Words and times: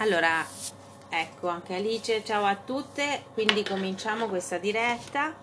Allora, 0.00 0.42
ecco 1.10 1.48
anche 1.48 1.74
Alice, 1.74 2.24
ciao 2.24 2.46
a 2.46 2.56
tutte, 2.56 3.24
quindi 3.34 3.62
cominciamo 3.62 4.28
questa 4.28 4.56
diretta 4.56 5.34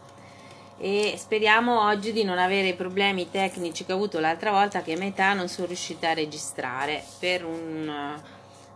e 0.80 1.14
speriamo 1.16 1.84
oggi 1.84 2.12
di 2.12 2.24
non 2.24 2.40
avere 2.40 2.70
i 2.70 2.74
problemi 2.74 3.30
tecnici 3.30 3.86
che 3.86 3.92
ho 3.92 3.96
avuto 3.96 4.20
l'altra 4.20 4.50
volta 4.50 4.82
che 4.82 4.94
a 4.94 4.98
metà 4.98 5.34
non 5.34 5.48
sono 5.48 5.68
riuscita 5.68 6.10
a 6.10 6.14
registrare 6.14 7.04
per 7.20 7.46
un... 7.46 8.20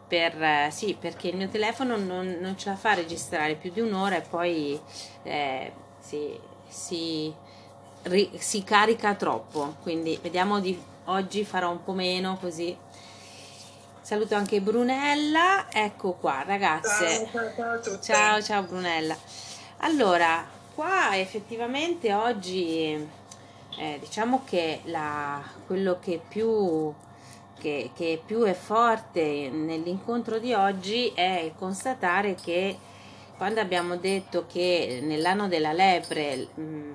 Per, 0.07 0.71
sì, 0.71 0.96
perché 0.99 1.29
il 1.29 1.37
mio 1.37 1.49
telefono 1.49 1.97
non, 1.97 2.37
non 2.39 2.55
ce 2.59 2.69
la 2.69 2.75
fa 2.75 2.93
registrare 2.93 3.55
più 3.55 3.71
di 3.71 3.79
un'ora 3.79 4.17
e 4.17 4.21
poi 4.21 4.79
eh, 5.23 5.71
si, 5.97 6.37
si, 6.67 7.33
ri, 8.03 8.29
si 8.37 8.63
carica 8.63 9.15
troppo, 9.15 9.77
quindi 9.81 10.19
vediamo 10.21 10.59
di 10.59 10.79
oggi 11.05 11.43
farò 11.43 11.71
un 11.71 11.83
po' 11.83 11.93
meno 11.93 12.37
così 12.39 12.77
Saluto 14.12 14.35
anche 14.35 14.59
Brunella, 14.59 15.67
ecco 15.71 16.12
qua 16.12 16.44
ragazze. 16.45 17.30
Ciao, 17.31 17.80
ciao, 17.81 17.99
ciao, 18.02 18.41
ciao, 18.41 18.63
Brunella. 18.63 19.16
Allora, 19.77 20.45
qua 20.76 21.17
effettivamente 21.17 22.13
oggi 22.13 23.08
eh, 23.77 23.98
diciamo 24.02 24.41
che 24.44 24.81
la, 24.84 25.41
quello 25.66 26.00
che 26.02 26.20
più, 26.27 26.94
che, 27.58 27.91
che 27.95 28.22
più 28.26 28.41
è 28.41 28.53
forte 28.53 29.50
nell'incontro 29.50 30.39
di 30.39 30.53
oggi 30.53 31.14
è 31.16 31.53
constatare 31.58 32.36
che 32.36 32.78
quando 33.38 33.62
abbiamo 33.62 33.95
detto 33.95 34.45
che 34.45 35.00
nell'anno 35.02 35.48
della 35.48 35.72
lepre 35.72 36.50
mh, 36.53 36.62
mm, 36.62 36.91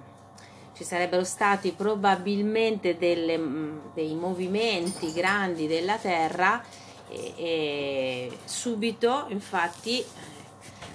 ci 0.74 0.84
sarebbero 0.84 1.24
stati 1.24 1.72
probabilmente 1.72 2.98
delle, 2.98 3.38
mh, 3.38 3.42
mm, 3.42 3.78
dei 3.94 4.14
movimenti 4.14 5.14
grandi 5.14 5.66
della 5.66 5.96
Terra, 5.96 6.62
e, 7.09 7.33
e 7.37 8.38
subito 8.45 9.27
infatti 9.28 10.05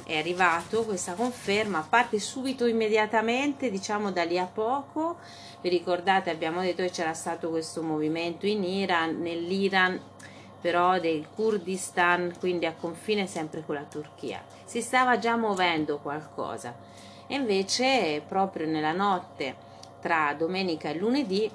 è 0.03 0.17
arrivato 0.17 0.83
questa 0.83 1.13
conferma, 1.13 1.85
parte 1.87 2.19
subito 2.19 2.65
immediatamente, 2.65 3.69
diciamo 3.69 4.11
da 4.11 4.23
lì 4.23 4.37
a 4.37 4.45
poco. 4.45 5.17
Vi 5.61 5.69
ricordate, 5.69 6.29
abbiamo 6.29 6.61
detto 6.61 6.81
che 6.81 6.89
c'era 6.89 7.13
stato 7.13 7.49
questo 7.49 7.81
movimento 7.81 8.45
in 8.45 8.63
Iran, 8.63 9.21
nell'Iran 9.21 9.99
però 10.59 10.99
del 10.99 11.27
Kurdistan, 11.33 12.33
quindi 12.39 12.65
a 12.65 12.73
confine 12.73 13.25
sempre 13.25 13.63
con 13.65 13.75
la 13.75 13.83
Turchia. 13.83 14.43
Si 14.63 14.81
stava 14.81 15.17
già 15.17 15.35
muovendo 15.35 15.97
qualcosa. 15.97 16.75
E 17.25 17.35
invece 17.35 18.21
proprio 18.27 18.67
nella 18.67 18.91
notte 18.91 19.55
tra 20.01 20.33
domenica 20.37 20.89
e 20.89 20.95
lunedì 20.95 21.49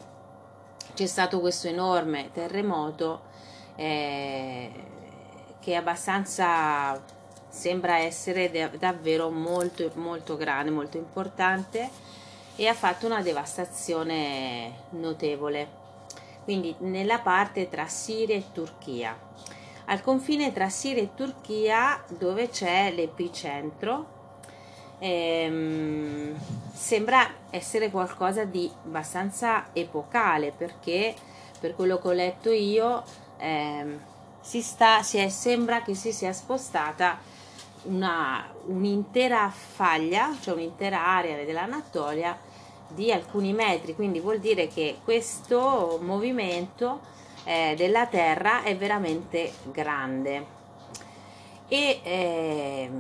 c'è 0.95 1.06
stato 1.06 1.41
questo 1.41 1.69
enorme 1.69 2.30
terremoto 2.33 3.25
eh, 3.77 4.70
che 5.60 5.72
è 5.72 5.77
abbastanza 5.77 7.00
sembra 7.48 7.98
essere 7.98 8.70
davvero 8.78 9.30
molto 9.30 9.91
molto 9.94 10.36
grande, 10.36 10.70
molto 10.70 10.98
importante 10.98 11.88
e 12.56 12.66
ha 12.66 12.74
fatto 12.74 13.06
una 13.06 13.22
devastazione 13.22 14.72
notevole. 14.91 15.84
Quindi 16.44 16.74
nella 16.80 17.18
parte 17.20 17.68
tra 17.68 17.86
Siria 17.86 18.36
e 18.36 18.44
Turchia. 18.52 19.18
Al 19.86 20.02
confine 20.02 20.52
tra 20.52 20.68
Siria 20.68 21.02
e 21.02 21.14
Turchia, 21.14 22.02
dove 22.18 22.48
c'è 22.48 22.92
l'epicentro, 22.92 24.14
ehm, 24.98 26.34
sembra 26.72 27.28
essere 27.50 27.90
qualcosa 27.90 28.44
di 28.44 28.70
abbastanza 28.84 29.68
epocale 29.72 30.52
perché 30.52 31.14
per 31.58 31.74
quello 31.74 31.98
che 31.98 32.08
ho 32.08 32.12
letto 32.12 32.50
io 32.50 33.02
eh, 33.39 33.98
si 34.41 34.62
sta, 34.62 35.03
si 35.03 35.19
è, 35.19 35.29
sembra 35.29 35.83
che 35.83 35.95
si 35.95 36.12
sia 36.12 36.33
spostata 36.33 37.19
una, 37.84 38.45
un'intera 38.67 39.51
faglia, 39.51 40.34
cioè 40.41 40.55
un'intera 40.55 41.05
area 41.05 41.45
dell'Anatolia 41.45 42.39
di 42.89 43.11
alcuni 43.12 43.52
metri, 43.52 43.95
quindi 43.95 44.20
vuol 44.20 44.39
dire 44.39 44.69
che 44.69 44.98
questo 45.02 45.98
movimento 46.01 47.01
eh, 47.45 47.75
della 47.77 48.07
Terra 48.07 48.63
è 48.63 48.77
veramente 48.77 49.52
grande. 49.64 50.55
E 51.69 52.01
eh, 52.05 52.91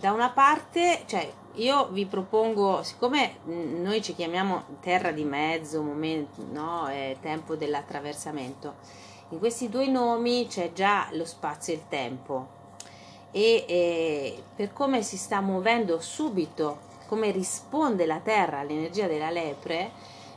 da 0.00 0.12
una 0.12 0.30
parte, 0.30 1.02
cioè, 1.06 1.30
io 1.54 1.88
vi 1.88 2.06
propongo, 2.06 2.82
siccome 2.82 3.36
noi 3.44 4.02
ci 4.02 4.14
chiamiamo 4.14 4.64
terra 4.80 5.10
di 5.10 5.24
mezzo, 5.24 5.82
momento, 5.82 6.42
no, 6.50 6.86
è 6.86 7.16
tempo 7.20 7.54
dell'attraversamento, 7.54 8.74
in 9.30 9.38
questi 9.38 9.68
due 9.68 9.88
nomi 9.88 10.46
c'è 10.46 10.72
già 10.72 11.08
lo 11.12 11.24
spazio 11.24 11.72
e 11.72 11.76
il 11.76 11.88
tempo. 11.88 12.48
E 13.30 13.64
eh, 13.66 14.42
per 14.54 14.72
come 14.72 15.02
si 15.02 15.16
sta 15.16 15.40
muovendo 15.40 16.00
subito, 16.00 16.78
come 17.06 17.30
risponde 17.30 18.06
la 18.06 18.20
Terra 18.20 18.60
all'energia 18.60 19.06
della 19.06 19.30
lepre, 19.30 19.90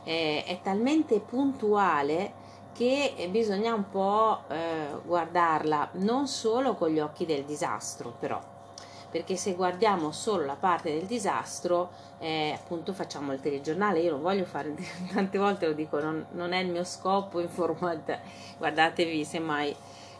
eh, 0.04 0.42
è 0.44 0.60
talmente 0.62 1.20
puntuale 1.20 2.46
che 2.72 3.28
bisogna 3.30 3.74
un 3.74 3.88
po' 3.88 4.42
eh, 4.48 4.88
guardarla 5.04 5.90
non 5.94 6.28
solo 6.28 6.74
con 6.74 6.90
gli 6.90 7.00
occhi 7.00 7.26
del 7.26 7.44
disastro 7.44 8.14
però 8.16 8.40
perché 9.10 9.36
se 9.36 9.54
guardiamo 9.54 10.12
solo 10.12 10.44
la 10.44 10.56
parte 10.56 10.92
del 10.92 11.06
disastro, 11.06 11.90
eh, 12.18 12.52
appunto 12.54 12.92
facciamo 12.92 13.32
il 13.32 13.40
telegiornale, 13.40 14.00
io 14.00 14.10
non 14.12 14.22
voglio 14.22 14.44
fare, 14.44 14.74
tante 15.12 15.38
volte 15.38 15.66
lo 15.66 15.72
dico, 15.72 16.00
non, 16.00 16.26
non 16.32 16.52
è 16.52 16.58
il 16.58 16.68
mio 16.68 16.84
scopo 16.84 17.40
informate, 17.40 18.20
guardatevi 18.58 19.24
semmai 19.24 19.74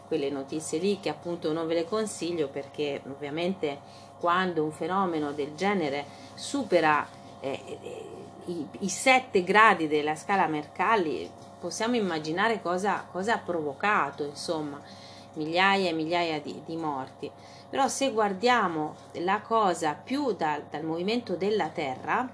quelle 0.07 0.31
notizie 0.31 0.79
lì 0.79 0.99
che 0.99 1.09
appunto 1.09 1.53
non 1.53 1.67
ve 1.67 1.75
le 1.75 1.85
consiglio 1.85 2.47
perché 2.47 2.99
ovviamente 3.07 3.79
quando 4.19 4.63
un 4.63 4.71
fenomeno 4.71 5.31
del 5.33 5.53
genere 5.53 6.03
supera 6.33 7.07
eh, 7.39 7.77
i, 8.45 8.67
i 8.79 8.89
7 8.89 9.43
gradi 9.43 9.87
della 9.87 10.15
scala 10.15 10.47
Mercalli 10.47 11.29
possiamo 11.59 11.95
immaginare 11.95 12.59
cosa, 12.59 13.05
cosa 13.11 13.35
ha 13.35 13.37
provocato 13.37 14.23
insomma 14.23 14.81
migliaia 15.33 15.89
e 15.89 15.93
migliaia 15.93 16.41
di, 16.41 16.59
di 16.65 16.75
morti 16.75 17.31
però 17.69 17.87
se 17.87 18.11
guardiamo 18.11 18.95
la 19.13 19.41
cosa 19.41 19.93
più 19.93 20.31
da, 20.33 20.59
dal 20.67 20.83
movimento 20.83 21.35
della 21.35 21.69
Terra, 21.69 22.27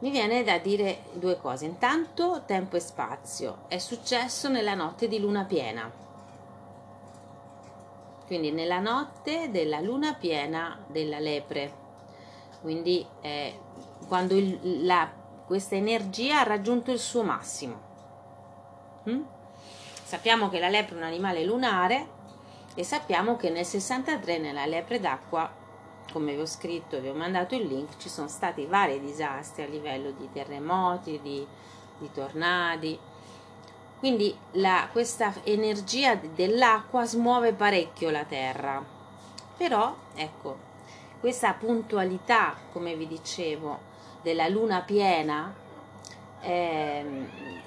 mi 0.00 0.10
viene 0.10 0.42
da 0.42 0.58
dire 0.58 1.02
due 1.12 1.36
cose. 1.38 1.66
Intanto 1.66 2.42
tempo 2.46 2.76
e 2.76 2.80
spazio. 2.80 3.58
È 3.68 3.78
successo 3.78 4.48
nella 4.48 4.74
notte 4.74 5.06
di 5.08 5.20
luna 5.20 5.44
piena. 5.44 5.90
Quindi 8.26 8.50
nella 8.50 8.80
notte 8.80 9.50
della 9.50 9.80
luna 9.80 10.14
piena 10.14 10.78
della 10.86 11.20
lepre. 11.20 11.72
Quindi 12.60 13.06
eh, 13.20 13.58
quando 14.08 14.34
il, 14.34 14.84
la, 14.84 15.08
questa 15.46 15.76
energia 15.76 16.40
ha 16.40 16.44
raggiunto 16.44 16.90
il 16.90 16.98
suo 16.98 17.22
massimo. 17.22 17.88
Mm? 19.08 19.22
Sappiamo 20.02 20.48
che 20.48 20.58
la 20.58 20.68
lepre 20.68 20.94
è 20.94 20.98
un 20.98 21.04
animale 21.04 21.44
lunare 21.44 22.18
e 22.74 22.84
sappiamo 22.84 23.36
che 23.36 23.50
nel 23.50 23.64
63 23.64 24.38
nella 24.38 24.66
lepre 24.66 25.00
d'acqua 25.00 25.58
come 26.12 26.34
vi 26.34 26.40
ho 26.40 26.46
scritto 26.46 27.00
vi 27.00 27.08
ho 27.08 27.14
mandato 27.14 27.54
il 27.54 27.66
link 27.66 27.96
ci 27.98 28.08
sono 28.08 28.28
stati 28.28 28.66
vari 28.66 29.00
disastri 29.00 29.62
a 29.62 29.66
livello 29.66 30.10
di 30.10 30.28
terremoti 30.32 31.20
di, 31.22 31.46
di 31.98 32.10
tornadi. 32.12 32.98
Quindi 33.98 34.34
la, 34.52 34.88
questa 34.90 35.32
energia 35.44 36.14
dell'acqua 36.14 37.04
smuove 37.04 37.52
parecchio 37.52 38.10
la 38.10 38.24
terra. 38.24 38.82
Però 39.56 39.94
ecco 40.14 40.68
questa 41.20 41.52
puntualità 41.52 42.56
come 42.72 42.94
vi 42.94 43.06
dicevo 43.06 43.78
della 44.22 44.48
luna 44.48 44.80
piena 44.80 45.54
eh, 46.40 47.04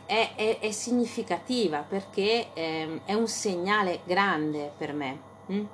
è, 0.05 0.33
è, 0.35 0.59
è, 0.59 0.71
significativa 0.71 1.79
perché 1.79 2.53
eh, 2.53 3.01
è 3.05 3.13
un 3.13 3.27
segnale 3.27 4.01
grande 4.03 4.71
per 4.77 4.93
me. 4.93 5.19
Hm? 5.47 5.65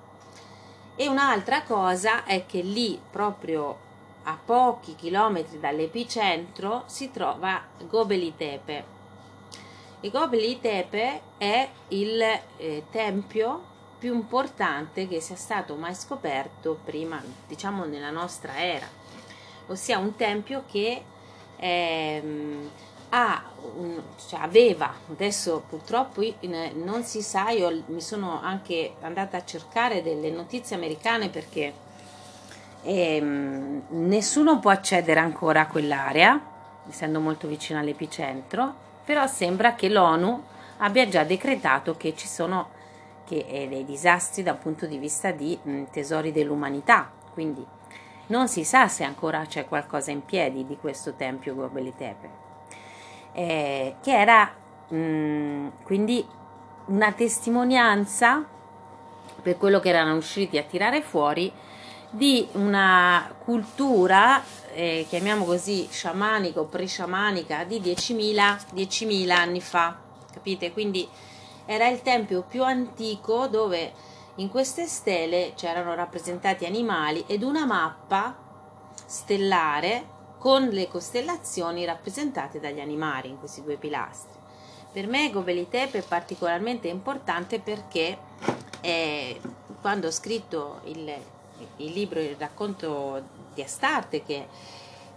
E 0.95 1.07
un'altra 1.07 1.63
cosa 1.63 2.25
è 2.25 2.45
che 2.45 2.61
lì, 2.61 2.99
proprio 3.09 3.87
a 4.23 4.37
pochi 4.43 4.95
chilometri 4.95 5.59
dall'epicentro, 5.59 6.83
si 6.87 7.09
trova 7.11 7.61
Gobeli 7.87 8.35
Tepe. 8.35 8.97
E 10.01 10.09
Gobeli 10.09 10.59
Tepe 10.59 11.21
è 11.37 11.69
il 11.89 12.21
eh, 12.57 12.83
tempio 12.91 13.67
più 13.97 14.13
importante 14.13 15.07
che 15.07 15.19
sia 15.19 15.35
stato 15.35 15.75
mai 15.75 15.93
scoperto 15.93 16.79
prima, 16.83 17.21
diciamo, 17.47 17.85
nella 17.85 18.11
nostra 18.11 18.57
era, 18.57 18.87
ossia 19.67 19.97
un 19.97 20.15
tempio 20.15 20.63
che 20.65 21.03
ehm, 21.57 22.69
ha 23.09 23.43
cioè 24.27 24.39
aveva, 24.41 24.93
adesso 25.09 25.63
purtroppo 25.67 26.21
non 26.73 27.03
si 27.03 27.21
sa, 27.21 27.49
io 27.49 27.83
mi 27.87 28.01
sono 28.01 28.39
anche 28.41 28.93
andata 29.01 29.37
a 29.37 29.43
cercare 29.43 30.01
delle 30.01 30.29
notizie 30.29 30.75
americane 30.75 31.29
perché 31.29 31.73
ehm, 32.83 33.83
nessuno 33.89 34.59
può 34.59 34.71
accedere 34.71 35.19
ancora 35.19 35.61
a 35.61 35.67
quell'area, 35.67 36.41
essendo 36.87 37.19
molto 37.19 37.47
vicino 37.47 37.79
all'epicentro, 37.79 38.73
però 39.03 39.25
sembra 39.27 39.75
che 39.75 39.89
l'ONU 39.89 40.43
abbia 40.77 41.07
già 41.07 41.23
decretato 41.23 41.97
che 41.97 42.15
ci 42.15 42.27
sono 42.27 42.69
che, 43.25 43.45
e 43.47 43.67
dei 43.67 43.85
disastri 43.85 44.43
dal 44.43 44.57
punto 44.57 44.85
di 44.85 44.97
vista 44.97 45.31
di 45.31 45.57
mh, 45.61 45.83
tesori 45.91 46.31
dell'umanità. 46.31 47.11
Quindi 47.33 47.65
non 48.27 48.47
si 48.47 48.63
sa 48.63 48.87
se 48.87 49.03
ancora 49.03 49.45
c'è 49.45 49.65
qualcosa 49.65 50.11
in 50.11 50.23
piedi 50.23 50.65
di 50.65 50.77
questo 50.77 51.13
tempio 51.13 51.55
Gobeli 51.55 51.93
Tepe, 51.95 52.47
eh, 53.33 53.95
che 54.01 54.11
era 54.11 54.51
mh, 54.87 55.83
quindi 55.83 56.25
una 56.85 57.11
testimonianza 57.11 58.45
per 59.41 59.57
quello 59.57 59.79
che 59.79 59.89
erano 59.89 60.13
riusciti 60.13 60.57
a 60.57 60.63
tirare 60.63 61.01
fuori 61.01 61.51
di 62.11 62.47
una 62.53 63.31
cultura, 63.43 64.41
eh, 64.73 65.05
chiamiamo 65.07 65.45
così, 65.45 65.87
sciamanica 65.89 66.59
o 66.59 66.65
pre-sciamanica 66.65 67.63
di 67.63 67.79
10.000, 67.79 68.57
10.000 68.73 69.29
anni 69.29 69.61
fa, 69.61 69.95
capite? 70.33 70.71
Quindi 70.71 71.07
era 71.65 71.87
il 71.87 72.01
tempio 72.01 72.41
più 72.41 72.63
antico 72.63 73.47
dove 73.47 73.93
in 74.35 74.49
queste 74.49 74.87
stele 74.87 75.53
c'erano 75.55 75.93
rappresentati 75.93 76.65
animali 76.65 77.23
ed 77.27 77.43
una 77.43 77.65
mappa 77.65 78.35
stellare 79.05 80.17
con 80.39 80.69
le 80.69 80.87
costellazioni 80.87 81.85
rappresentate 81.85 82.59
dagli 82.59 82.79
animali 82.79 83.29
in 83.29 83.37
questi 83.37 83.61
due 83.61 83.75
pilastri. 83.75 84.37
Per 84.91 85.05
me 85.05 85.29
Gobeli 85.29 85.67
Tepe 85.69 85.99
è 85.99 86.03
particolarmente 86.03 86.87
importante 86.87 87.59
perché 87.59 88.17
eh, 88.81 89.39
quando 89.81 90.07
ho 90.07 90.11
scritto 90.11 90.79
il, 90.85 91.13
il 91.77 91.91
libro, 91.91 92.19
il 92.19 92.35
racconto 92.37 93.21
di 93.53 93.61
Astarte, 93.61 94.23
che 94.23 94.47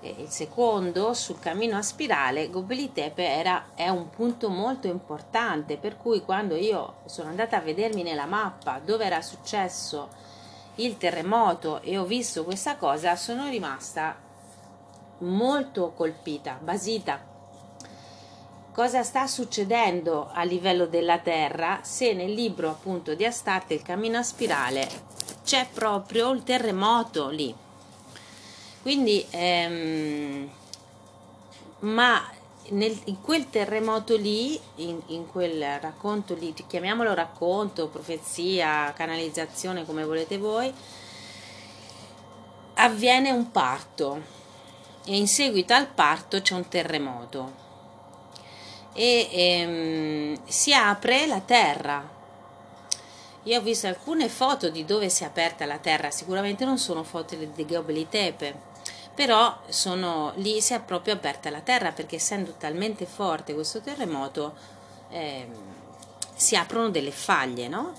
è 0.00 0.14
il 0.18 0.28
secondo 0.28 1.14
sul 1.14 1.38
cammino 1.38 1.76
a 1.76 1.82
spirale, 1.82 2.50
Gobeli 2.50 2.92
Tepe 2.92 3.24
era, 3.24 3.70
è 3.74 3.88
un 3.88 4.10
punto 4.10 4.48
molto 4.48 4.88
importante, 4.88 5.76
per 5.76 5.96
cui 5.96 6.22
quando 6.22 6.56
io 6.56 6.96
sono 7.06 7.28
andata 7.28 7.56
a 7.56 7.60
vedermi 7.60 8.02
nella 8.02 8.26
mappa 8.26 8.80
dove 8.84 9.04
era 9.04 9.22
successo 9.22 10.08
il 10.76 10.96
terremoto 10.96 11.80
e 11.82 11.96
ho 11.96 12.04
visto 12.04 12.44
questa 12.44 12.76
cosa, 12.76 13.14
sono 13.14 13.48
rimasta 13.48 14.21
molto 15.22 15.92
colpita, 15.96 16.58
basita. 16.60 17.30
Cosa 18.72 19.02
sta 19.02 19.26
succedendo 19.26 20.30
a 20.32 20.44
livello 20.44 20.86
della 20.86 21.18
Terra? 21.18 21.80
Se 21.82 22.12
nel 22.14 22.32
libro 22.32 22.70
appunto 22.70 23.14
di 23.14 23.24
Astarte 23.24 23.74
il 23.74 23.82
cammino 23.82 24.18
a 24.18 24.22
spirale 24.22 24.88
c'è 25.44 25.66
proprio 25.72 26.30
il 26.30 26.42
terremoto 26.42 27.28
lì. 27.28 27.54
Quindi 28.80 29.24
ehm, 29.30 30.50
ma 31.80 32.22
nel, 32.70 32.98
in 33.04 33.20
quel 33.20 33.50
terremoto 33.50 34.16
lì 34.16 34.58
in, 34.76 35.00
in, 35.06 35.26
quel 35.26 35.80
racconto 35.80 36.34
lì 36.34 36.54
chiamiamolo 36.66 37.12
racconto 37.12 37.88
profezia 37.88 38.92
canalizzazione 38.94 39.84
come 39.84 40.04
volete 40.04 40.38
voi 40.38 40.72
avviene 42.74 43.30
un 43.30 43.50
parto 43.50 44.40
e 45.04 45.16
in 45.16 45.26
seguito 45.26 45.74
al 45.74 45.88
parto 45.88 46.40
c'è 46.40 46.54
un 46.54 46.68
terremoto 46.68 47.62
e 48.94 49.28
ehm, 49.30 50.38
si 50.46 50.72
apre 50.72 51.26
la 51.26 51.40
terra. 51.40 52.20
Io 53.44 53.58
ho 53.58 53.62
visto 53.62 53.88
alcune 53.88 54.28
foto 54.28 54.68
di 54.68 54.84
dove 54.84 55.08
si 55.08 55.24
è 55.24 55.26
aperta 55.26 55.66
la 55.66 55.78
terra, 55.78 56.10
sicuramente 56.10 56.64
non 56.64 56.78
sono 56.78 57.02
foto 57.02 57.34
di 57.34 57.66
Gobeli 57.66 58.08
Tepe, 58.08 58.70
però 59.14 59.58
sono, 59.68 60.32
lì 60.36 60.60
si 60.60 60.74
è 60.74 60.80
proprio 60.80 61.14
aperta 61.14 61.50
la 61.50 61.60
terra 61.60 61.90
perché 61.90 62.16
essendo 62.16 62.54
talmente 62.56 63.04
forte 63.04 63.52
questo 63.52 63.80
terremoto 63.80 64.54
eh, 65.10 65.48
si 66.34 66.54
aprono 66.54 66.90
delle 66.90 67.10
faglie, 67.10 67.66
no? 67.66 67.92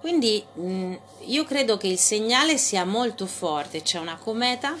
Quindi 0.00 0.44
mh, 0.52 0.94
io 1.24 1.44
credo 1.44 1.76
che 1.76 1.88
il 1.88 1.98
segnale 1.98 2.56
sia 2.56 2.84
molto 2.84 3.26
forte, 3.26 3.82
c'è 3.82 3.98
una 3.98 4.16
cometa, 4.16 4.76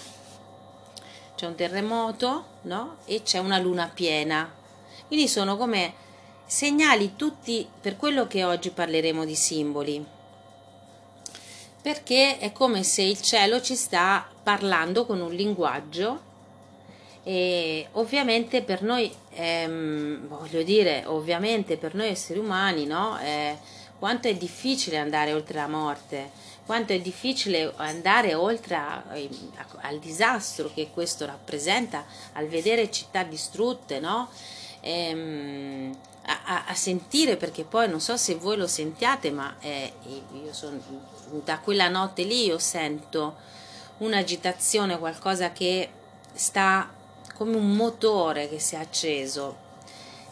c'è 1.44 1.50
un 1.50 1.54
terremoto, 1.56 2.44
no? 2.62 2.96
E 3.04 3.22
c'è 3.22 3.38
una 3.38 3.58
luna 3.58 3.90
piena 3.92 4.62
quindi 5.06 5.28
sono 5.28 5.56
come 5.56 5.94
segnali 6.46 7.14
tutti 7.14 7.68
per 7.80 7.96
quello 7.96 8.26
che 8.26 8.44
oggi 8.44 8.70
parleremo 8.70 9.24
di 9.24 9.34
simboli. 9.34 10.04
Perché 11.80 12.38
è 12.38 12.52
come 12.52 12.82
se 12.82 13.02
il 13.02 13.20
cielo 13.20 13.60
ci 13.60 13.76
sta 13.76 14.26
parlando 14.42 15.04
con 15.04 15.20
un 15.20 15.32
linguaggio 15.32 16.32
e 17.22 17.86
ovviamente 17.92 18.62
per 18.62 18.82
noi, 18.82 19.12
ehm, 19.34 20.26
voglio 20.26 20.62
dire, 20.62 21.04
ovviamente 21.06 21.76
per 21.76 21.94
noi 21.94 22.08
esseri 22.08 22.38
umani, 22.38 22.86
no? 22.86 23.18
Eh, 23.20 23.56
quanto 23.98 24.28
è 24.28 24.34
difficile 24.34 24.96
andare 24.96 25.32
oltre 25.32 25.58
la 25.58 25.68
morte, 25.68 26.30
quanto 26.66 26.92
è 26.92 27.00
difficile 27.00 27.72
andare 27.76 28.34
oltre 28.34 28.74
a, 28.74 28.94
a, 28.96 29.66
al 29.82 29.98
disastro 29.98 30.70
che 30.72 30.90
questo 30.92 31.26
rappresenta, 31.26 32.04
al 32.32 32.48
vedere 32.48 32.90
città 32.90 33.22
distrutte, 33.22 34.00
no? 34.00 34.30
ehm, 34.84 35.96
a, 36.26 36.66
a, 36.66 36.74
sentire 36.74 37.36
perché 37.36 37.64
poi 37.64 37.88
non 37.88 38.00
so 38.00 38.16
se 38.16 38.34
voi 38.34 38.56
lo 38.56 38.66
sentiate 38.66 39.30
ma 39.30 39.56
eh, 39.60 39.92
io 40.04 40.52
sono 40.52 40.78
da 41.42 41.58
quella 41.58 41.88
notte 41.88 42.22
lì 42.22 42.44
io 42.44 42.58
sento 42.58 43.36
un'agitazione 43.98 44.98
qualcosa 44.98 45.52
che 45.52 45.90
sta 46.32 46.90
come 47.34 47.56
un 47.56 47.74
motore 47.74 48.48
che 48.48 48.58
si 48.58 48.74
è 48.74 48.78
acceso 48.78 49.56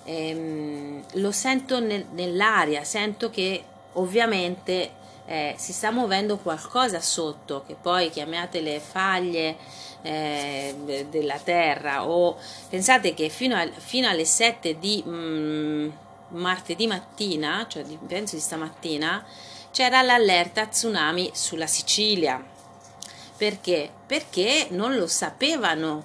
ehm, 0.04 1.04
lo 1.14 1.32
sento 1.32 1.80
nel, 1.80 2.06
nell'aria 2.12 2.84
sento 2.84 3.30
che 3.30 3.64
ovviamente 3.94 5.00
eh, 5.26 5.54
si 5.56 5.72
sta 5.72 5.90
muovendo 5.90 6.38
qualcosa 6.38 7.00
sotto 7.00 7.64
che 7.66 7.76
poi 7.80 8.10
chiamate 8.10 8.60
le 8.60 8.80
faglie 8.80 9.56
eh, 10.02 11.06
della 11.08 11.38
terra 11.38 12.06
o 12.06 12.36
pensate 12.68 13.14
che 13.14 13.28
fino, 13.28 13.56
a, 13.56 13.68
fino 13.70 14.08
alle 14.08 14.24
7 14.24 14.78
di 14.78 15.02
mm, 15.06 15.88
martedì 16.28 16.86
mattina, 16.86 17.66
cioè 17.68 17.84
di, 17.84 17.98
penso 18.06 18.34
di 18.34 18.40
stamattina, 18.40 19.24
c'era 19.70 20.02
l'allerta 20.02 20.66
tsunami 20.66 21.30
sulla 21.34 21.66
Sicilia. 21.66 22.42
Perché? 23.36 23.90
Perché 24.06 24.68
non 24.70 24.96
lo 24.96 25.06
sapevano, 25.06 26.04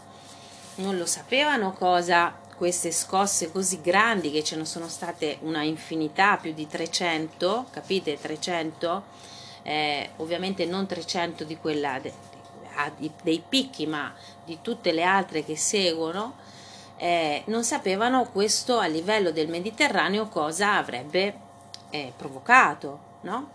non 0.76 0.98
lo 0.98 1.06
sapevano 1.06 1.74
cosa 1.74 2.34
queste 2.58 2.92
scosse 2.92 3.52
così 3.52 3.82
grandi 3.82 4.32
che 4.32 4.44
ce 4.44 4.56
ne 4.56 4.66
sono 4.66 4.88
state 4.88 5.38
una 5.42 5.62
infinità, 5.62 6.38
più 6.38 6.54
di 6.54 6.68
300, 6.68 7.68
capite? 7.70 8.20
300, 8.20 9.04
eh, 9.62 10.10
ovviamente 10.18 10.66
non 10.66 10.88
300 10.88 11.44
di 11.44 11.58
quella 11.58 12.00
de, 12.00 12.12
dei 13.22 13.44
picchi, 13.48 13.86
ma 13.86 14.14
di 14.44 14.58
tutte 14.62 14.92
le 14.92 15.04
altre 15.04 15.46
che 15.46 15.56
seguono, 15.56 16.36
eh, 16.98 17.44
non 17.46 17.64
sapevano 17.64 18.30
questo 18.32 18.80
a 18.80 18.88
livello 18.88 19.32
del 19.32 19.50
Mediterraneo 19.50 20.28
cosa 20.28 20.78
avrebbe 20.78 21.46
eh, 21.92 22.12
provocato, 22.18 23.00
no? 23.22 23.52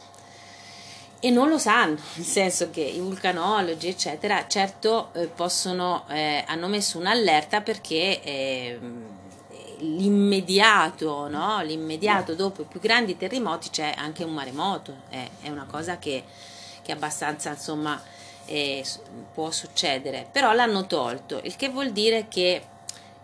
E 1.24 1.30
non 1.30 1.48
lo 1.48 1.56
sanno, 1.56 2.00
nel 2.14 2.26
senso 2.26 2.70
che 2.70 2.80
i 2.80 2.98
vulcanologi, 2.98 3.86
eccetera, 3.86 4.48
certo 4.48 5.10
eh, 5.14 5.28
possono, 5.28 6.04
eh, 6.08 6.42
hanno 6.44 6.66
messo 6.66 6.98
un'allerta 6.98 7.60
perché 7.60 8.20
ehm, 8.20 9.04
l'immediato, 9.78 11.28
no? 11.28 11.62
l'immediato 11.62 12.34
dopo 12.34 12.62
i 12.62 12.64
più 12.64 12.80
grandi 12.80 13.16
terremoti 13.16 13.70
c'è 13.70 13.94
anche 13.96 14.24
un 14.24 14.32
maremoto, 14.32 15.02
è 15.10 15.48
una 15.48 15.66
cosa 15.70 15.96
che, 15.98 16.24
che 16.82 16.90
abbastanza 16.90 17.50
insomma 17.50 18.02
eh, 18.46 18.84
può 19.32 19.52
succedere, 19.52 20.26
però 20.28 20.52
l'hanno 20.52 20.88
tolto, 20.88 21.40
il 21.44 21.54
che 21.54 21.68
vuol 21.68 21.92
dire 21.92 22.26
che 22.26 22.60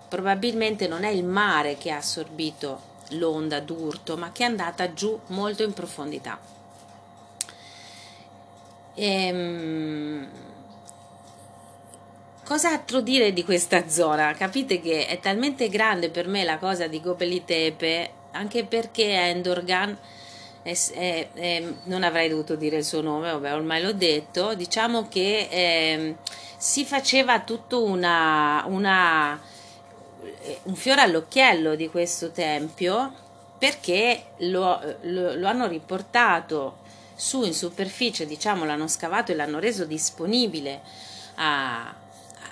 probabilmente 0.09 0.87
non 0.87 1.03
è 1.03 1.09
il 1.09 1.25
mare 1.25 1.77
che 1.77 1.91
ha 1.91 1.97
assorbito 1.97 2.81
l'onda 3.11 3.59
d'urto, 3.59 4.17
ma 4.17 4.31
che 4.31 4.45
è 4.45 4.47
andata 4.47 4.93
giù 4.93 5.19
molto 5.29 5.65
in 5.65 5.73
profondità. 5.73 6.58
Ehm, 9.01 10.27
cosa 12.45 12.71
altro 12.71 13.01
dire 13.01 13.33
di 13.33 13.45
questa 13.45 13.89
zona? 13.89 14.35
Capite 14.35 14.81
che 14.81 15.07
è 15.07 15.21
talmente 15.21 15.69
grande 15.69 16.11
per 16.11 16.27
me 16.27 16.43
la 16.43 16.59
cosa 16.59 16.89
di 16.89 17.01
Gobeli 17.01 17.45
Tepe, 17.45 18.11
anche 18.33 18.65
perché 18.65 19.05
Endorgan 19.05 19.97
eh, 20.65 21.29
eh, 21.33 21.75
non 21.85 22.03
avrei 22.03 22.29
dovuto 22.29 22.57
dire 22.57 22.79
il 22.79 22.85
suo 22.85 23.01
nome, 23.01 23.31
vabbè, 23.31 23.55
ormai 23.55 23.83
l'ho 23.83 23.93
detto, 23.93 24.55
diciamo 24.55 25.07
che 25.07 25.47
eh, 25.49 26.17
si 26.57 26.85
faceva 26.85 27.39
tutto 27.43 27.85
una, 27.85 28.65
una, 28.67 29.41
un 30.65 30.75
fiore 30.75 31.03
all'occhiello 31.03 31.77
di 31.77 31.89
questo 31.89 32.33
tempio 32.33 33.13
perché 33.59 34.33
lo, 34.39 34.81
lo, 35.03 35.35
lo 35.37 35.47
hanno 35.47 35.69
riportato 35.69 36.87
su 37.19 37.43
in 37.43 37.53
superficie, 37.53 38.27
diciamo, 38.27 38.65
l'hanno 38.65 38.87
scavato 38.87 39.33
e 39.33 39.35
l'hanno 39.35 39.59
reso 39.59 39.85
disponibile 39.85 40.81
a, 41.35 41.93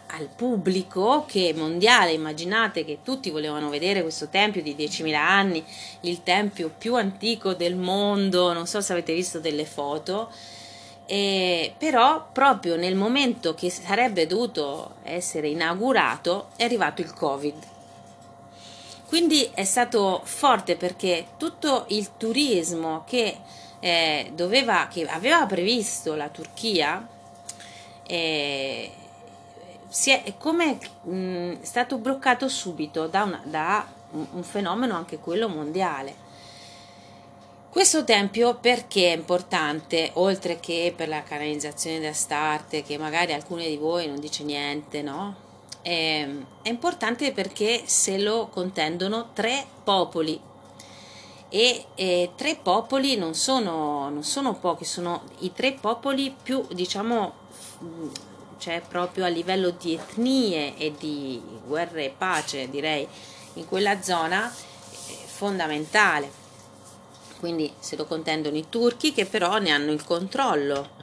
al 0.09 0.29
pubblico 0.35 1.25
che 1.25 1.55
mondiale, 1.55 2.11
immaginate 2.11 2.85
che 2.85 2.99
tutti 3.05 3.31
volevano 3.31 3.69
vedere 3.69 4.03
questo 4.03 4.27
tempio 4.27 4.63
di 4.63 4.75
10.000 4.75 5.15
anni, 5.15 5.65
il 6.01 6.25
tempio 6.25 6.73
più 6.77 6.97
antico 6.97 7.55
del 7.55 7.77
mondo, 7.77 8.53
non 8.53 8.67
so 8.67 8.81
se 8.81 8.91
avete 8.91 9.15
visto 9.15 9.39
delle 9.39 9.67
foto, 9.67 10.31
e, 11.07 11.73
però 11.79 12.27
proprio 12.33 12.75
nel 12.75 12.97
momento 12.97 13.55
che 13.55 13.71
sarebbe 13.71 14.27
dovuto 14.27 14.97
essere 15.05 15.47
inaugurato 15.47 16.49
è 16.57 16.65
arrivato 16.65 17.03
il 17.03 17.15
Covid. 17.15 17.75
Quindi 19.07 19.49
è 19.55 19.65
stato 19.65 20.21
forte 20.25 20.77
perché 20.77 21.29
tutto 21.37 21.85
il 21.89 22.17
turismo 22.17 23.05
che, 23.07 23.39
eh, 23.81 24.33
doveva, 24.35 24.89
che 24.89 25.07
aveva 25.07 25.47
previsto 25.47 26.15
la 26.15 26.29
Turchia 26.29 27.07
eh, 28.03 28.91
si 29.89 30.11
è, 30.11 30.35
come 30.39 30.79
mh, 31.03 31.61
è 31.61 31.65
stato 31.65 31.99
bloccato 31.99 32.49
subito 32.49 33.07
da, 33.07 33.23
una, 33.23 33.41
da 33.45 33.87
un, 34.11 34.43
fenomeno 34.43 34.97
anche 34.97 35.19
quello 35.19 35.49
mondiale 35.49 36.25
questo 37.77 38.05
tempio 38.05 38.55
perché 38.55 39.13
è 39.13 39.17
importante, 39.17 40.11
oltre 40.15 40.59
che 40.59 40.95
per 40.97 41.09
la 41.09 41.23
canalizzazione 41.23 42.01
da 42.01 42.15
start, 42.15 42.83
che 42.83 42.97
magari 42.97 43.35
alcuni 43.35 43.69
di 43.69 43.77
voi 43.77 44.07
non 44.07 44.19
dice 44.19 44.45
niente, 44.45 45.03
no? 45.03 45.46
È, 45.87 45.89
ehm, 45.89 46.45
è 46.63 46.69
importante 46.69 47.31
perché 47.31 47.83
se 47.87 48.19
lo 48.19 48.49
contendono 48.49 49.31
tre 49.33 49.65
popoli. 49.85 50.41
E, 51.49 51.87
e 51.95 52.33
tre 52.35 52.57
popoli 52.61 53.17
non 53.17 53.35
sono, 53.35 54.11
non 54.11 54.25
sono 54.25 54.55
pochi, 54.55 54.85
sono 54.85 55.23
i 55.41 55.53
tre 55.53 55.75
popoli 55.81 56.35
più, 56.43 56.67
diciamo, 56.73 57.33
cioè 58.59 58.83
proprio 58.87 59.27
a 59.27 59.29
livello 59.29 59.71
di 59.71 59.95
etnie 59.95 60.77
e 60.77 60.93
di 60.99 61.41
guerra 61.65 62.01
e 62.01 62.13
pace, 62.17 62.69
direi, 62.69 63.07
in 63.55 63.67
quella 63.69 64.03
zona 64.03 64.53
fondamentale. 65.27 66.45
Quindi 67.39 67.73
se 67.79 67.95
lo 67.95 68.07
contendono 68.07 68.57
i 68.57 68.67
turchi 68.69 69.13
che 69.13 69.25
però 69.25 69.59
ne 69.59 69.71
hanno 69.71 69.93
il 69.93 70.03
controllo 70.03 70.96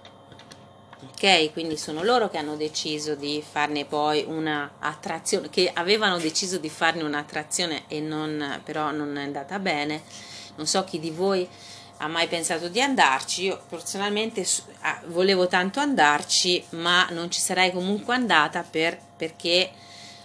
quindi 1.54 1.78
sono 1.78 2.04
loro 2.04 2.30
che 2.30 2.38
hanno 2.38 2.58
deciso 2.58 3.16
di 3.16 3.42
farne 3.42 3.86
poi 3.86 4.26
una 4.28 4.74
attrazione 4.80 5.50
che 5.50 5.72
avevano 5.74 6.18
deciso 6.18 6.58
di 6.58 6.68
farne 6.68 7.02
un'attrazione 7.04 7.84
e 7.88 8.02
non 8.02 8.60
però 8.62 8.92
non 8.92 9.16
è 9.16 9.24
andata 9.24 9.58
bene. 9.58 10.04
Non 10.56 10.68
so 10.68 10.84
chi 10.84 11.00
di 11.00 11.12
voi 11.12 11.48
ha 12.00 12.08
mai 12.10 12.28
pensato 12.28 12.68
di 12.68 12.82
andarci. 12.82 13.44
Io 13.44 13.62
personalmente 13.70 14.46
volevo 15.06 15.48
tanto 15.48 15.80
andarci 15.80 16.62
ma 16.72 17.08
non 17.12 17.32
ci 17.32 17.40
sarei 17.40 17.72
comunque 17.72 18.16
andata 18.16 18.62
per, 18.70 19.00
perché 19.16 19.72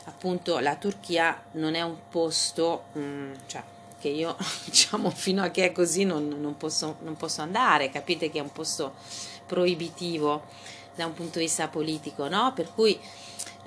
appunto 0.06 0.58
la 0.58 0.74
Turchia 0.74 1.44
non 1.52 1.76
è 1.76 1.82
un 1.82 1.96
posto 2.10 2.86
mm, 2.98 3.34
cioè 3.46 3.62
che 4.00 4.08
io 4.08 4.36
diciamo 4.66 5.10
fino 5.10 5.44
a 5.44 5.50
che 5.50 5.66
è 5.66 5.70
così 5.70 6.02
non, 6.02 6.26
non, 6.40 6.56
posso, 6.56 6.96
non 7.02 7.16
posso 7.16 7.40
andare, 7.40 7.88
capite 7.88 8.30
che 8.30 8.40
è 8.40 8.42
un 8.42 8.50
posto 8.50 8.94
proibitivo 9.46 10.42
da 10.98 11.06
un 11.06 11.14
punto 11.14 11.38
di 11.38 11.44
vista 11.44 11.68
politico, 11.68 12.28
no? 12.28 12.52
Per 12.52 12.72
cui 12.74 12.98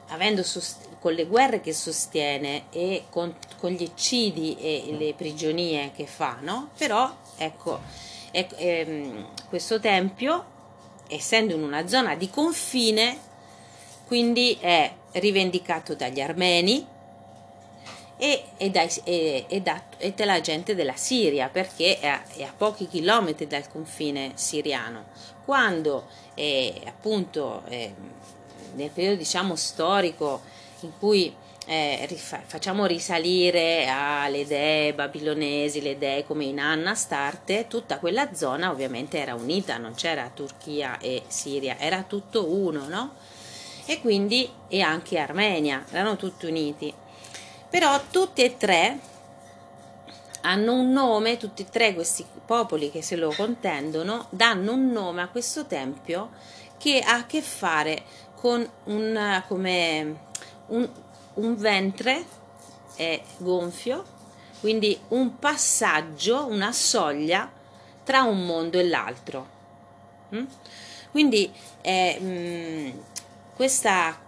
avendo 0.08 0.44
sost- 0.44 0.90
con 1.00 1.14
le 1.14 1.26
guerre 1.26 1.62
che 1.62 1.74
sostiene 1.74 2.66
e 2.72 3.06
con, 3.10 3.34
con, 3.58 3.72
gli 3.72 3.84
eccidi 3.84 4.58
e 4.60 4.96
le 4.98 5.14
prigionie 5.14 5.92
che 5.96 6.06
fa, 6.06 6.38
no? 6.42 6.72
Però 6.78 7.10
ecco, 7.38 7.80
è, 8.32 8.46
è, 8.48 9.12
questo 9.48 9.80
tempio, 9.80 10.46
essendo 11.08 11.56
in 11.56 11.64
una 11.64 11.88
zona 11.88 12.16
di 12.16 12.30
confine, 12.30 13.18
quindi 14.06 14.58
è 14.60 14.94
rivendicato 15.14 15.96
dagli 15.96 16.20
armeni, 16.20 16.86
e, 18.24 18.44
e, 18.58 18.70
dai, 18.70 18.88
e, 19.04 19.46
e, 19.48 19.62
da, 19.62 19.82
e 19.98 20.12
dalla 20.12 20.42
gente 20.42 20.76
della 20.76 20.96
Siria 20.96 21.50
perché 21.50 21.98
è 21.98 22.06
a, 22.06 22.22
è 22.36 22.44
a, 22.44 22.54
pochi 22.56 22.88
chilometri 22.88 23.48
dal 23.48 23.68
confine 23.68 24.34
siriano. 24.36 25.06
Quando 25.44 26.06
eh, 26.36 26.84
appunto 26.86 27.64
eh, 27.68 27.92
nel 28.76 28.92
periodo 28.92 29.16
diciamo 29.16 29.56
storico 29.56 30.42
in 30.82 30.92
cui 31.00 31.34
eh, 31.66 32.06
rifa- 32.08 32.44
facciamo 32.46 32.86
risalire 32.86 33.88
alle 33.88 34.46
dee 34.46 34.94
babilonesi, 34.94 35.82
le 35.82 35.98
dee 35.98 36.24
come 36.24 36.46
in 36.46 36.60
Anna 36.60 36.94
Starte, 36.94 37.66
tutta 37.68 37.98
quella 37.98 38.36
zona 38.36 38.70
ovviamente 38.70 39.18
era 39.18 39.34
unita, 39.34 39.78
non 39.78 39.96
c'era 39.96 40.30
Turchia 40.32 41.00
e 41.00 41.24
Siria, 41.26 41.80
era 41.80 42.04
tutto 42.04 42.54
uno, 42.54 42.88
no? 42.88 43.16
E 43.88 44.00
quindi 44.00 44.48
e 44.68 44.82
anche 44.82 45.18
Armenia, 45.18 45.84
erano 45.90 46.18
tutti 46.18 46.46
uniti 46.46 46.94
però 47.72 48.00
tutti 48.12 48.44
e 48.44 48.58
tre 48.58 49.00
hanno 50.42 50.74
un 50.74 50.92
nome, 50.92 51.38
tutti 51.38 51.62
e 51.62 51.70
tre 51.70 51.94
questi 51.94 52.26
popoli 52.46 52.92
che 52.92 53.02
se 53.02 53.16
lo 53.16 53.34
contendono 53.34 54.28
danno 54.30 54.74
un 54.74 54.92
nome 54.92 55.22
a 55.22 55.30
questo 55.30 55.66
tempio 55.66 56.32
che 56.78 57.00
ha 57.00 57.16
a 57.16 57.26
che 57.26 57.42
fare 57.42 58.04
con 58.36 58.68
un, 58.86 59.44
come 59.48 60.16
un, 60.68 60.90
un 61.36 61.56
ventre 61.56 62.26
è 62.96 63.22
gonfio, 63.38 64.04
quindi 64.60 65.00
un 65.10 65.40
passaggio, 65.40 66.48
una 66.48 66.72
soglia 66.72 67.50
tra 68.04 68.24
un 68.24 68.46
mondo 68.46 68.80
e 68.80 68.88
l'altro. 68.88 69.48
Mm? 70.36 70.46
Quindi 71.12 71.52
eh, 71.82 72.20
mh, 72.20 72.26
mm, 72.26 72.90
questa 73.56 74.21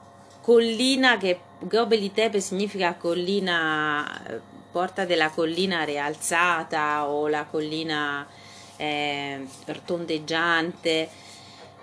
collina 0.44 1.16
che 1.16 1.40
Gobeli 1.60 2.12
Tepe 2.12 2.42
significa 2.42 2.96
collina, 2.96 4.22
porta 4.70 5.06
della 5.06 5.30
collina 5.30 5.86
rialzata 5.86 7.08
o 7.08 7.30
la 7.30 7.46
collina 7.46 8.28
eh, 8.76 9.48
tondeggiante. 9.86 11.10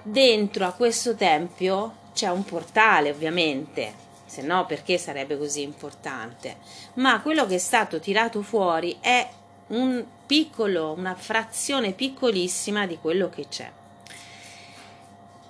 Dentro 0.02 0.66
a 0.66 0.72
questo 0.72 1.14
tempio 1.14 1.94
c'è 2.12 2.28
un 2.28 2.44
portale 2.44 3.08
ovviamente, 3.08 3.94
se 4.26 4.42
no 4.42 4.66
perché 4.66 4.98
sarebbe 4.98 5.38
così 5.38 5.62
importante? 5.62 6.58
Ma 6.94 7.22
quello 7.22 7.46
che 7.46 7.54
è 7.54 7.58
stato 7.58 7.98
tirato 7.98 8.42
fuori 8.42 8.98
è 9.00 9.26
un 9.68 10.04
piccolo, 10.26 10.92
una 10.92 11.14
frazione 11.14 11.92
piccolissima 11.92 12.86
di 12.86 12.98
quello 12.98 13.30
che 13.30 13.46
c'è 13.48 13.70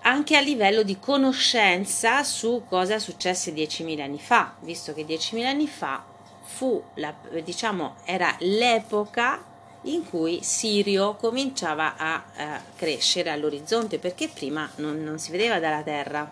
anche 0.03 0.37
a 0.37 0.41
livello 0.41 0.83
di 0.83 0.99
conoscenza 0.99 2.23
su 2.25 2.65
cosa 2.69 2.99
successe 2.99 3.53
10.000 3.53 4.01
anni 4.01 4.19
fa, 4.19 4.55
visto 4.61 4.95
che 4.95 5.05
10.000 5.05 5.45
anni 5.45 5.67
fa 5.67 6.03
fu 6.43 6.83
la, 6.95 7.15
diciamo, 7.43 7.97
era 8.05 8.35
l'epoca 8.41 9.45
in 9.83 10.09
cui 10.09 10.41
Sirio 10.43 11.17
cominciava 11.17 11.97
a, 11.97 12.25
a 12.37 12.63
crescere 12.77 13.31
all'orizzonte 13.31 13.99
perché 13.99 14.29
prima 14.29 14.69
non, 14.77 15.03
non, 15.03 15.19
si 15.19 15.31
vedeva 15.31 15.59
dalla 15.59 15.83
terra. 15.83 16.31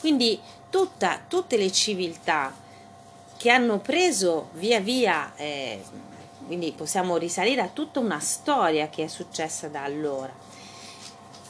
Quindi 0.00 0.38
tutta, 0.70 1.20
tutte 1.26 1.56
le 1.56 1.72
civiltà 1.72 2.54
che 3.36 3.50
hanno 3.50 3.78
preso 3.78 4.50
via 4.52 4.80
via, 4.80 5.32
eh, 5.36 5.82
quindi 6.46 6.72
possiamo 6.72 7.16
risalire 7.16 7.60
a 7.62 7.68
tutta 7.68 8.00
una 8.00 8.20
storia 8.20 8.88
che 8.88 9.04
è 9.04 9.08
successa 9.08 9.68
da 9.68 9.82
allora 9.82 10.47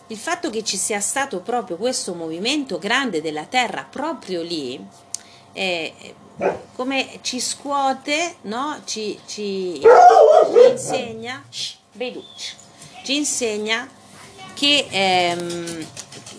il 0.09 0.17
fatto 0.17 0.51
che 0.51 0.65
ci 0.65 0.77
sia 0.77 1.01
stato 1.01 1.41
proprio 1.41 1.77
questo 1.77 2.15
movimento 2.15 2.79
grande 2.79 3.21
della 3.21 3.45
terra 3.45 3.87
proprio 3.89 4.43
lì, 4.43 4.83
eh, 5.53 6.15
come 6.75 7.19
ci 7.23 7.41
scuote, 7.41 8.37
no? 8.43 8.81
ci, 8.85 9.19
ci, 9.27 9.81
ci 9.81 10.71
insegna, 10.71 11.45
ci 11.51 13.17
insegna 13.17 13.89
che 14.55 14.87
ehm, 14.89 15.87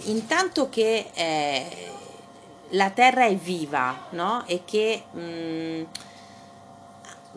intanto 0.05 0.69
che 0.69 1.09
eh, 1.13 1.91
la 2.69 2.89
terra 2.89 3.25
è 3.25 3.35
viva 3.35 4.07
no? 4.11 4.43
e 4.45 4.61
che 4.65 5.03
mh, 5.11 5.19
mm, 5.19 5.83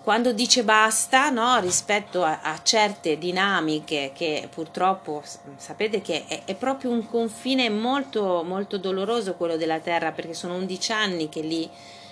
quando 0.02 0.32
dice 0.32 0.64
basta 0.64 1.30
no, 1.30 1.60
rispetto 1.60 2.24
a, 2.24 2.40
a, 2.42 2.60
certe 2.62 3.18
dinamiche 3.18 4.10
che 4.12 4.48
purtroppo 4.52 5.22
sapete 5.56 6.02
che 6.02 6.24
è, 6.26 6.42
è, 6.44 6.54
proprio 6.56 6.90
un 6.90 7.06
confine 7.08 7.70
molto, 7.70 8.42
molto 8.44 8.78
doloroso 8.78 9.34
quello 9.34 9.56
della 9.56 9.78
terra 9.78 10.10
perché 10.10 10.34
sono 10.34 10.54
11 10.56 10.92
anni 10.92 11.28
che 11.28 11.40
lì 11.40 11.70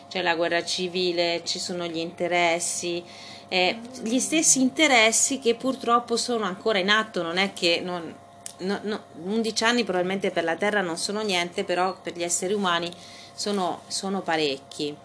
c'è 0.09 0.23
la 0.23 0.37
guerra 0.37 0.65
civile, 0.65 1.43
ci 1.45 1.59
sono 1.59 1.87
gli 1.87 1.99
interessi, 1.99 3.03
eh, 3.49 3.79
gli 4.03 4.19
stessi 4.19 4.61
interessi 4.61 5.39
che 5.39 5.55
purtroppo 5.57 6.17
sono 6.17 6.45
ancora 6.45 6.79
in 6.79 6.91
atto, 6.91 7.23
non 7.23 7.39
è 7.39 7.53
che 7.53 7.81
non, 7.83 8.15
no, 8.59 8.81
no, 8.83 9.03
11 9.25 9.65
anni 9.65 9.85
probabilmente 9.85 10.31
per 10.31 10.45
la 10.45 10.57
terra 10.57 10.81
non 10.81 10.97
sono 10.97 11.23
niente, 11.23 11.65
però 11.65 11.97
per 12.01 12.15
gli 12.15 12.23
esseri 12.23 12.55
umani 12.55 12.91
sono, 13.35 13.83
sono 13.87 14.21
parecchi. 14.21 14.97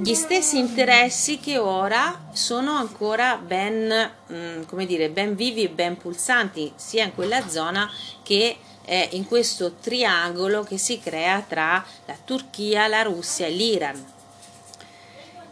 Gli 0.00 0.14
stessi 0.14 0.58
interessi 0.58 1.38
che 1.40 1.58
ora 1.58 2.28
sono 2.32 2.72
ancora 2.72 3.36
ben, 3.36 4.10
mm, 4.32 4.62
come 4.64 4.86
dire, 4.86 5.10
ben 5.10 5.34
vivi 5.34 5.64
e 5.64 5.68
ben 5.68 5.96
pulsanti 5.96 6.72
sia 6.76 7.04
in 7.04 7.14
quella 7.14 7.48
zona 7.48 7.90
che 8.22 8.58
eh, 8.84 9.08
in 9.12 9.26
questo 9.26 9.74
triangolo 9.74 10.62
che 10.62 10.78
si 10.78 11.00
crea 11.00 11.44
tra 11.46 11.84
la 12.06 12.16
Turchia, 12.24 12.86
la 12.86 13.02
Russia 13.02 13.46
e 13.46 13.50
l'Iran. 13.50 14.04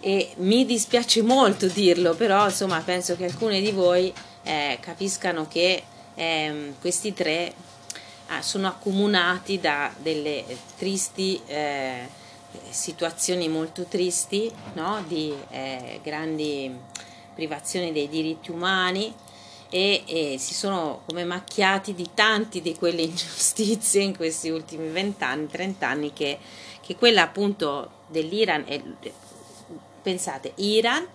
E 0.00 0.32
mi 0.36 0.64
dispiace 0.64 1.22
molto 1.22 1.66
dirlo, 1.66 2.14
però 2.14 2.46
insomma 2.46 2.80
penso 2.80 3.16
che 3.16 3.25
alcuni 3.25 3.60
di 3.60 3.72
voi 3.72 4.12
eh, 4.44 4.78
capiscano 4.80 5.48
che 5.48 5.82
eh, 6.14 6.72
questi 6.80 7.12
tre 7.12 7.52
ah, 8.28 8.40
sono 8.42 8.68
accomunati 8.68 9.58
da 9.58 9.92
delle 9.98 10.44
tristi 10.76 11.40
eh, 11.46 12.25
situazioni 12.70 13.48
molto 13.48 13.84
tristi, 13.84 14.50
no? 14.75 15.02
di 15.06 15.34
eh, 15.50 16.00
grandi 16.02 16.75
privazioni 17.34 17.92
dei 17.92 18.08
diritti 18.08 18.50
umani 18.50 19.14
e, 19.68 20.04
e, 20.06 20.38
si 20.38 20.54
sono 20.54 21.02
come 21.06 21.25
macchiati 21.25 21.94
di 21.94 22.08
tanti 22.14 22.62
di 22.62 22.75
quelle 22.75 23.02
ingiustizie 23.02 24.02
in 24.02 24.16
questi 24.16 24.48
ultimi 24.48 24.88
vent'anni, 24.88 25.46
trent'anni 25.46 26.12
che, 26.12 26.38
che 26.80 26.96
quella 26.96 27.22
appunto 27.22 27.90
dell'Iran, 28.06 28.64
è, 28.66 28.80
pensate, 30.02 30.52
Iran 30.56 31.06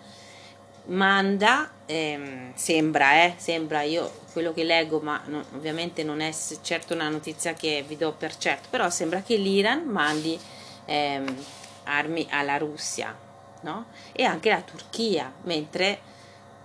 manda, 0.86 1.72
ehm, 1.86 2.54
sembra, 2.56 3.24
eh, 3.24 3.36
sembra 3.38 3.82
io 3.84 4.12
quello 4.34 4.54
che 4.54 4.64
leggo, 4.64 5.00
ma 5.00 5.22
no, 5.26 5.44
ovviamente 5.56 6.04
non 6.04 6.22
è 6.22 6.34
certo 6.62 6.94
una 6.94 7.10
notizia 7.10 7.54
che 7.54 7.84
vi 7.88 7.98
do 7.98 8.14
per 8.14 8.36
certo, 8.38 8.68
però 8.70 8.90
sembra 8.90 9.22
che 9.22 9.36
l'Iran 9.36 9.84
mandi 9.86 10.40
ehm, 10.86 11.44
armi 11.84 12.28
alla 12.30 12.58
Russia 12.58 13.16
no? 13.62 13.86
e 14.12 14.24
anche 14.24 14.50
la 14.50 14.62
Turchia, 14.62 15.32
mentre 15.44 16.00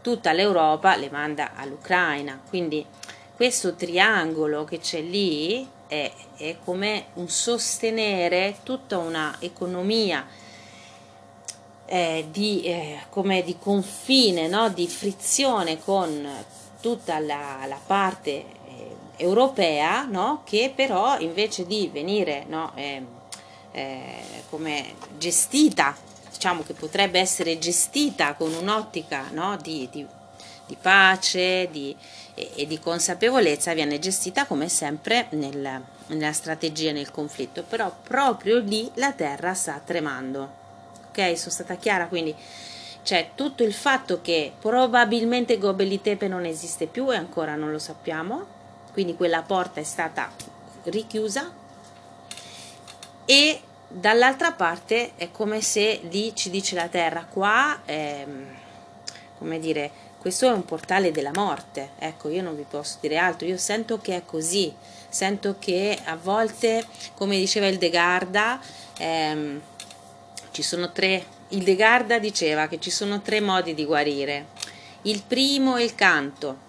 tutta 0.02 0.32
l'Europa 0.32 0.96
le 0.96 1.10
manda 1.10 1.54
all'Ucraina. 1.54 2.40
Quindi 2.48 2.84
questo 3.34 3.74
triangolo 3.74 4.64
che 4.64 4.78
c'è 4.78 5.00
lì 5.00 5.68
è, 5.86 6.12
è 6.36 6.56
come 6.64 7.06
un 7.14 7.28
sostenere 7.28 8.58
tutta 8.62 8.98
una 8.98 9.36
economia 9.40 10.26
eh, 11.86 12.26
di, 12.30 12.62
eh, 12.62 13.42
di 13.44 13.56
confine, 13.58 14.48
no? 14.48 14.68
di 14.68 14.88
frizione 14.88 15.78
con 15.78 16.28
tutta 16.80 17.18
la, 17.18 17.64
la 17.66 17.80
parte 17.84 18.30
eh, 18.30 18.96
europea, 19.16 20.04
no? 20.04 20.42
che 20.44 20.72
però 20.74 21.18
invece 21.18 21.66
di 21.66 21.88
venire 21.92 22.44
no, 22.48 22.72
ehm, 22.74 23.06
eh, 23.76 24.42
come 24.48 24.94
gestita, 25.18 25.94
diciamo 26.32 26.62
che 26.62 26.72
potrebbe 26.72 27.20
essere 27.20 27.58
gestita 27.58 28.32
con 28.32 28.54
un'ottica 28.54 29.26
no, 29.32 29.58
di, 29.60 29.86
di, 29.92 30.06
di, 30.64 30.76
pace 30.80 31.68
di, 31.70 31.94
e, 32.34 32.52
e, 32.56 32.66
di 32.66 32.80
consapevolezza, 32.80 33.74
viene 33.74 33.98
gestita 33.98 34.46
come 34.46 34.70
sempre 34.70 35.26
nel, 35.32 35.82
nella 36.06 36.32
strategia 36.32 36.92
nel 36.92 37.10
conflitto, 37.10 37.64
però 37.64 37.94
proprio 38.02 38.58
lì 38.60 38.90
la 38.94 39.12
terra 39.12 39.52
sta 39.52 39.78
tremando. 39.84 40.64
Ok, 41.08 41.36
sono 41.36 41.50
stata 41.50 41.76
chiara, 41.76 42.06
quindi 42.06 42.34
c'è 43.02 43.32
tutto 43.34 43.62
il 43.62 43.74
fatto 43.74 44.22
che 44.22 44.52
probabilmente 44.58 45.58
Gobeli 45.58 46.00
Tepe 46.00 46.28
non 46.28 46.46
esiste 46.46 46.86
più 46.86 47.12
e 47.12 47.16
ancora 47.16 47.56
non 47.56 47.70
lo 47.70 47.78
sappiamo, 47.78 48.46
quindi 48.92 49.14
quella 49.16 49.42
porta 49.42 49.80
è 49.80 49.84
stata 49.84 50.30
richiusa 50.84 51.52
e 53.26 53.60
dall'altra 53.88 54.52
parte 54.52 55.12
è 55.16 55.30
come 55.30 55.60
se 55.60 56.00
lì 56.10 56.34
ci 56.34 56.50
dice 56.50 56.74
la 56.74 56.88
terra, 56.88 57.24
qua 57.24 57.80
ehm, 57.84 58.46
come 59.38 59.58
dire, 59.58 59.90
questo 60.18 60.46
è 60.46 60.50
un 60.50 60.64
portale 60.64 61.12
della 61.12 61.30
morte, 61.32 61.90
ecco 61.98 62.28
io 62.28 62.42
non 62.42 62.56
vi 62.56 62.64
posso 62.68 62.98
dire 63.00 63.16
altro, 63.16 63.46
io 63.46 63.56
sento 63.56 63.98
che 63.98 64.16
è 64.16 64.22
così, 64.24 64.74
sento 65.08 65.56
che 65.58 65.98
a 66.04 66.16
volte, 66.16 66.84
come 67.14 67.36
diceva 67.36 67.66
il 67.68 67.78
De 67.78 67.90
Garda, 67.90 68.60
ehm, 68.98 69.60
ci 70.50 70.62
sono 70.62 70.90
tre, 70.90 71.24
il 71.48 71.62
De 71.62 71.76
Garda 71.76 72.18
diceva 72.18 72.66
che 72.66 72.80
ci 72.80 72.90
sono 72.90 73.20
tre 73.22 73.40
modi 73.40 73.74
di 73.74 73.84
guarire, 73.84 74.46
il 75.02 75.22
primo 75.22 75.76
è 75.76 75.82
il 75.82 75.94
canto, 75.94 76.64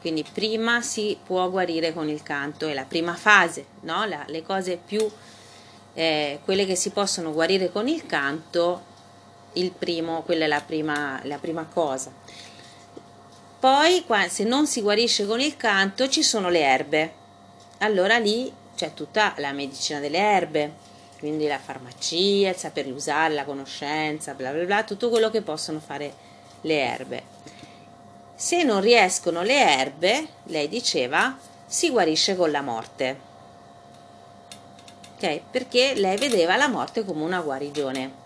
quindi 0.00 0.24
prima 0.30 0.82
si 0.82 1.18
può 1.24 1.48
guarire 1.50 1.92
con 1.94 2.08
il 2.08 2.22
canto, 2.22 2.68
è 2.68 2.74
la 2.74 2.84
prima 2.84 3.14
fase, 3.14 3.64
no? 3.80 4.04
la, 4.04 4.22
le 4.28 4.42
cose 4.42 4.76
più, 4.76 5.10
eh, 5.94 6.40
quelle 6.44 6.66
che 6.66 6.74
si 6.74 6.90
possono 6.90 7.32
guarire 7.32 7.70
con 7.70 7.88
il 7.88 8.04
canto, 8.06 8.92
il 9.54 9.70
primo, 9.70 10.22
quella 10.22 10.44
è 10.44 10.48
la 10.48 10.60
prima, 10.60 11.20
la 11.24 11.38
prima 11.38 11.64
cosa. 11.64 12.12
Poi 13.58 14.04
se 14.28 14.44
non 14.44 14.66
si 14.66 14.82
guarisce 14.82 15.26
con 15.26 15.40
il 15.40 15.56
canto 15.56 16.08
ci 16.08 16.22
sono 16.22 16.50
le 16.50 16.60
erbe, 16.60 17.12
allora 17.78 18.18
lì 18.18 18.52
c'è 18.76 18.92
tutta 18.92 19.34
la 19.38 19.52
medicina 19.52 20.00
delle 20.00 20.18
erbe, 20.18 20.74
quindi 21.18 21.46
la 21.46 21.58
farmacia, 21.58 22.50
il 22.50 22.56
saperle 22.56 22.92
usare, 22.92 23.32
la 23.32 23.44
conoscenza, 23.44 24.34
bla 24.34 24.50
bla 24.50 24.64
bla, 24.64 24.84
tutto 24.84 25.08
quello 25.08 25.30
che 25.30 25.40
possono 25.40 25.80
fare 25.80 26.12
le 26.62 26.78
erbe. 26.78 27.22
Se 28.34 28.62
non 28.64 28.80
riescono 28.80 29.42
le 29.42 29.78
erbe, 29.78 30.26
lei 30.44 30.68
diceva, 30.68 31.38
si 31.64 31.88
guarisce 31.88 32.36
con 32.36 32.50
la 32.50 32.60
morte. 32.60 33.32
Ok? 35.24 35.40
Perché 35.50 35.94
lei 35.94 36.18
vedeva 36.18 36.56
la 36.56 36.68
morte 36.68 37.02
come 37.02 37.22
una 37.22 37.40
guarigione. 37.40 38.22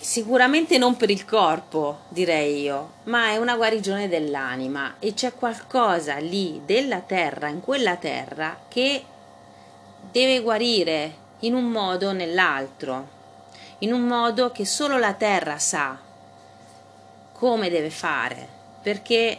Sicuramente 0.00 0.78
non 0.78 0.96
per 0.96 1.10
il 1.10 1.26
corpo, 1.26 1.98
direi 2.08 2.62
io, 2.62 2.92
ma 3.04 3.30
è 3.30 3.36
una 3.36 3.56
guarigione 3.56 4.08
dell'anima 4.08 4.94
e 4.98 5.12
c'è 5.12 5.34
qualcosa 5.34 6.16
lì 6.16 6.62
della 6.64 7.00
terra, 7.00 7.48
in 7.48 7.60
quella 7.60 7.96
terra, 7.96 8.60
che 8.68 9.04
deve 10.10 10.40
guarire 10.40 11.14
in 11.40 11.54
un 11.54 11.64
modo 11.64 12.08
o 12.08 12.12
nell'altro, 12.12 13.08
in 13.80 13.92
un 13.92 14.06
modo 14.06 14.52
che 14.52 14.64
solo 14.64 14.96
la 14.96 15.12
terra 15.12 15.58
sa 15.58 15.98
come 17.32 17.68
deve 17.68 17.90
fare, 17.90 18.48
perché 18.80 19.38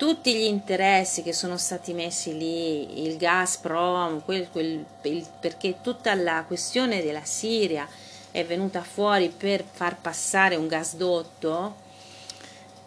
tutti 0.00 0.34
gli 0.34 0.44
interessi 0.44 1.22
che 1.22 1.34
sono 1.34 1.58
stati 1.58 1.92
messi 1.92 2.34
lì, 2.34 3.04
il 3.04 3.18
Gazprom, 3.18 4.22
quel, 4.24 4.48
quel, 4.50 4.82
il, 5.02 5.26
perché 5.38 5.82
tutta 5.82 6.14
la 6.14 6.42
questione 6.46 7.02
della 7.02 7.24
Siria 7.24 7.86
è 8.30 8.42
venuta 8.46 8.80
fuori 8.80 9.28
per 9.28 9.62
far 9.70 10.00
passare 10.00 10.56
un 10.56 10.68
gasdotto, 10.68 11.74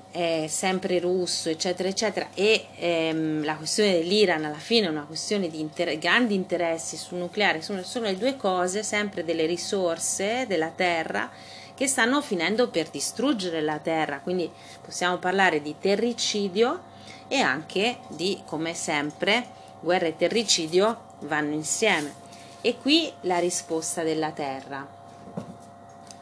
eh, 0.09 0.47
sempre 0.49 0.97
russo, 0.97 1.49
eccetera, 1.49 1.87
eccetera, 1.87 2.29
e 2.33 2.65
ehm, 2.77 3.43
la 3.43 3.57
questione 3.57 3.91
dell'Iran 3.91 4.45
alla 4.45 4.55
fine 4.55 4.87
è 4.87 4.89
una 4.89 5.05
questione 5.05 5.49
di 5.49 5.59
inter- 5.59 5.99
grandi 5.99 6.33
interessi 6.33 6.97
sul 6.97 7.19
nucleare, 7.19 7.61
sono, 7.61 7.83
sono 7.83 8.05
le 8.05 8.17
due 8.17 8.35
cose, 8.37 8.81
sempre 8.81 9.23
delle 9.23 9.45
risorse 9.45 10.47
della 10.47 10.71
terra 10.75 11.29
che 11.75 11.85
stanno 11.85 12.23
finendo 12.23 12.69
per 12.69 12.89
distruggere 12.89 13.61
la 13.61 13.77
terra, 13.77 14.19
quindi 14.19 14.49
possiamo 14.81 15.17
parlare 15.17 15.61
di 15.61 15.75
terricidio 15.79 16.89
e 17.33 17.39
anche 17.39 17.97
di, 18.09 18.43
come 18.45 18.75
sempre, 18.75 19.43
guerra 19.79 20.05
e 20.05 20.15
terricidio 20.15 21.15
vanno 21.21 21.53
insieme. 21.55 22.13
E 22.61 22.77
qui 22.77 23.11
la 23.21 23.39
risposta 23.39 24.03
della 24.03 24.29
terra 24.29 24.87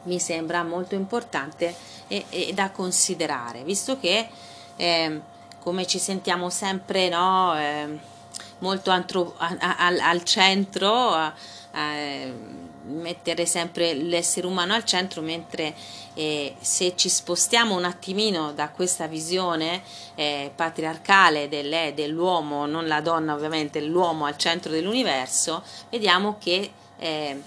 mi 0.03 0.19
sembra 0.21 0.63
molto 0.63 0.95
importante 0.95 1.75
e, 2.07 2.23
e 2.29 2.53
da 2.53 2.71
considerare, 2.71 3.65
visto 3.65 3.99
che 3.99 4.29
eh, 4.77 5.21
come 5.59 5.85
ci 5.85 5.99
sentiamo 5.99 6.49
sempre 6.49 7.09
no, 7.09 7.59
eh, 7.59 7.99
molto 8.59 8.89
antro- 8.89 9.35
a, 9.37 9.57
a, 9.59 9.87
al 9.87 10.23
centro, 10.23 11.13
eh, 11.73 12.33
mettere 12.85 13.45
sempre 13.45 13.93
l'essere 13.93 14.47
umano 14.47 14.73
al 14.73 14.83
centro, 14.83 15.21
mentre 15.21 15.73
eh, 16.13 16.55
se 16.59 16.95
ci 16.95 17.09
spostiamo 17.09 17.75
un 17.75 17.85
attimino 17.85 18.51
da 18.53 18.69
questa 18.69 19.07
visione 19.07 19.81
eh, 20.15 20.51
patriarcale 20.55 21.47
delle, 21.47 21.93
dell'uomo, 21.95 22.65
non 22.65 22.87
la 22.87 23.01
donna 23.01 23.33
ovviamente, 23.33 23.81
l'uomo 23.81 24.25
al 24.25 24.37
centro 24.37 24.71
dell'universo, 24.71 25.63
vediamo 25.89 26.37
che 26.39 26.71
eh, 26.97 27.41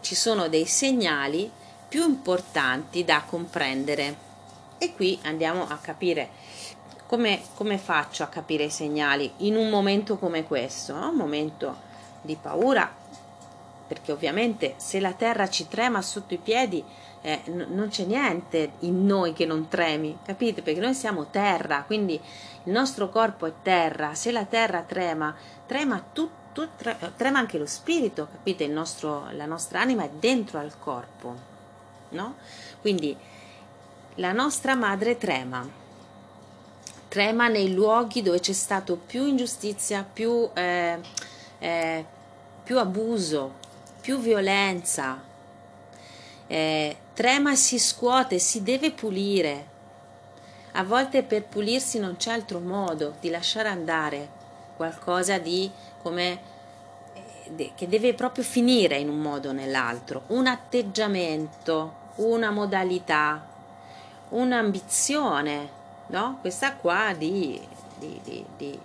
ci 0.00 0.14
sono 0.14 0.48
dei 0.48 0.66
segnali 0.66 1.50
più 1.88 2.08
importanti 2.08 3.04
da 3.04 3.22
comprendere. 3.26 4.30
E 4.78 4.94
qui 4.94 5.18
andiamo 5.22 5.66
a 5.68 5.76
capire 5.76 6.30
come, 7.06 7.42
come 7.54 7.76
faccio 7.76 8.22
a 8.22 8.28
capire 8.28 8.64
i 8.64 8.70
segnali 8.70 9.30
in 9.38 9.56
un 9.56 9.68
momento 9.68 10.16
come 10.16 10.44
questo, 10.44 10.94
no? 10.94 11.10
un 11.10 11.16
momento 11.16 11.76
di 12.22 12.36
paura, 12.40 12.90
perché 13.92 14.10
ovviamente 14.10 14.74
se 14.78 15.00
la 15.00 15.12
terra 15.12 15.50
ci 15.50 15.68
trema 15.68 16.00
sotto 16.00 16.32
i 16.32 16.38
piedi 16.38 16.82
eh, 17.20 17.42
n- 17.48 17.66
non 17.68 17.88
c'è 17.88 18.04
niente 18.04 18.72
in 18.80 19.04
noi 19.04 19.34
che 19.34 19.44
non 19.44 19.68
tremi, 19.68 20.18
capite? 20.24 20.62
Perché 20.62 20.80
noi 20.80 20.94
siamo 20.94 21.26
terra, 21.26 21.82
quindi 21.84 22.14
il 22.14 22.72
nostro 22.72 23.10
corpo 23.10 23.44
è 23.44 23.52
terra, 23.60 24.14
se 24.14 24.32
la 24.32 24.46
terra 24.46 24.80
trema, 24.80 25.34
trema 25.66 26.02
tutto 26.10 26.40
tu, 26.52 26.68
trema 27.16 27.38
anche 27.38 27.58
lo 27.58 27.66
spirito, 27.66 28.28
capite? 28.30 28.66
Nostro, 28.66 29.28
la 29.32 29.46
nostra 29.46 29.80
anima 29.80 30.04
è 30.04 30.10
dentro 30.10 30.58
al 30.58 30.78
corpo, 30.78 31.34
no? 32.10 32.36
Quindi 32.80 33.16
la 34.16 34.32
nostra 34.32 34.74
madre 34.74 35.16
trema, 35.16 35.66
trema 37.08 37.48
nei 37.48 37.72
luoghi 37.72 38.20
dove 38.20 38.40
c'è 38.40 38.52
stato 38.52 38.96
più 38.96 39.26
ingiustizia, 39.26 40.02
più, 40.02 40.48
eh, 40.52 40.98
eh, 41.58 42.04
più 42.62 42.78
abuso, 42.78 43.60
più 44.02 44.18
violenza, 44.18 45.22
eh, 46.48 46.96
trema 47.14 47.54
si 47.54 47.78
scuote, 47.78 48.40
si 48.40 48.64
deve 48.64 48.90
pulire. 48.90 49.70
A 50.72 50.82
volte 50.82 51.22
per 51.22 51.44
pulirsi 51.44 52.00
non 52.00 52.16
c'è 52.16 52.32
altro 52.32 52.58
modo 52.58 53.14
di 53.20 53.30
lasciare 53.30 53.68
andare 53.68 54.28
qualcosa 54.76 55.38
di 55.38 55.70
come 56.02 56.40
eh, 57.56 57.72
che 57.76 57.88
deve 57.88 58.14
proprio 58.14 58.42
finire 58.42 58.98
in 58.98 59.08
un 59.08 59.20
modo 59.20 59.50
o 59.50 59.52
nell'altro, 59.52 60.24
un 60.28 60.48
atteggiamento, 60.48 62.00
una 62.16 62.50
modalità, 62.50 63.46
un'ambizione, 64.30 65.68
no? 66.08 66.38
Questa 66.40 66.74
qua 66.74 67.14
di, 67.16 67.60
di, 68.02 68.20
di, 68.24 68.44
di 68.56 68.78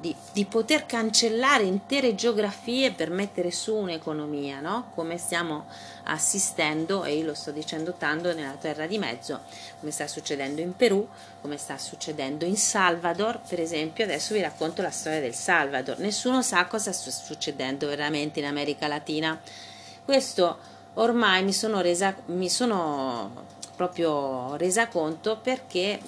di, 0.00 0.44
poter 0.46 0.86
cancellare 0.86 1.64
intere 1.64 2.14
geografie 2.14 2.92
per 2.92 3.10
mettere 3.10 3.50
su 3.50 3.74
un'economia, 3.74 4.60
no? 4.60 4.90
come 4.94 5.18
stiamo 5.18 5.66
assistendo, 6.04 7.04
e 7.04 7.14
io 7.14 7.26
lo 7.26 7.34
sto 7.34 7.52
dicendo 7.52 7.94
tanto 7.94 8.34
nella 8.34 8.56
terra 8.60 8.86
di 8.86 8.98
mezzo, 8.98 9.40
come 9.78 9.92
sta 9.92 10.06
succedendo 10.06 10.60
in 10.60 10.74
Perù, 10.74 11.06
come 11.40 11.56
sta 11.56 11.78
succedendo 11.78 12.44
in 12.44 12.56
Salvador, 12.56 13.40
per 13.46 13.60
esempio, 13.60 14.04
adesso 14.04 14.34
vi 14.34 14.40
racconto 14.40 14.82
la 14.82 14.90
storia 14.90 15.20
del 15.20 15.34
Salvador, 15.34 15.98
nessuno 15.98 16.42
sa 16.42 16.66
cosa 16.66 16.92
sta 16.92 17.10
succedendo 17.10 17.86
veramente 17.86 18.40
in 18.40 18.46
America 18.46 18.88
Latina. 18.88 19.40
Questo 20.04 20.58
ormai 20.94 21.44
mi 21.44 21.52
sono 21.52 21.80
resa, 21.80 22.14
mi 22.26 22.48
sono 22.48 23.44
proprio 23.76 24.56
resa 24.56 24.88
conto 24.88 25.38
perché... 25.40 26.00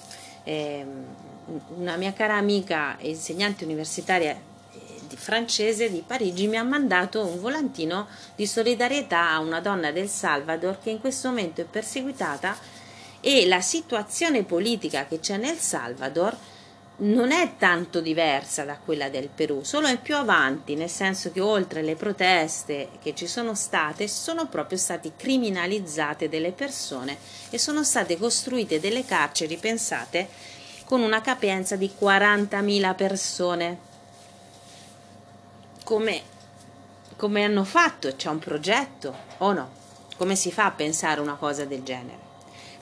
Eh, 0.42 1.32
una 1.76 1.96
mia 1.96 2.12
cara 2.12 2.36
amica 2.36 2.96
insegnante 3.00 3.64
universitaria 3.64 4.32
eh, 4.32 4.78
di 5.08 5.16
francese 5.16 5.90
di 5.90 6.02
Parigi 6.06 6.46
mi 6.46 6.56
ha 6.56 6.62
mandato 6.62 7.24
un 7.24 7.40
volantino 7.40 8.06
di 8.34 8.46
solidarietà 8.46 9.30
a 9.30 9.40
una 9.40 9.60
donna 9.60 9.90
del 9.90 10.08
Salvador 10.08 10.78
che 10.82 10.90
in 10.90 11.00
questo 11.00 11.28
momento 11.28 11.60
è 11.60 11.64
perseguitata 11.64 12.56
e 13.20 13.46
la 13.46 13.60
situazione 13.60 14.44
politica 14.44 15.06
che 15.06 15.20
c'è 15.20 15.36
nel 15.36 15.56
Salvador 15.56 16.36
non 16.96 17.32
è 17.32 17.56
tanto 17.58 18.00
diversa 18.00 18.62
da 18.64 18.76
quella 18.76 19.08
del 19.08 19.28
Perù, 19.28 19.64
solo 19.64 19.88
è 19.88 19.98
più 19.98 20.14
avanti, 20.14 20.76
nel 20.76 20.88
senso 20.90 21.32
che 21.32 21.40
oltre 21.40 21.82
le 21.82 21.96
proteste 21.96 22.90
che 23.02 23.14
ci 23.16 23.26
sono 23.26 23.54
state, 23.54 24.06
sono 24.06 24.46
proprio 24.46 24.78
state 24.78 25.12
criminalizzate 25.16 26.28
delle 26.28 26.52
persone 26.52 27.16
e 27.50 27.58
sono 27.58 27.82
state 27.82 28.16
costruite 28.16 28.78
delle 28.78 29.04
carceri, 29.04 29.56
pensate, 29.56 30.28
con 30.84 31.00
una 31.00 31.20
capienza 31.20 31.76
di 31.76 31.90
40.000 31.98 32.94
persone. 32.94 33.78
Come, 35.84 36.22
come 37.16 37.44
hanno 37.44 37.64
fatto? 37.64 38.14
C'è 38.14 38.28
un 38.28 38.38
progetto 38.38 39.14
o 39.38 39.52
no? 39.52 39.70
Come 40.16 40.36
si 40.36 40.52
fa 40.52 40.66
a 40.66 40.72
pensare 40.72 41.20
una 41.20 41.34
cosa 41.34 41.64
del 41.64 41.82
genere? 41.82 42.32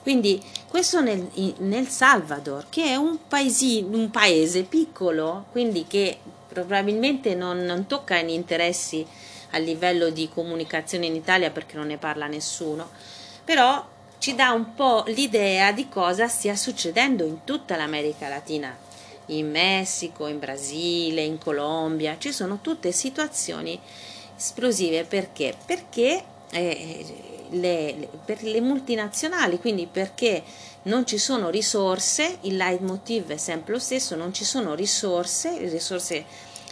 Quindi 0.01 0.43
questo 0.67 1.01
nel, 1.01 1.29
nel 1.59 1.87
Salvador, 1.87 2.65
che 2.69 2.83
è 2.87 2.95
un, 2.95 3.19
paesino, 3.27 3.97
un 3.97 4.11
paese 4.11 4.63
piccolo, 4.63 5.45
quindi 5.51 5.87
che 5.87 6.19
probabilmente 6.47 7.35
non, 7.35 7.59
non 7.59 7.87
tocca 7.87 8.21
gli 8.21 8.31
interessi 8.31 9.07
a 9.51 9.57
livello 9.59 10.09
di 10.09 10.27
comunicazione 10.27 11.05
in 11.05 11.15
Italia 11.15 11.51
perché 11.51 11.77
non 11.77 11.87
ne 11.87 11.97
parla 11.97 12.27
nessuno, 12.27 12.89
però 13.45 13.91
ci 14.23 14.35
dà 14.35 14.51
un 14.51 14.73
po' 14.73 15.03
l'idea 15.07 15.73
di 15.73 15.89
cosa 15.89 16.29
stia 16.29 16.55
succedendo 16.55 17.25
in 17.25 17.43
tutta 17.43 17.75
l'America 17.75 18.29
Latina, 18.29 18.73
in 19.25 19.51
Messico, 19.51 20.27
in 20.27 20.39
Brasile, 20.39 21.23
in 21.23 21.37
Colombia, 21.37 22.15
ci 22.17 22.31
sono 22.31 22.59
tutte 22.61 22.93
situazioni 22.93 23.77
esplosive 24.37 25.03
perché? 25.03 25.53
Perché 25.65 26.23
eh, 26.51 27.05
le, 27.49 27.95
le, 27.97 28.09
per 28.23 28.43
le 28.43 28.61
multinazionali, 28.61 29.59
quindi 29.59 29.89
perché 29.91 30.41
non 30.83 31.05
ci 31.05 31.17
sono 31.17 31.49
risorse, 31.49 32.37
il 32.43 32.55
leitmotiv 32.55 33.27
è 33.27 33.37
sempre 33.37 33.73
lo 33.73 33.79
stesso, 33.79 34.15
non 34.15 34.33
ci 34.33 34.45
sono 34.45 34.73
risorse, 34.73 35.59
le 35.59 35.67
risorse 35.67 36.23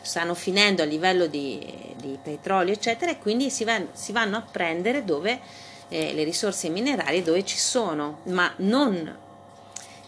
stanno 0.02 0.36
finendo 0.36 0.84
a 0.84 0.86
livello 0.86 1.26
di, 1.26 1.60
di 1.98 2.18
petrolio, 2.24 2.72
eccetera, 2.72 3.12
e 3.12 3.20
quindi 3.20 3.50
si, 3.50 3.66
van, 3.66 3.90
si 3.92 4.14
vanno 4.14 4.38
a 4.38 4.42
prendere 4.50 5.04
dove 5.04 5.70
eh, 5.92 6.14
le 6.14 6.24
risorse 6.24 6.70
minerarie 6.70 7.22
dove 7.22 7.44
ci 7.44 7.58
sono, 7.58 8.20
ma 8.24 8.52
non 8.58 9.18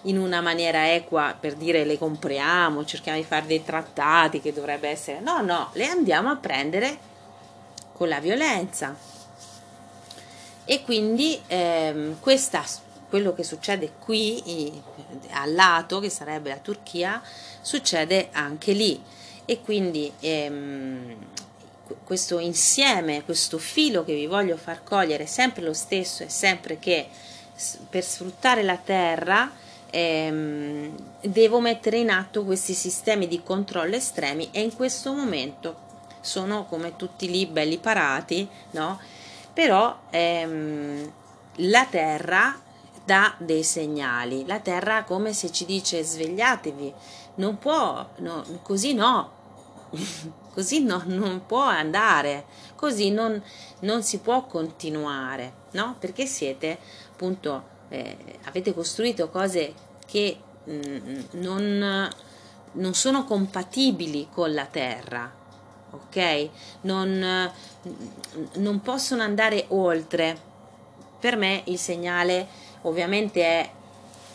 in 0.04 0.18
una 0.18 0.42
maniera 0.42 0.94
equa 0.94 1.36
per 1.38 1.56
dire 1.56 1.84
le 1.84 1.98
compriamo, 1.98 2.86
cerchiamo 2.86 3.18
di 3.18 3.26
fare 3.26 3.46
dei 3.46 3.64
trattati 3.64 4.42
che 4.42 4.54
dovrebbe 4.54 4.88
essere, 4.88 5.20
no, 5.20 5.42
no, 5.42 5.70
le 5.74 5.86
andiamo 5.88 6.30
a 6.30 6.38
prendere 6.38 6.98
con 7.94 8.08
la 8.08 8.20
violenza. 8.20 8.96
E 10.66 10.84
quindi 10.84 11.40
ehm, 11.48 12.20
questa, 12.22 12.64
quello 13.10 13.34
che 13.34 13.44
succede 13.44 13.92
qui 14.00 14.82
al 15.32 15.54
lato, 15.54 16.00
che 16.00 16.10
sarebbe 16.10 16.50
la 16.50 16.58
Turchia, 16.58 17.22
succede 17.62 18.30
anche 18.32 18.72
lì. 18.72 19.02
E 19.46 19.62
quindi 19.62 20.12
ehm, 20.22 21.16
questo 22.04 22.40
insieme, 22.40 23.24
questo 23.24 23.58
filo 23.58 24.04
che 24.04 24.14
vi 24.14 24.28
voglio 24.28 24.58
far 24.58 24.84
cogliere, 24.84 25.26
sempre 25.26 25.64
lo 25.64 25.74
stesso 25.74 26.24
è 26.24 26.28
sempre 26.28 26.80
che 26.80 27.08
per 27.90 28.04
sfruttare 28.04 28.64
la 28.64 28.78
terra 28.78 29.52
ehm, 29.90 30.96
devo 31.22 31.60
mettere 31.60 31.98
in 31.98 32.10
atto 32.10 32.44
questi 32.44 32.74
sistemi 32.74 33.28
di 33.28 33.44
controllo 33.44 33.96
estremi 33.96 34.50
e 34.52 34.62
in 34.62 34.76
questo 34.76 35.14
momento 35.14 35.92
sono 36.22 36.66
come 36.66 36.96
tutti 36.96 37.30
lì 37.30 37.46
belli 37.46 37.78
parati, 37.78 38.48
no? 38.72 39.00
Però 39.54 40.00
ehm, 40.10 41.12
la 41.58 41.86
terra 41.86 42.60
dà 43.06 43.36
dei 43.38 43.64
segnali, 43.64 44.46
la 44.48 44.60
terra 44.60 45.04
come 45.04 45.34
se 45.34 45.52
ci 45.52 45.66
dice 45.66 46.04
svegliatevi, 46.04 46.94
non 47.36 47.58
può, 47.60 48.08
no, 48.18 48.44
così 48.64 48.94
no, 48.94 49.32
così 50.54 50.84
no, 50.84 51.02
non 51.08 51.46
può 51.46 51.64
andare, 51.64 52.46
così 52.76 53.10
non, 53.10 53.42
non, 53.80 54.04
si 54.04 54.20
può 54.20 54.46
continuare, 54.46 55.54
no? 55.72 55.96
Perché 56.00 56.26
siete 56.26 56.78
appunto, 57.12 57.64
eh, 57.90 58.18
avete 58.44 58.74
costruito 58.74 59.30
cose 59.30 59.74
che 60.06 60.38
mh, 60.64 60.72
mm, 60.74 61.20
non, 61.32 62.10
non 62.74 62.94
sono 62.94 63.26
compatibili 63.26 64.28
con 64.32 64.54
la 64.54 64.66
terra, 64.66 65.32
ok? 65.92 66.50
Non, 66.82 67.52
non 68.56 68.82
possono 68.82 69.24
andare 69.24 69.66
oltre. 69.70 70.52
Per 71.20 71.38
me 71.38 71.64
il 71.66 71.80
segnale 71.80 72.48
ovviamente 72.82 73.82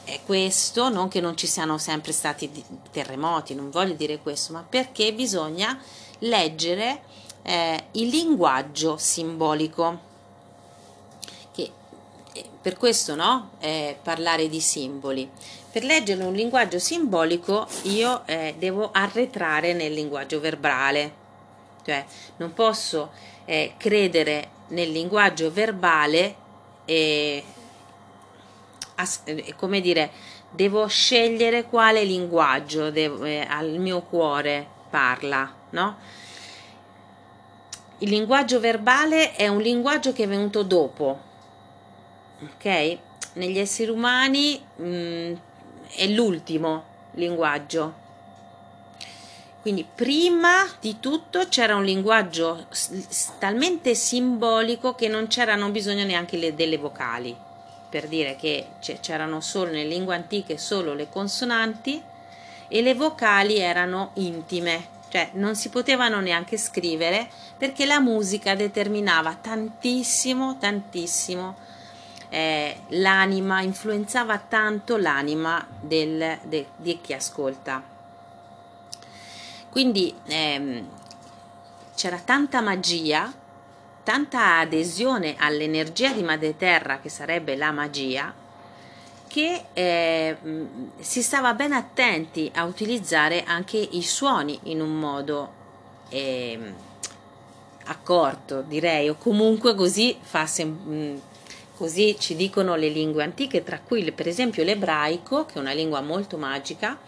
è 0.04 0.20
questo, 0.24 0.88
non 0.88 1.08
che 1.08 1.20
non 1.20 1.36
ci 1.36 1.46
siano 1.46 1.76
sempre 1.76 2.12
stati 2.12 2.50
terremoti, 2.90 3.54
non 3.54 3.70
voglio 3.70 3.92
dire 3.92 4.18
questo, 4.20 4.54
ma 4.54 4.64
perché 4.66 5.12
bisogna 5.12 5.78
leggere 6.20 7.02
eh, 7.42 7.84
il 7.92 8.08
linguaggio 8.08 8.96
simbolico. 8.96 10.06
Che, 11.52 11.70
eh, 12.32 12.44
per 12.60 12.76
questo 12.76 13.14
no? 13.14 13.50
Eh, 13.58 13.96
parlare 14.02 14.48
di 14.48 14.60
simboli. 14.60 15.28
Per 15.70 15.84
leggere 15.84 16.24
un 16.24 16.34
linguaggio 16.34 16.78
simbolico 16.78 17.66
io 17.82 18.26
eh, 18.26 18.54
devo 18.58 18.90
arretrare 18.90 19.74
nel 19.74 19.92
linguaggio 19.92 20.40
verbale, 20.40 21.12
cioè 21.84 22.04
non 22.36 22.52
posso 22.54 23.10
eh, 23.44 23.74
credere 23.76 24.50
nel 24.68 24.90
linguaggio 24.90 25.50
verbale 25.52 26.46
e 26.84 27.44
eh, 29.24 29.54
come 29.56 29.80
dire, 29.80 30.10
devo 30.50 30.86
scegliere 30.86 31.64
quale 31.64 32.02
linguaggio 32.04 32.90
devo, 32.90 33.24
al 33.24 33.78
mio 33.78 34.00
cuore 34.02 34.66
parla, 34.90 35.54
no? 35.70 35.96
Il 37.98 38.10
linguaggio 38.10 38.60
verbale 38.60 39.34
è 39.34 39.48
un 39.48 39.60
linguaggio 39.60 40.12
che 40.12 40.24
è 40.24 40.28
venuto 40.28 40.62
dopo, 40.62 41.18
ok? 42.42 42.98
Negli 43.34 43.58
esseri 43.58 43.90
umani 43.90 44.60
mh, 44.76 44.86
mm, 44.86 45.34
è 45.96 46.06
l'ultimo 46.06 46.84
linguaggio. 47.12 48.06
Quindi 49.60 49.84
prima 49.92 50.64
di 50.80 51.00
tutto 51.00 51.48
c'era 51.48 51.74
un 51.74 51.84
linguaggio 51.84 52.66
talmente 53.38 53.94
simbolico 53.94 54.94
che 54.94 55.08
non 55.08 55.26
c'erano 55.26 55.68
bisogno 55.70 56.04
neanche 56.04 56.36
le, 56.36 56.54
delle 56.54 56.78
vocali 56.78 57.36
per 57.88 58.06
dire 58.06 58.36
che 58.36 58.66
c'erano 59.00 59.40
solo 59.40 59.70
nelle 59.70 59.88
lingue 59.88 60.14
antiche 60.14 60.58
solo 60.58 60.94
le 60.94 61.08
consonanti 61.08 62.02
e 62.68 62.82
le 62.82 62.94
vocali 62.94 63.58
erano 63.58 64.10
intime, 64.14 64.86
cioè 65.08 65.30
non 65.34 65.56
si 65.56 65.68
potevano 65.70 66.20
neanche 66.20 66.56
scrivere 66.56 67.28
perché 67.56 67.86
la 67.86 68.00
musica 68.00 68.54
determinava 68.54 69.34
tantissimo, 69.34 70.58
tantissimo 70.58 71.56
eh, 72.28 72.80
l'anima, 72.88 73.62
influenzava 73.62 74.38
tanto 74.38 74.96
l'anima 74.96 75.66
del, 75.80 76.38
de, 76.42 76.66
di 76.76 77.00
chi 77.00 77.14
ascolta. 77.14 77.82
Quindi 79.70 80.14
ehm, 80.26 80.88
c'era 81.94 82.18
tanta 82.18 82.60
magia, 82.60 83.32
tanta 84.02 84.58
adesione 84.58 85.36
all'energia 85.38 86.12
di 86.12 86.22
Madre 86.22 86.56
Terra, 86.56 87.00
che 87.00 87.08
sarebbe 87.08 87.56
la 87.56 87.70
magia, 87.70 88.32
che 89.28 89.66
eh, 89.72 90.36
si 90.98 91.22
stava 91.22 91.54
ben 91.54 91.72
attenti 91.72 92.50
a 92.54 92.64
utilizzare 92.64 93.44
anche 93.44 93.76
i 93.76 94.02
suoni 94.02 94.58
in 94.64 94.80
un 94.80 94.98
modo 94.98 95.52
eh, 96.08 96.58
accorto, 97.84 98.62
direi, 98.62 99.08
o 99.08 99.16
comunque 99.16 99.74
così, 99.74 100.16
fa 100.20 100.46
sem- 100.46 101.20
così 101.76 102.16
ci 102.18 102.34
dicono 102.34 102.74
le 102.74 102.88
lingue 102.88 103.22
antiche, 103.22 103.62
tra 103.62 103.80
cui 103.80 104.10
per 104.12 104.26
esempio 104.26 104.64
l'ebraico, 104.64 105.46
che 105.46 105.54
è 105.54 105.58
una 105.58 105.72
lingua 105.72 106.00
molto 106.00 106.36
magica, 106.36 106.98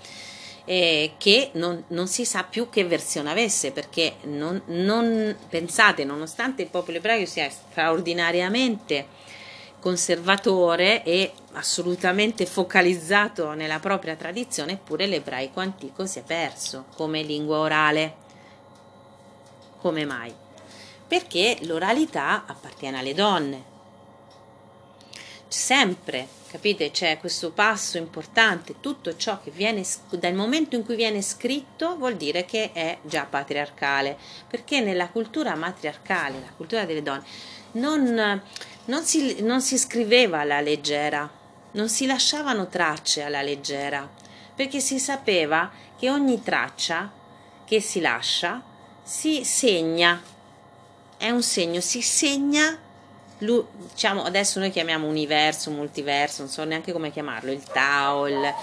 eh, 0.65 1.15
che 1.19 1.51
non, 1.55 1.83
non, 1.89 2.07
si 2.07 2.25
sa 2.25 2.45
più 2.45 2.69
che 2.71 2.85
versione 2.85 3.31
avesse, 3.31 3.73
perché 3.73 4.15
non, 4.25 4.63
non, 4.67 5.37
pensate, 5.49 6.05
nonostante 6.05 6.63
il 6.63 6.69
popolo 6.69 6.99
ebraico 6.99 7.27
sia 7.27 7.51
straordinariamente 7.51 9.07
conservatore 9.81 11.03
e 11.03 11.33
assolutamente 11.53 12.47
focalizzato 12.47 13.55
nella 13.55 13.81
propria 13.81 14.15
tradizione, 14.15 14.73
eppure 14.73 15.07
l'ebraico 15.07 15.61
antico 15.61 16.07
si 16.07 16.21
è 16.21 16.23
perso 16.23 16.85
come 16.95 17.23
lingua 17.23 17.59
orale. 17.59 18.15
Come 19.79 20.05
mai? 20.05 20.33
Perché 21.09 21.59
l'oralità 21.63 22.45
appartiene 22.47 22.99
alle 22.99 23.15
donne. 23.15 23.65
Sempre, 25.49 26.29
capite? 26.49 26.93
C'è 26.93 27.19
questo 27.19 27.51
passo 27.51 27.99
importante, 27.99 28.77
tutto 28.79 29.17
ciò 29.17 29.41
che 29.41 29.51
viene 29.51 29.85
dal 30.11 30.35
momento 30.35 30.77
in 30.77 30.85
cui 30.85 30.95
viene 30.95 31.23
scritto 31.23 31.97
vuol 31.97 32.15
dire 32.15 32.45
che 32.45 32.71
è 32.73 32.99
già 33.03 33.25
patriarcale, 33.25 34.17
perché 34.47 34.81
nella 34.81 35.09
cultura 35.09 35.57
matriarcale, 35.57 36.39
la 36.39 36.53
cultura 36.57 36.85
delle 36.85 37.03
donne, 37.03 37.25
non 37.73 38.43
non 38.91 39.05
si, 39.05 39.41
non 39.41 39.63
si 39.63 39.79
scriveva 39.79 40.41
alla 40.41 40.61
leggera, 40.61 41.31
non 41.73 41.89
si 41.89 42.07
lasciavano 42.07 42.67
tracce 42.67 43.23
alla 43.23 43.41
leggera, 43.41 44.07
perché 44.53 44.81
si 44.81 44.99
sapeva 44.99 45.71
che 45.97 46.11
ogni 46.11 46.43
traccia 46.43 47.11
che 47.65 47.81
si 47.81 48.01
lascia 48.01 48.61
si 49.05 49.45
segna, 49.45 50.21
è 51.17 51.31
un 51.31 51.43
segno, 51.43 51.81
si 51.81 52.03
segna, 52.03 52.77
diciamo, 53.39 54.25
adesso 54.25 54.59
noi 54.59 54.73
chiamiamo 54.73 55.07
universo, 55.07 55.71
multiverso, 55.71 56.43
non 56.43 56.51
so 56.51 56.65
neanche 56.65 56.91
come 56.91 57.13
chiamarlo, 57.13 57.53
il 57.53 57.63
Tao, 57.63 58.27
il, 58.27 58.55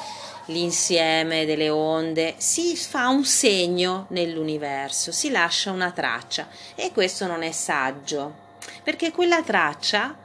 l'insieme 0.48 1.46
delle 1.46 1.70
onde, 1.70 2.36
si 2.38 2.76
fa 2.76 3.08
un 3.08 3.24
segno 3.24 4.08
nell'universo, 4.10 5.14
si 5.14 5.32
lascia 5.32 5.72
una 5.72 5.92
traccia 5.92 6.50
e 6.76 6.92
questo 6.92 7.28
non 7.28 7.44
è 7.44 7.52
saggio 7.54 8.47
perché 8.88 9.12
quella 9.12 9.44
traccia, 9.44 10.16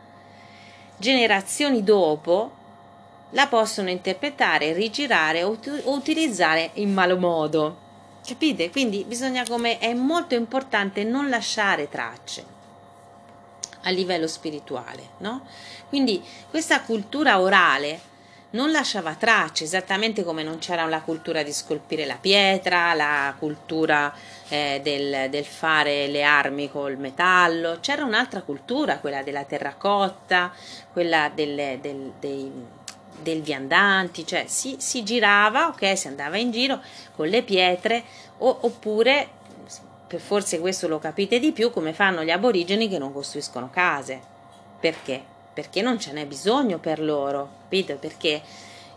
generazioni 0.97 1.83
dopo, 1.83 2.53
la 3.31 3.49
possono 3.49 3.91
interpretare, 3.91 4.73
rigirare 4.73 5.43
o, 5.43 5.59
utilizzare 5.87 6.71
in 6.75 6.93
malo 6.93 7.19
modo. 7.19 7.77
Capite? 8.25 8.71
Quindi 8.71 9.03
bisogna 9.03 9.45
come 9.49 9.79
è 9.79 9.93
molto 9.95 10.37
importante 10.37 11.03
non 11.03 11.29
lasciare 11.29 11.89
tracce 11.89 12.45
a 13.83 13.91
livello 13.91 14.29
spirituale, 14.29 15.09
no? 15.17 15.45
Quindi 15.89 16.23
questa 16.49 16.83
cultura 16.83 17.41
orale 17.41 18.01
non 18.51 18.71
lasciava 18.71 19.17
tracce, 19.17 19.65
esattamente 19.65 20.23
come 20.23 20.45
non 20.45 20.59
c'era 20.59 20.87
la 20.87 21.01
cultura 21.01 21.43
di 21.43 21.53
scolpire 21.53 22.07
la 22.07 22.19
pietra, 22.21 22.95
la 22.95 23.35
cultura 23.37 24.15
eh, 24.53 24.81
del, 24.83 25.31
del, 25.31 25.47
fare 25.47 26.09
le 26.09 26.23
armi 26.23 26.71
col 26.71 26.99
metallo, 26.99 27.79
c'era 27.81 28.05
un'altra 28.05 28.43
cultura, 28.43 28.99
quella 28.99 29.23
della 29.23 29.45
terracotta, 29.45 30.53
quella 30.93 31.31
delle, 31.35 31.79
del, 31.81 32.13
dei, 32.21 32.53
del 33.23 33.41
viandanti, 33.41 34.27
cioè 34.27 34.45
si, 34.47 34.77
si, 34.79 35.05
girava, 35.05 35.69
ok, 35.69 35.97
si 35.97 36.09
andava 36.09 36.37
in 36.37 36.51
giro 36.51 36.83
con 37.17 37.29
le 37.29 37.43
pietre 37.43 38.05
o, 38.39 38.59
oppure, 38.61 39.31
forse 40.17 40.61
questo 40.61 40.87
lo 40.87 40.99
capite 40.99 41.39
di 41.39 41.53
più, 41.53 41.71
come 41.71 41.95
fanno 41.95 42.23
gli 42.23 42.31
aborigeni 42.31 42.91
che 42.91 42.99
non 42.99 43.15
costruiscono 43.15 43.71
case. 43.71 44.21
Perché? 44.79 45.25
Perché 45.55 45.81
non 45.81 45.99
ce 45.99 46.13
n'è 46.13 46.27
bisogno 46.27 46.79
per 46.79 47.01
loro, 47.01 47.49
capito? 47.63 47.97
Perché 47.97 48.43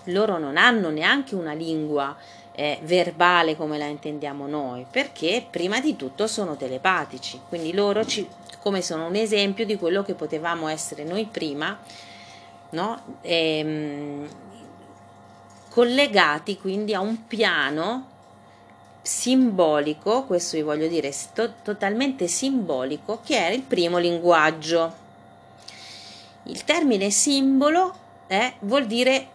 loro 0.05 0.37
non 0.37 0.57
hanno 0.57 0.89
neanche 0.89 1.33
una 1.33 1.53
lingua 1.53 2.13
eh, 2.55 2.79
verbale 2.83 3.55
come 3.55 3.77
la 3.77 3.85
intendiamo 3.85 4.47
noi, 4.47 4.85
perché 4.89 5.45
prima 5.49 5.79
di 5.79 5.95
tutto 5.95 6.27
sono 6.27 6.55
telepatici, 6.55 7.39
quindi 7.47 7.73
loro 7.73 8.05
ci, 8.05 8.27
come 8.61 8.81
sono 8.81 9.07
un 9.07 9.15
esempio 9.15 9.65
di 9.65 9.77
quello 9.77 10.03
che 10.03 10.13
potevamo 10.13 10.67
essere 10.67 11.03
noi 11.03 11.25
prima, 11.25 11.77
no? 12.71 13.01
ehm, 13.21 14.27
collegati 15.69 16.57
quindi 16.57 16.93
a 16.93 17.01
un 17.01 17.27
piano 17.27 18.13
simbolico, 19.01 20.23
questo 20.23 20.57
vi 20.57 20.63
voglio 20.63 20.87
dire, 20.87 21.11
sto, 21.11 21.53
totalmente 21.61 22.27
simbolico, 22.27 23.21
che 23.23 23.35
era 23.35 23.53
il 23.53 23.61
primo 23.61 23.97
linguaggio. 23.97 25.03
Il 26.43 26.63
termine 26.63 27.11
simbolo 27.11 27.93
eh, 28.27 28.53
vuol 28.61 28.85
dire 28.85 29.27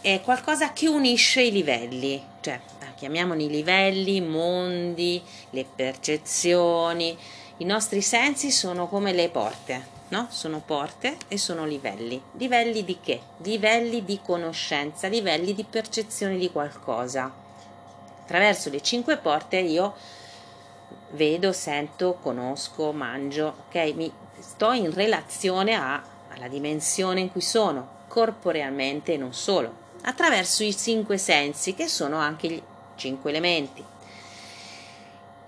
è 0.00 0.20
qualcosa 0.22 0.72
che 0.72 0.88
unisce 0.88 1.42
i 1.42 1.50
livelli, 1.50 2.22
cioè 2.40 2.60
chiamiamoli 3.00 3.48
livelli, 3.48 4.20
mondi, 4.20 5.22
le 5.50 5.64
percezioni. 5.64 7.16
I 7.56 7.64
nostri 7.64 8.02
sensi 8.02 8.50
sono 8.50 8.88
come 8.88 9.14
le 9.14 9.30
porte, 9.30 9.86
no? 10.08 10.26
Sono 10.28 10.60
porte 10.60 11.16
e 11.28 11.38
sono 11.38 11.64
livelli. 11.64 12.20
Livelli 12.32 12.84
di 12.84 12.98
che? 13.00 13.20
Livelli 13.38 14.04
di 14.04 14.20
conoscenza, 14.22 15.08
livelli 15.08 15.54
di 15.54 15.64
percezione 15.64 16.36
di 16.36 16.50
qualcosa. 16.52 17.32
Attraverso 18.22 18.68
le 18.68 18.82
cinque 18.82 19.16
porte 19.16 19.56
io 19.56 19.94
vedo, 21.12 21.52
sento, 21.52 22.18
conosco, 22.20 22.92
mangio, 22.92 23.64
ok? 23.66 23.94
Mi 23.94 24.12
sto 24.38 24.72
in 24.72 24.92
relazione 24.92 25.74
a, 25.74 26.02
alla 26.34 26.48
dimensione 26.48 27.20
in 27.20 27.32
cui 27.32 27.40
sono, 27.40 27.98
corporealmente 28.08 29.14
e 29.14 29.16
non 29.16 29.32
solo 29.32 29.79
attraverso 30.02 30.62
i 30.62 30.76
cinque 30.76 31.18
sensi 31.18 31.74
che 31.74 31.88
sono 31.88 32.16
anche 32.16 32.48
gli 32.48 32.62
cinque 32.96 33.30
elementi. 33.30 33.84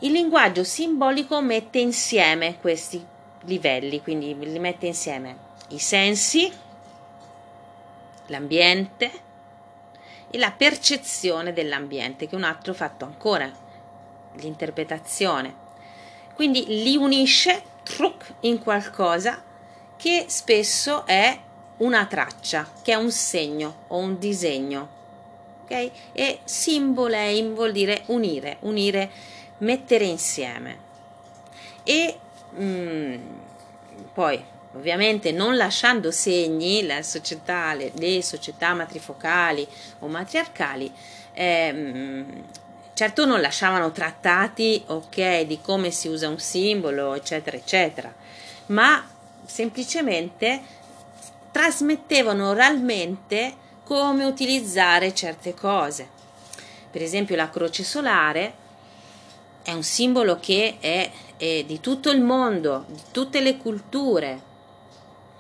Il 0.01 0.13
linguaggio 0.13 0.65
simbolico 0.65 1.41
mette 1.41 1.79
insieme 1.79 2.59
questi 2.59 3.05
livelli, 3.43 4.03
quindi 4.03 4.37
li 4.37 4.59
mette 4.59 4.87
insieme 4.87 5.51
i 5.69 5.79
sensi, 5.79 6.53
l'ambiente 8.27 9.11
e 10.31 10.39
la 10.39 10.51
percezione 10.51 11.53
dell'ambiente, 11.53 12.27
che 12.27 12.35
è 12.35 12.39
un 12.39 12.45
altro 12.45 12.75
fatto 12.75 13.05
ancora, 13.05 13.51
l'interpretazione. 14.35 15.55
Quindi 16.35 16.65
li 16.83 16.97
unisce 16.97 17.63
truc, 17.83 18.35
in 18.41 18.59
qualcosa 18.59 19.43
che 19.97 20.25
spesso 20.29 21.07
è 21.07 21.39
una 21.79 22.07
traccia, 22.07 22.71
che 22.83 22.93
è 22.93 22.97
un 22.97 23.11
segno 23.11 23.85
o 23.89 23.99
un 23.99 24.19
disegno. 24.19 25.01
Ok? 25.65 25.91
E 26.13 26.41
simboleim 26.45 27.55
vuol 27.55 27.73
dire 27.73 28.03
unire, 28.07 28.57
unire, 28.61 29.11
mettere 29.59 30.05
insieme. 30.05 30.91
E 31.83 32.19
mm, 32.59 33.15
poi 34.13 34.43
ovviamente 34.75 35.33
non 35.33 35.57
lasciando 35.57 36.11
segni, 36.11 36.87
la 36.87 37.03
società, 37.03 37.75
le, 37.75 37.93
le 37.97 38.23
società 38.23 38.73
matrifocali 38.75 39.67
o 40.01 40.07
matriarcali, 40.07 40.93
ehm, 41.33 42.45
certo 42.95 43.25
non 43.27 43.41
lasciavano 43.41 43.93
trattati, 43.93 44.83
ok, 44.87 45.43
di 45.43 45.61
come 45.61 45.91
si 45.91 46.09
usa 46.09 46.29
un 46.29 46.39
simbolo, 46.39 47.15
eccetera, 47.15 47.57
eccetera, 47.57 48.13
ma 48.67 49.07
semplicemente 49.45 50.81
trasmettevano 51.53 52.49
oralmente 52.49 53.55
come 53.85 54.25
utilizzare 54.25 55.15
certe 55.15 55.55
cose. 55.55 56.09
Per 56.91 57.01
esempio 57.01 57.37
la 57.37 57.51
croce 57.51 57.85
solare 57.85 58.55
è 59.63 59.73
un 59.73 59.83
simbolo 59.83 60.41
che 60.41 60.79
è, 60.81 61.11
è 61.37 61.65
di 61.65 61.79
tutto 61.81 62.11
il 62.11 62.21
mondo, 62.21 62.87
di 62.89 63.01
tutte 63.13 63.41
le 63.41 63.57
culture, 63.57 64.43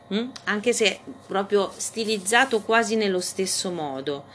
hm? 0.09 0.29
anche 0.44 0.72
se 0.72 1.01
proprio 1.27 1.72
stilizzato 1.77 2.61
quasi 2.61 2.94
nello 2.94 3.20
stesso 3.20 3.70
modo. 3.70 4.27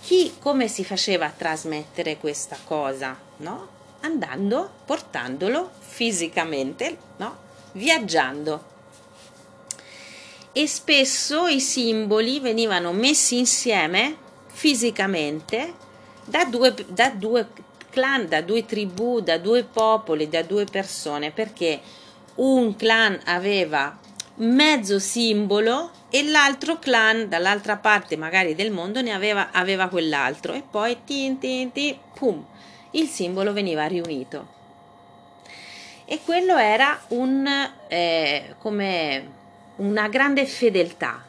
Chi 0.00 0.34
come 0.40 0.66
si 0.66 0.84
faceva 0.84 1.26
a 1.26 1.34
trasmettere 1.36 2.16
questa 2.16 2.56
cosa? 2.64 3.16
No? 3.36 3.78
andando, 4.00 4.70
portandolo 4.84 5.70
fisicamente, 5.78 6.96
no? 7.16 7.36
viaggiando. 7.72 8.78
E 10.52 10.66
spesso 10.66 11.46
i 11.46 11.60
simboli 11.60 12.40
venivano 12.40 12.92
messi 12.92 13.38
insieme 13.38 14.16
fisicamente 14.48 15.74
da 16.24 16.44
due, 16.44 16.74
da 16.88 17.10
due 17.10 17.46
clan, 17.90 18.28
da 18.28 18.40
due 18.40 18.64
tribù, 18.64 19.20
da 19.20 19.38
due 19.38 19.62
popoli, 19.64 20.28
da 20.28 20.42
due 20.42 20.64
persone, 20.64 21.30
perché 21.30 21.80
un 22.36 22.74
clan 22.74 23.18
aveva 23.24 23.96
mezzo 24.36 24.98
simbolo 24.98 25.90
e 26.08 26.24
l'altro 26.24 26.78
clan 26.78 27.28
dall'altra 27.28 27.76
parte 27.76 28.16
magari 28.16 28.54
del 28.54 28.70
mondo 28.70 29.02
ne 29.02 29.12
aveva, 29.12 29.50
aveva 29.52 29.88
quell'altro 29.88 30.54
e 30.54 30.62
poi 30.68 30.98
tin, 31.04 31.38
tin, 31.38 31.70
tin, 31.72 31.96
pum, 32.14 32.44
il 32.92 33.06
simbolo 33.06 33.52
veniva 33.52 33.86
riunito. 33.86 34.58
E 36.06 36.20
quello 36.24 36.56
era 36.56 37.00
un, 37.08 37.46
eh, 37.86 38.54
come 38.58 39.38
una 39.80 40.08
grande 40.08 40.46
fedeltà. 40.46 41.22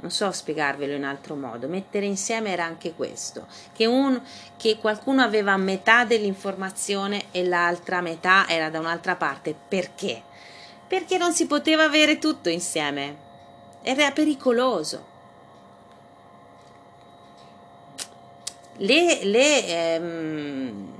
Non 0.00 0.10
so 0.10 0.30
spiegarvelo 0.30 0.94
in 0.94 1.04
altro 1.04 1.34
modo. 1.34 1.66
Mettere 1.66 2.06
insieme 2.06 2.50
era 2.50 2.64
anche 2.64 2.94
questo, 2.94 3.46
che, 3.72 3.86
un, 3.86 4.20
che 4.56 4.78
qualcuno 4.78 5.22
aveva 5.22 5.56
metà 5.56 6.04
dell'informazione 6.04 7.26
e 7.32 7.44
l'altra 7.44 8.00
metà 8.00 8.46
era 8.48 8.70
da 8.70 8.78
un'altra 8.78 9.16
parte. 9.16 9.54
Perché? 9.68 10.22
Perché 10.86 11.18
non 11.18 11.32
si 11.32 11.46
poteva 11.46 11.84
avere 11.84 12.18
tutto 12.18 12.48
insieme. 12.48 13.26
Era 13.82 14.10
pericoloso. 14.12 15.16
Le, 18.76 19.24
le, 19.24 19.66
ehm, 19.66 20.97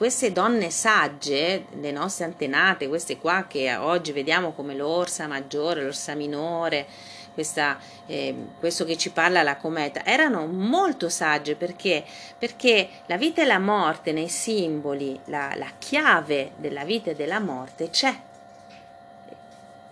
queste 0.00 0.32
donne 0.32 0.70
sagge, 0.70 1.66
le 1.78 1.90
nostre 1.90 2.24
antenate, 2.24 2.88
queste 2.88 3.18
qua 3.18 3.44
che 3.46 3.76
oggi 3.76 4.12
vediamo 4.12 4.52
come 4.52 4.74
l'orsa 4.74 5.26
maggiore, 5.26 5.82
l'orsa 5.82 6.14
minore, 6.14 6.86
questa, 7.34 7.78
eh, 8.06 8.34
questo 8.58 8.86
che 8.86 8.96
ci 8.96 9.10
parla 9.10 9.42
la 9.42 9.58
cometa, 9.58 10.02
erano 10.02 10.46
molto 10.46 11.10
sagge 11.10 11.54
perché, 11.54 12.02
perché 12.38 12.88
la 13.04 13.18
vita 13.18 13.42
e 13.42 13.44
la 13.44 13.58
morte 13.58 14.12
nei 14.12 14.30
simboli, 14.30 15.20
la, 15.26 15.52
la 15.56 15.70
chiave 15.78 16.52
della 16.56 16.84
vita 16.84 17.10
e 17.10 17.14
della 17.14 17.38
morte 17.38 17.90
c'è. 17.90 18.18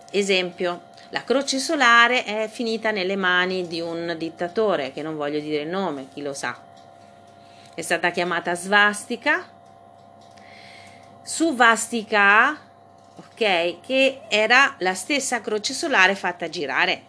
Esempio, 0.09 0.81
la 1.09 1.23
croce 1.23 1.59
solare 1.59 2.23
è 2.23 2.49
finita 2.51 2.89
nelle 2.89 3.15
mani 3.15 3.67
di 3.67 3.79
un 3.79 4.15
dittatore, 4.17 4.91
che 4.91 5.03
non 5.03 5.15
voglio 5.15 5.39
dire 5.39 5.61
il 5.61 5.69
nome, 5.69 6.07
chi 6.11 6.23
lo 6.23 6.33
sa. 6.33 6.57
È 7.75 7.81
stata 7.83 8.09
chiamata 8.09 8.55
svastica 8.55 9.57
su 11.29 11.53
Vastica, 11.53 12.57
ok, 13.17 13.81
che 13.81 14.21
era 14.29 14.73
la 14.79 14.95
stessa 14.95 15.41
croce 15.41 15.75
solare 15.75 16.15
fatta 16.15 16.49
girare 16.49 17.03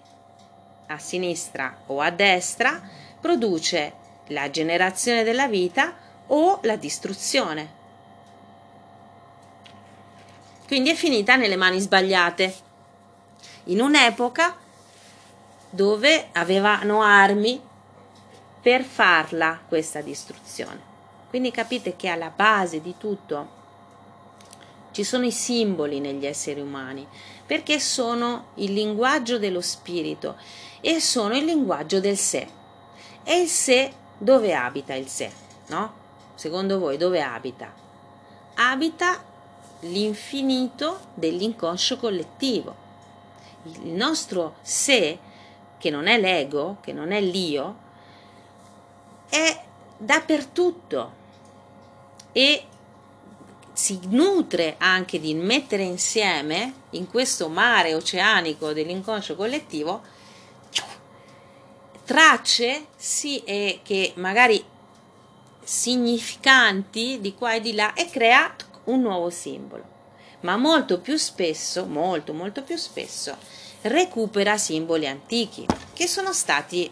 a 0.89 0.99
sinistra 0.99 1.85
o 1.87 2.03
a 2.03 2.11
destra, 2.11 2.83
produce 3.19 3.95
la 4.27 4.51
generazione 4.51 5.23
della 5.23 5.49
vita 5.49 5.95
o 6.27 6.61
la 6.65 6.77
distruzione. 6.77 7.73
Quindi 10.67 10.91
è 10.91 10.95
finita 10.95 11.37
nelle 11.37 11.57
mani 11.57 11.81
sbagliate, 11.81 12.55
in 13.65 13.81
un'epoca 13.81 14.55
dove 15.71 16.29
avevano 16.33 17.01
armi 17.01 17.59
per 18.61 18.83
farla 18.83 19.61
questa 19.67 20.03
distruzione. 20.03 20.79
Quindi 21.31 21.51
capite 21.51 21.97
che 21.97 22.09
alla 22.09 22.29
base 22.29 22.83
di 22.83 22.97
tutto 22.99 23.60
ci 24.93 25.05
sono 25.05 25.25
i 25.25 25.33
simboli 25.33 26.01
negli 26.01 26.27
esseri 26.27 26.61
umani, 26.61 27.07
perché 27.47 27.79
sono 27.79 28.49
il 28.57 28.73
linguaggio 28.73 29.39
dello 29.39 29.61
spirito 29.61 30.37
e 30.81 31.01
sono 31.01 31.37
il 31.37 31.45
linguaggio 31.45 32.01
del 32.01 32.17
sé. 32.17 32.47
E 33.23 33.41
il 33.41 33.49
sé 33.49 33.93
dove 34.19 34.55
abita 34.55 34.95
il 34.95 35.09
sé? 35.09 35.31
No? 35.69 35.93
Secondo 36.35 36.79
voi 36.79 36.97
dove 36.97 37.23
abita? 37.23 37.73
Abita 38.55 39.23
l'infinito 39.81 41.01
dell'inconscio 41.15 41.97
collettivo. 41.97 42.89
Il 43.65 43.93
nostro 43.93 44.57
sé, 44.63 45.19
che 45.79 45.91
non 45.91 46.07
è 46.07 46.19
l'ego, 46.19 46.79
che 46.81 46.93
non 46.93 47.13
è 47.13 47.21
l'io, 47.21 47.77
è 49.29 49.65
dappertutto 49.97 51.19
e 52.33 52.65
si 53.81 53.99
nutre 54.09 54.75
anche 54.77 55.19
di 55.19 55.33
mettere 55.33 55.83
insieme 55.83 56.75
in 56.91 57.09
questo 57.09 57.49
mare 57.49 57.95
oceanico 57.95 58.75
dell'inconscio 58.75 59.35
collettivo 59.35 60.03
tracce 62.05 62.89
sì, 62.97 63.39
e 63.39 63.81
che 63.83 64.13
magari 64.17 64.63
significanti 65.65 67.21
di 67.23 67.33
qua 67.35 67.55
e 67.55 67.61
di 67.63 67.73
là 67.73 67.95
e 67.95 68.11
crea 68.11 68.55
un 68.85 69.01
nuovo 69.01 69.31
simbolo. 69.31 69.85
Ma 70.41 70.59
molto 70.59 71.01
più 71.01 71.17
spesso 71.17 71.87
molto 71.87 72.35
molto 72.35 72.63
più 72.63 72.77
spesso 72.77 73.35
recupera 73.81 74.59
simboli 74.59 75.07
antichi 75.07 75.65
che 75.95 76.07
sono 76.07 76.35
stati 76.35 76.91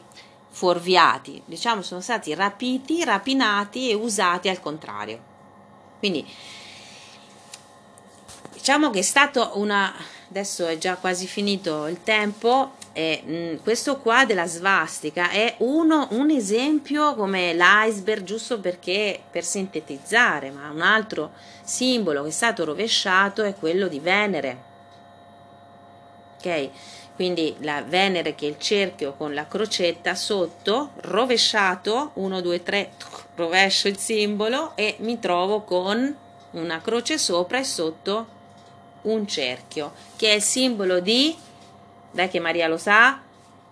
fuorviati 0.48 1.42
diciamo 1.44 1.82
sono 1.82 2.00
stati 2.00 2.32
rapiti 2.34 3.04
rapinati 3.04 3.90
e 3.90 3.94
usati 3.94 4.48
al 4.48 4.60
contrario. 4.60 5.36
Quindi 5.98 6.26
Diciamo 8.68 8.90
che 8.90 8.98
è 8.98 9.02
stato 9.02 9.52
una 9.54 9.90
adesso 10.28 10.66
è 10.66 10.76
già 10.76 10.96
quasi 10.96 11.26
finito 11.26 11.86
il 11.86 12.02
tempo 12.02 12.72
e 12.92 13.22
mh, 13.24 13.32
mm, 13.32 13.54
questo 13.62 13.96
qua 13.96 14.26
della 14.26 14.46
svastica 14.46 15.30
è 15.30 15.54
uno, 15.60 16.06
un 16.10 16.28
esempio 16.28 17.14
come 17.14 17.54
l'iceberg 17.54 18.24
giusto 18.24 18.60
perché 18.60 19.22
per 19.30 19.42
sintetizzare 19.42 20.50
ma 20.50 20.68
un 20.68 20.82
altro 20.82 21.32
simbolo 21.62 22.20
che 22.20 22.28
è 22.28 22.30
stato 22.30 22.66
rovesciato 22.66 23.42
è 23.42 23.54
quello 23.54 23.88
di 23.88 24.00
Venere. 24.00 24.62
Ok? 26.36 26.68
Quindi 27.14 27.56
la 27.60 27.80
Venere 27.80 28.34
che 28.34 28.44
è 28.44 28.50
il 28.50 28.58
cerchio 28.58 29.14
con 29.14 29.32
la 29.32 29.46
crocetta 29.46 30.14
sotto 30.14 30.90
rovesciato 30.96 32.10
1 32.12 32.40
2 32.42 32.62
3 32.62 32.90
rovescio 33.36 33.88
il 33.88 33.96
simbolo 33.96 34.76
e 34.76 34.96
mi 34.98 35.18
trovo 35.18 35.62
con 35.62 36.14
una 36.50 36.80
croce 36.82 37.16
sopra 37.16 37.58
e 37.58 37.64
sotto 37.64 38.36
un 39.10 39.26
cerchio, 39.26 39.92
che 40.16 40.30
è 40.30 40.34
il 40.34 40.42
simbolo 40.42 41.00
di, 41.00 41.36
dai 42.10 42.28
che 42.28 42.40
Maria 42.40 42.68
lo 42.68 42.78
sa, 42.78 43.20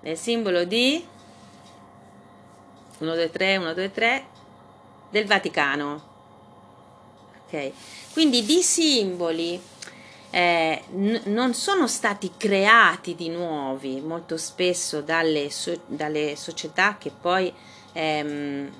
è 0.00 0.10
il 0.10 0.16
simbolo 0.16 0.64
di 0.64 1.04
1, 2.98 3.14
2, 3.14 3.30
3, 3.30 3.56
1, 3.56 3.74
2, 3.74 3.92
3 3.92 4.26
del 5.10 5.26
Vaticano. 5.26 6.14
Ok, 7.46 7.72
quindi 8.12 8.44
di 8.44 8.62
simboli 8.62 9.60
eh, 10.30 10.82
n- 10.90 11.22
non 11.26 11.54
sono 11.54 11.86
stati 11.86 12.32
creati 12.36 13.14
di 13.14 13.28
nuovi 13.28 14.00
molto 14.00 14.36
spesso 14.36 15.00
dalle, 15.00 15.50
so- 15.50 15.80
dalle 15.86 16.34
società 16.36 16.96
che 16.98 17.10
poi 17.10 17.52
ehm, 17.92 18.70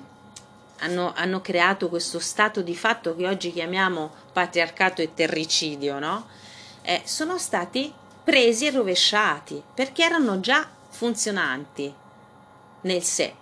hanno, 0.79 1.13
hanno, 1.15 1.41
creato 1.41 1.89
questo 1.89 2.19
stato 2.19 2.61
di 2.61 2.75
fatto 2.75 3.15
che 3.15 3.27
oggi 3.27 3.51
chiamiamo 3.51 4.11
patriarcato 4.33 5.01
e 5.01 5.13
terricidio, 5.13 5.97
no? 5.97 6.27
Eh, 6.87 7.01
sono 7.03 7.37
stati 7.37 7.93
presi 8.23 8.65
e 8.65 8.71
rovesciati 8.71 9.61
perché 9.73 10.03
erano 10.03 10.39
già 10.39 10.65
funzionanti 10.87 11.93
nel 12.81 13.03
sé. 13.03 13.33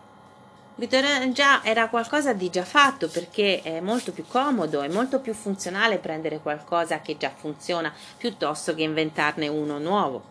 Vittorio 0.74 1.32
già 1.32 1.64
era 1.64 1.88
qualcosa 1.88 2.34
di 2.34 2.50
già 2.50 2.66
fatto 2.66 3.08
perché 3.08 3.62
è 3.62 3.80
molto 3.82 4.12
più 4.14 4.26
comodo, 4.26 4.82
è 4.82 4.88
molto 4.88 5.20
più 5.20 5.36
funzionale 5.36 6.00
prendere 6.00 6.40
qualcosa 6.40 7.02
che 7.02 7.18
già 7.18 7.30
funziona 7.30 7.94
piuttosto 8.18 8.74
che 8.74 8.82
inventarne 8.82 9.48
uno 9.48 9.78
nuovo. 9.78 10.24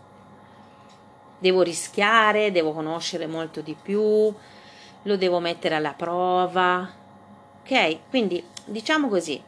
Devo 1.38 1.62
rischiare, 1.62 2.50
devo 2.50 2.72
conoscere 2.72 3.29
molto 3.29 3.61
di 3.61 3.77
più, 3.81 4.35
lo 5.03 5.16
devo 5.16 5.38
mettere 5.38 5.77
alla 5.77 5.94
prova. 5.94 6.90
Ok? 7.62 8.11
Quindi 8.11 8.44
diciamo 8.64 9.09
così, 9.09 9.40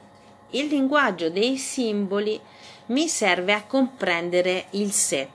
il 0.51 0.67
linguaggio 0.67 1.31
dei 1.31 1.57
simboli 1.57 2.41
mi 2.87 3.09
serve 3.09 3.53
a 3.53 3.65
comprendere 3.65 4.67
il 4.71 4.93
sé, 4.93 5.29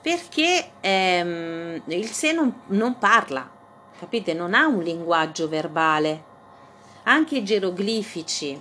perché 0.00 0.72
ehm, 0.80 1.82
il 1.86 2.10
sé 2.10 2.32
non, 2.32 2.62
non 2.66 2.98
parla, 2.98 3.48
capite? 3.98 4.34
Non 4.34 4.54
ha 4.54 4.66
un 4.66 4.82
linguaggio 4.82 5.48
verbale. 5.48 6.24
Anche 7.04 7.38
i 7.38 7.44
geroglifici, 7.44 8.60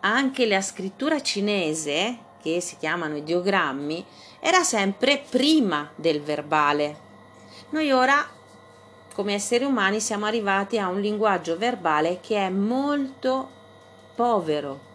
anche 0.00 0.46
la 0.46 0.60
scrittura 0.60 1.20
cinese, 1.20 2.18
che 2.40 2.60
si 2.60 2.76
chiamano 2.76 3.16
ideogrammi, 3.16 4.04
era 4.38 4.62
sempre 4.62 5.22
prima 5.28 5.90
del 5.96 6.22
verbale. 6.22 7.08
Noi 7.70 7.90
ora, 7.90 8.26
come 9.12 9.34
esseri 9.34 9.64
umani, 9.64 10.00
siamo 10.00 10.26
arrivati 10.26 10.78
a 10.78 10.88
un 10.88 11.00
linguaggio 11.00 11.58
verbale 11.58 12.20
che 12.20 12.36
è 12.36 12.48
molto 12.48 13.50
povero 14.14 14.89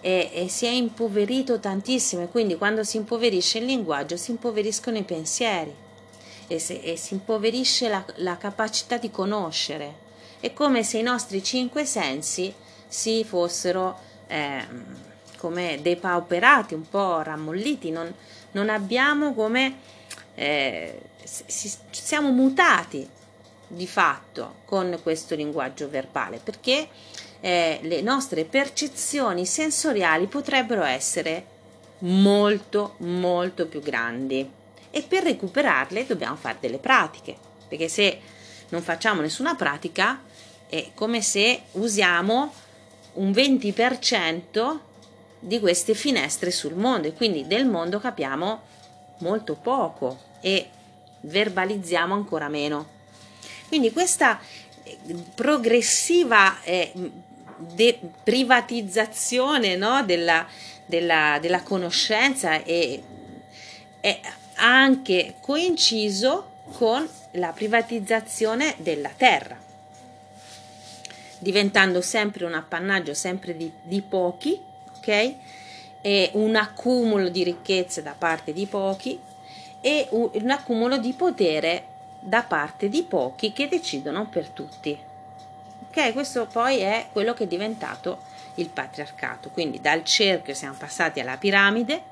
e, 0.00 0.30
e, 0.32 0.48
si 0.48 0.66
è 0.66 0.70
impoverito 0.70 1.58
tantissimo 1.58 2.22
e 2.22 2.28
quindi 2.28 2.56
quando 2.56 2.84
si 2.84 2.96
impoverisce 2.96 3.58
il 3.58 3.64
linguaggio 3.64 4.16
si 4.16 4.30
impoveriscono 4.30 4.96
i 4.96 5.02
pensieri 5.02 5.74
e, 6.46 6.58
se, 6.58 6.80
e 6.82 6.96
si 6.96 7.14
impoverisce 7.14 7.88
la, 7.88 8.04
la, 8.16 8.36
capacità 8.36 8.96
di 8.96 9.10
conoscere. 9.10 10.06
È 10.40 10.52
come 10.52 10.82
se 10.82 10.98
i 10.98 11.02
nostri 11.02 11.42
cinque 11.42 11.84
sensi 11.84 12.54
si 12.86 13.24
fossero 13.24 13.98
eh, 14.28 14.64
come 15.36 15.80
depauperati, 15.82 16.74
un 16.74 16.88
po' 16.88 17.22
rammolliti, 17.22 17.90
non, 17.90 18.12
non 18.52 18.68
abbiamo 18.68 19.34
come 19.34 19.78
eh, 20.34 21.00
si, 21.24 21.70
siamo 21.90 22.30
mutati 22.30 23.08
di 23.66 23.86
fatto 23.86 24.56
con 24.64 24.98
questo 25.02 25.34
linguaggio 25.34 25.90
verbale 25.90 26.40
perché 26.42 26.88
eh, 27.40 27.78
le 27.82 28.00
nostre 28.00 28.44
percezioni 28.44 29.46
sensoriali 29.46 30.26
potrebbero 30.26 30.82
essere 30.82 31.56
molto 32.00 32.94
molto 32.98 33.66
più 33.66 33.80
grandi 33.80 34.48
e 34.90 35.02
per 35.02 35.24
recuperarle 35.24 36.06
dobbiamo 36.06 36.36
fare 36.36 36.58
delle 36.60 36.78
pratiche 36.78 37.36
perché 37.68 37.88
se 37.88 38.20
non 38.68 38.82
facciamo 38.82 39.20
nessuna 39.20 39.54
pratica 39.54 40.22
è 40.68 40.90
come 40.94 41.22
se 41.22 41.62
usiamo 41.72 42.52
un 43.14 43.30
20% 43.30 44.78
di 45.40 45.60
queste 45.60 45.94
finestre 45.94 46.50
sul 46.50 46.74
mondo 46.74 47.08
e 47.08 47.14
quindi 47.14 47.46
del 47.46 47.66
mondo 47.66 47.98
capiamo 47.98 48.62
molto 49.18 49.54
poco 49.54 50.18
e 50.40 50.68
verbalizziamo 51.22 52.14
ancora 52.14 52.48
meno. 52.48 52.96
Quindi 53.66 53.92
questa 53.92 54.40
progressiva 55.34 56.62
eh, 56.62 56.92
privatizzazione 58.22 59.76
no, 59.76 60.02
della, 60.04 60.46
della, 60.86 61.38
della, 61.40 61.62
conoscenza 61.62 62.62
è, 62.62 63.00
è 64.00 64.20
anche 64.54 65.34
coinciso 65.40 66.52
con 66.72 67.08
la 67.32 67.52
privatizzazione 67.52 68.74
della 68.78 69.10
terra, 69.16 69.56
diventando 71.38 72.00
sempre 72.00 72.44
un 72.44 72.54
appannaggio 72.54 73.14
sempre 73.14 73.56
di, 73.56 73.70
di 73.82 74.02
pochi, 74.02 74.60
ok? 74.98 75.34
E 76.00 76.30
un 76.34 76.54
accumulo 76.54 77.28
di 77.28 77.42
ricchezze 77.42 78.02
da 78.02 78.14
parte 78.16 78.52
di 78.52 78.66
pochi 78.66 79.18
e 79.80 80.08
un 80.10 80.50
accumulo 80.50 80.98
di 80.98 81.12
potere 81.12 81.96
da 82.20 82.42
parte 82.42 82.88
di 82.88 83.02
pochi 83.02 83.52
che 83.52 83.68
decidono 83.68 84.26
per 84.26 84.48
tutti. 84.48 84.98
Ok, 85.88 86.12
questo 86.12 86.46
poi 86.46 86.78
è 86.78 87.06
quello 87.12 87.34
che 87.34 87.44
è 87.44 87.46
diventato 87.46 88.20
il 88.56 88.68
patriarcato. 88.68 89.50
Quindi 89.50 89.80
dal 89.80 90.04
cerchio 90.04 90.54
siamo 90.54 90.74
passati 90.76 91.20
alla 91.20 91.36
piramide, 91.36 92.02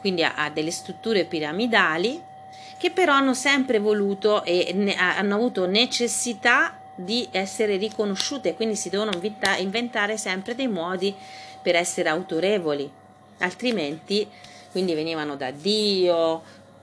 quindi 0.00 0.24
a, 0.24 0.34
a 0.36 0.50
delle 0.50 0.70
strutture 0.70 1.24
piramidali 1.24 2.30
che 2.78 2.90
però 2.90 3.12
hanno 3.12 3.34
sempre 3.34 3.78
voluto 3.78 4.42
e 4.44 4.72
ne, 4.74 4.96
hanno 4.96 5.36
avuto 5.36 5.66
necessità 5.66 6.76
di 6.94 7.28
essere 7.30 7.76
riconosciute, 7.76 8.54
quindi 8.54 8.74
si 8.74 8.90
devono 8.90 9.12
inventare 9.58 10.16
sempre 10.16 10.56
dei 10.56 10.66
modi 10.66 11.14
per 11.62 11.76
essere 11.76 12.08
autorevoli, 12.08 12.90
altrimenti 13.38 14.28
quindi 14.72 14.94
venivano 14.94 15.36
da 15.36 15.50
Dio, 15.52 16.42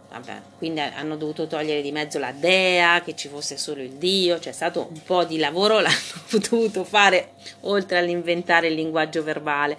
vabbè, 0.10 0.42
quindi 0.58 0.80
hanno 0.80 1.16
dovuto 1.16 1.48
togliere 1.48 1.82
di 1.82 1.92
mezzo 1.92 2.20
la 2.20 2.32
dea, 2.32 3.02
che 3.02 3.16
ci 3.16 3.28
fosse 3.28 3.58
solo 3.58 3.82
il 3.82 3.94
Dio, 3.94 4.40
c'è 4.40 4.52
stato 4.52 4.88
un 4.90 5.04
po' 5.04 5.24
di 5.24 5.38
lavoro, 5.38 5.80
l'hanno 5.82 6.40
dovuto 6.50 6.84
fare 6.84 7.34
oltre 7.62 8.00
all'inventare 8.00 8.68
il 8.68 8.74
linguaggio 8.74 9.24
verbale. 9.24 9.78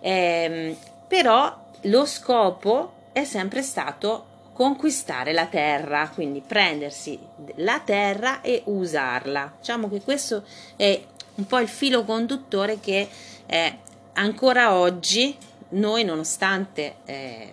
Eh, 0.00 0.76
però 1.06 1.62
lo 1.82 2.06
scopo 2.06 2.92
è 3.12 3.24
sempre 3.24 3.62
stato 3.62 4.32
conquistare 4.52 5.32
la 5.32 5.46
terra, 5.46 6.10
quindi 6.14 6.42
prendersi 6.46 7.18
la 7.56 7.80
terra 7.80 8.40
e 8.40 8.62
usarla. 8.64 9.54
Diciamo 9.58 9.88
che 9.88 10.00
questo 10.00 10.44
è 10.76 11.02
un 11.34 11.46
po' 11.46 11.58
il 11.58 11.68
filo 11.68 12.04
conduttore 12.04 12.78
che 12.80 13.08
eh, 13.46 13.78
ancora 14.14 14.74
oggi 14.74 15.36
noi 15.70 16.04
nonostante 16.04 16.96
eh, 17.04 17.52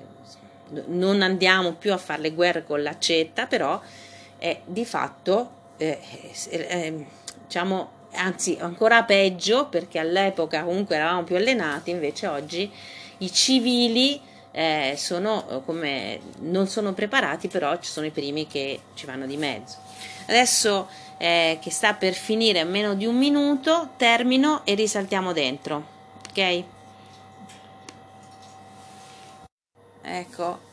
non 0.88 1.22
andiamo 1.22 1.74
più 1.74 1.94
a 1.94 1.98
fare 1.98 2.22
le 2.22 2.32
guerre 2.32 2.64
con 2.64 2.82
l'accetta, 2.82 3.46
però 3.46 3.80
è 4.38 4.60
di 4.66 4.86
fatto, 4.86 5.50
eh, 5.78 6.00
eh, 6.50 7.06
diciamo, 7.46 8.00
anzi 8.14 8.58
ancora 8.60 9.04
peggio 9.04 9.68
perché 9.68 10.00
all'epoca 10.00 10.64
comunque 10.64 10.96
eravamo 10.96 11.24
più 11.24 11.36
allenati, 11.36 11.92
invece 11.92 12.28
oggi 12.28 12.70
i 13.20 13.32
civili 13.32 14.20
eh, 14.52 14.96
sono 14.98 15.62
come 15.66 16.20
non 16.40 16.68
sono 16.68 16.94
preparati, 16.94 17.48
però 17.48 17.78
ci 17.80 17.90
sono 17.90 18.06
i 18.06 18.12
primi 18.12 18.48
che 18.48 18.80
ci 18.96 19.06
vanno 19.06 19.26
di 19.26 19.38
mezzo. 19.38 19.78
Adesso 20.28 20.88
eh, 21.18 21.60
che 21.62 21.70
sta 21.72 21.94
per 21.94 22.14
finire 22.14 22.60
a 22.60 22.66
meno 22.66 22.96
di 22.96 23.06
un 23.06 23.18
minuto, 23.18 23.92
termino 23.98 24.62
e 24.66 24.74
risaltiamo 24.74 25.34
dentro, 25.34 25.86
ok? 26.30 26.64
Ecco. 30.20 30.70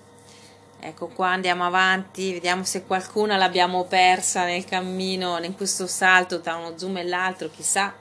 Ecco 0.81 1.09
qua 1.09 1.31
andiamo 1.31 1.67
avanti 1.67 2.33
vediamo 2.33 2.63
se 2.63 2.85
qualcuna 2.85 3.37
l'abbiamo 3.37 3.83
persa 3.85 4.45
nel 4.45 4.65
cammino 4.65 5.37
in 5.43 5.57
questo 5.57 5.89
salto 5.89 6.41
tra 6.41 6.55
uno 6.55 6.79
zoom 6.79 6.99
e 6.99 7.05
l'altro 7.05 7.51
chissà 7.51 7.93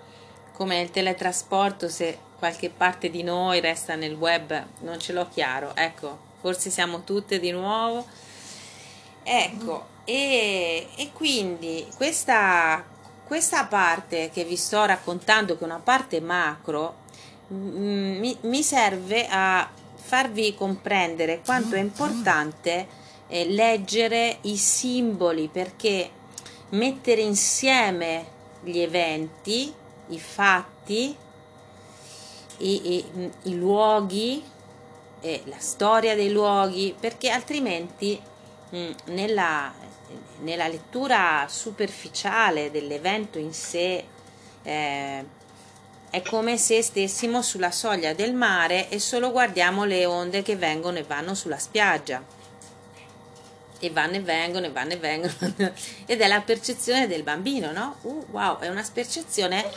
come 0.53 0.79
il 0.81 0.91
teletrasporto 0.91 1.89
se 1.89 2.19
qualche 2.37 2.69
parte 2.69 3.09
di 3.09 3.23
noi 3.23 3.61
resta 3.61 3.95
nel 3.95 4.13
web 4.13 4.63
non 4.81 4.99
ce 4.99 5.11
l'ho 5.13 5.27
chiaro. 5.27 5.75
Ecco 5.75 6.25
forse 6.39 6.69
siamo 6.69 7.03
tutte 7.03 7.39
di 7.39 7.49
nuovo. 7.49 8.05
Ecco 9.23 9.87
e, 10.05 10.87
e 10.95 11.11
quindi 11.13 11.85
questa, 11.97 12.85
questa 13.25 13.65
parte 13.65 14.29
che 14.29 14.43
vi 14.43 14.55
sto 14.55 14.85
raccontando 14.85 15.57
che 15.57 15.61
è 15.61 15.65
una 15.65 15.81
parte 15.83 16.21
macro 16.21 17.05
mi, 17.47 18.37
mi 18.41 18.63
serve 18.63 19.27
a 19.29 19.69
farvi 20.07 20.55
comprendere 20.55 21.41
quanto 21.43 21.75
è 21.75 21.79
importante 21.79 22.87
eh, 23.27 23.45
leggere 23.45 24.37
i 24.43 24.55
simboli 24.55 25.49
perché 25.51 26.09
mettere 26.69 27.19
insieme 27.19 28.25
gli 28.63 28.79
eventi, 28.79 29.73
i 30.07 30.17
fatti, 30.19 31.13
i, 32.59 32.93
i, 32.93 33.31
i 33.43 33.55
luoghi, 33.57 34.41
eh, 35.19 35.41
la 35.45 35.59
storia 35.59 36.15
dei 36.15 36.31
luoghi, 36.31 36.95
perché 36.97 37.29
altrimenti 37.29 38.17
mh, 38.69 38.77
mm, 38.77 38.91
nella, 39.07 39.73
nella, 40.39 40.69
lettura 40.69 41.47
superficiale 41.49 42.71
dell'evento 42.71 43.39
in 43.39 43.51
sé 43.51 44.05
eh, 44.63 45.25
è 46.09 46.21
come 46.21 46.57
se 46.57 46.81
stessimo 46.81 47.41
sulla 47.41 47.71
soglia 47.71 48.13
del 48.13 48.33
mare 48.33 48.89
e 48.89 48.99
solo 48.99 49.31
guardiamo 49.31 49.83
le 49.83 50.05
onde 50.05 50.41
che 50.41 50.55
vengono 50.55 50.97
e 50.97 51.03
vanno 51.03 51.35
sulla 51.35 51.57
spiaggia. 51.57 52.23
E 53.79 53.89
vanno 53.91 54.15
e 54.15 54.21
vengono 54.21 54.65
e 54.65 54.71
vanno 54.71 54.93
e 54.93 54.97
vengono. 54.97 55.33
Ed 56.05 56.21
è 56.21 56.27
la 56.27 56.41
percezione 56.41 57.07
del 57.07 57.23
bambino, 57.23 57.71
no? 57.71 57.97
Uh, 58.01 58.25
wow, 58.31 58.57
è 58.59 58.69
una 58.69 58.85
percezione 58.91 59.69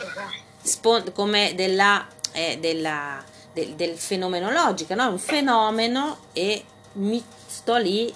spon- 0.61 1.11
come 1.13 1.53
della, 1.53 2.07
eh, 2.31 2.57
della, 2.59 3.23
del, 3.53 3.73
del 3.73 3.97
fenomenologica, 3.97 4.95
no? 4.95 5.09
Un 5.09 5.19
fenomeno 5.19 6.17
e 6.33 6.63
mi 6.93 7.23
sto 7.45 7.75
lì, 7.77 8.11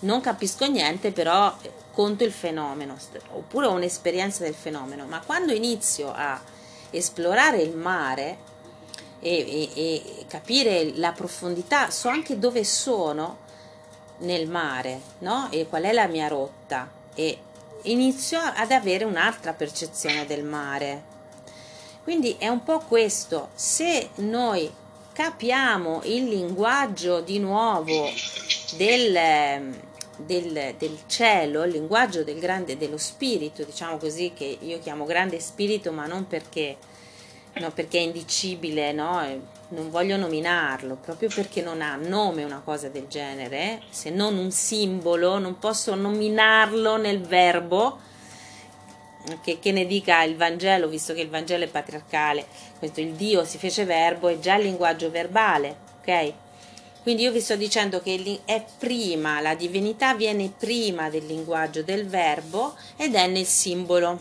non 0.00 0.20
capisco 0.20 0.66
niente, 0.66 1.12
però 1.12 1.56
conto 1.92 2.24
il 2.24 2.32
fenomeno, 2.32 2.96
oppure 3.30 3.66
ho 3.66 3.72
un'esperienza 3.72 4.42
del 4.42 4.54
fenomeno. 4.54 5.06
Ma 5.06 5.20
quando 5.20 5.52
inizio 5.52 6.12
a 6.14 6.40
esplorare 6.90 7.62
il 7.62 7.76
mare 7.76 8.48
e, 9.20 9.38
e, 9.38 9.70
e 9.74 10.24
capire 10.26 10.92
la 10.96 11.12
profondità, 11.12 11.90
so 11.90 12.08
anche 12.08 12.38
dove 12.38 12.64
sono 12.64 13.48
nel 14.18 14.48
mare, 14.48 15.00
no? 15.18 15.48
E 15.50 15.66
qual 15.68 15.82
è 15.84 15.92
la 15.92 16.06
mia 16.06 16.28
rotta 16.28 16.90
e 17.14 17.38
inizio 17.82 18.38
ad 18.38 18.70
avere 18.70 19.04
un'altra 19.04 19.52
percezione 19.52 20.26
del 20.26 20.44
mare. 20.44 21.08
Quindi 22.02 22.36
è 22.38 22.48
un 22.48 22.62
po' 22.62 22.80
questo, 22.80 23.50
se 23.54 24.10
noi 24.16 24.70
capiamo 25.12 26.00
il 26.04 26.28
linguaggio 26.28 27.20
di 27.20 27.38
nuovo 27.38 28.08
del, 28.76 29.89
del, 30.24 30.74
del, 30.78 30.98
cielo, 31.06 31.64
il 31.64 31.72
linguaggio 31.72 32.24
del 32.24 32.38
grande, 32.38 32.76
dello 32.76 32.98
spirito, 32.98 33.64
diciamo 33.64 33.96
così, 33.96 34.32
che 34.34 34.58
io 34.60 34.78
chiamo 34.78 35.04
grande 35.04 35.40
spirito, 35.40 35.92
ma 35.92 36.06
non 36.06 36.26
perché, 36.26 36.76
no, 37.54 37.70
perché 37.72 37.98
è 37.98 38.02
indicibile, 38.02 38.92
no? 38.92 39.48
non 39.70 39.90
voglio 39.90 40.16
nominarlo, 40.16 40.96
proprio 40.96 41.28
perché 41.32 41.62
non 41.62 41.80
ha 41.80 41.94
nome 41.96 42.44
una 42.44 42.60
cosa 42.64 42.88
del 42.88 43.06
genere, 43.06 43.82
se 43.90 44.10
non 44.10 44.36
un 44.36 44.50
simbolo, 44.50 45.38
non 45.38 45.58
posso 45.58 45.94
nominarlo 45.94 46.96
nel 46.96 47.20
verbo, 47.20 47.98
che, 49.42 49.58
che, 49.60 49.72
ne 49.72 49.86
dica 49.86 50.22
il 50.22 50.36
Vangelo, 50.36 50.88
visto 50.88 51.12
che 51.14 51.20
il 51.20 51.28
Vangelo 51.28 51.64
è 51.64 51.68
patriarcale, 51.68 52.46
questo 52.78 53.00
il 53.00 53.12
Dio 53.12 53.44
si 53.44 53.58
fece 53.58 53.84
verbo, 53.84 54.28
è 54.28 54.38
già 54.38 54.56
il 54.56 54.64
linguaggio 54.64 55.10
verbale, 55.10 55.76
ok? 56.00 56.32
Quindi 57.02 57.22
io 57.22 57.32
vi 57.32 57.40
sto 57.40 57.56
dicendo 57.56 58.00
che 58.00 58.42
è 58.44 58.64
prima, 58.78 59.40
la 59.40 59.54
divinità 59.54 60.14
viene 60.14 60.52
prima 60.56 61.08
del 61.08 61.26
linguaggio 61.26 61.82
del 61.82 62.06
verbo 62.06 62.76
ed 62.96 63.14
è 63.14 63.26
nel 63.26 63.46
simbolo. 63.46 64.18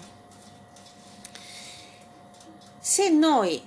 Se 2.80 3.10
noi 3.10 3.62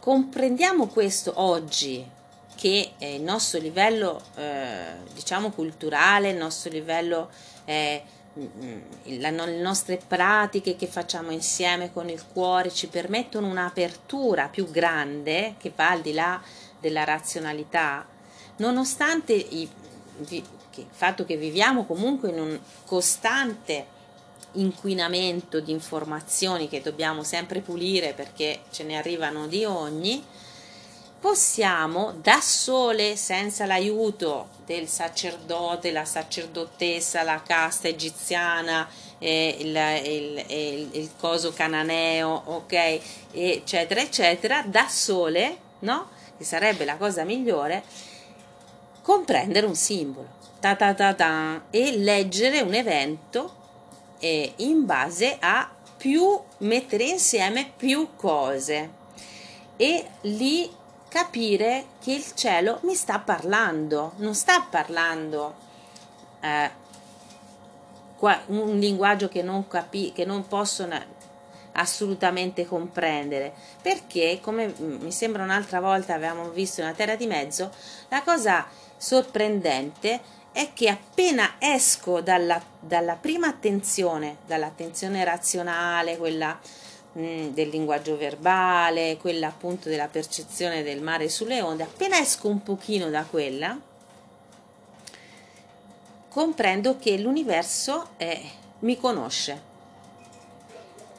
comprendiamo 0.00 0.86
questo 0.86 1.32
oggi, 1.36 2.10
che 2.54 2.92
il 2.98 3.20
nostro 3.20 3.60
livello, 3.60 4.22
eh, 4.36 4.94
diciamo, 5.12 5.50
culturale, 5.50 6.30
il 6.30 6.36
nostro 6.36 6.70
livello 6.70 7.30
eh, 7.66 8.02
le 8.34 9.30
nostre 9.30 9.96
pratiche 9.96 10.74
che 10.74 10.86
facciamo 10.88 11.30
insieme 11.30 11.92
con 11.92 12.08
il 12.08 12.26
cuore 12.26 12.72
ci 12.72 12.88
permettono 12.88 13.46
un'apertura 13.46 14.48
più 14.48 14.68
grande 14.70 15.54
che 15.58 15.72
va 15.74 15.90
al 15.90 16.00
di 16.00 16.12
là 16.12 16.42
della 16.80 17.04
razionalità, 17.04 18.04
nonostante 18.56 19.32
i, 19.32 19.68
il 20.28 20.44
fatto 20.90 21.24
che 21.24 21.36
viviamo 21.36 21.84
comunque 21.84 22.30
in 22.30 22.40
un 22.40 22.58
costante 22.84 23.92
inquinamento 24.52 25.60
di 25.60 25.72
informazioni 25.72 26.68
che 26.68 26.80
dobbiamo 26.80 27.22
sempre 27.22 27.60
pulire 27.60 28.12
perché 28.12 28.60
ce 28.70 28.84
ne 28.84 28.96
arrivano 28.96 29.46
di 29.46 29.64
ogni, 29.64 30.24
possiamo 31.20 32.12
da 32.20 32.40
sole, 32.40 33.16
senza 33.16 33.64
l'aiuto 33.64 34.48
del 34.66 34.86
sacerdote, 34.88 35.90
la 35.90 36.04
sacerdotessa, 36.04 37.22
la 37.22 37.40
casta 37.42 37.88
egiziana, 37.88 38.86
il, 39.18 39.74
il, 40.04 40.44
il, 40.46 40.88
il, 40.92 41.10
coso 41.18 41.52
cananeo, 41.52 42.42
ok, 42.44 43.00
eccetera, 43.32 44.02
eccetera, 44.02 44.62
da 44.66 44.86
sole, 44.86 45.56
no? 45.80 46.10
Che 46.36 46.44
sarebbe 46.44 46.84
la 46.84 46.96
cosa 46.96 47.24
migliore, 47.24 47.84
comprendere 49.04 49.66
un 49.66 49.74
simbolo. 49.76 50.28
Ta 50.60 50.76
ta 50.76 50.94
ta 50.94 51.12
ta, 51.12 51.64
e 51.68 51.98
leggere 51.98 52.62
un 52.62 52.72
evento 52.72 53.54
eh, 54.18 54.54
in 54.56 54.86
base 54.86 55.36
a 55.38 55.70
più 55.94 56.40
mettere 56.58 57.04
insieme 57.04 57.70
più 57.76 58.16
cose. 58.16 59.02
E 59.76 60.06
lì 60.22 60.70
capire 61.08 61.84
che 62.00 62.12
il 62.12 62.24
cielo 62.34 62.78
mi 62.82 62.94
sta 62.94 63.18
parlando, 63.18 64.12
non 64.16 64.34
sta 64.34 64.62
parlando 64.62 65.54
eh, 66.40 66.70
un 68.46 68.78
linguaggio 68.78 69.28
che 69.28 69.42
non, 69.42 69.68
capi, 69.68 70.12
che 70.12 70.24
non 70.24 70.48
possono 70.48 70.98
assolutamente 71.72 72.64
comprendere. 72.64 73.52
Perché 73.82 74.38
come 74.40 74.72
mi 74.78 75.12
sembra 75.12 75.42
un'altra 75.42 75.80
volta 75.80 76.14
avevamo 76.14 76.48
visto 76.48 76.80
una 76.80 76.92
terra 76.92 77.16
di 77.16 77.26
mezzo 77.26 77.70
la 78.08 78.22
cosa 78.22 78.66
sorprendente 79.04 80.20
è 80.52 80.70
che 80.72 80.88
appena 80.88 81.56
esco 81.58 82.20
dalla, 82.20 82.62
dalla 82.80 83.16
prima 83.16 83.48
attenzione 83.48 84.38
dall'attenzione 84.46 85.24
razionale 85.24 86.16
quella 86.16 86.58
Mm, 87.16 87.50
del 87.50 87.68
linguaggio 87.68 88.16
verbale, 88.16 89.16
quella 89.20 89.46
appunto 89.46 89.88
della 89.88 90.08
percezione 90.08 90.82
del 90.82 91.00
mare 91.00 91.28
sulle 91.28 91.62
onde, 91.62 91.84
appena 91.84 92.18
esco 92.18 92.48
un 92.48 92.60
pochino 92.64 93.08
da 93.08 93.22
quella, 93.22 93.78
comprendo 96.28 96.96
che 96.98 97.16
l'universo 97.16 98.08
è, 98.16 98.42
mi 98.80 98.98
conosce 98.98 99.62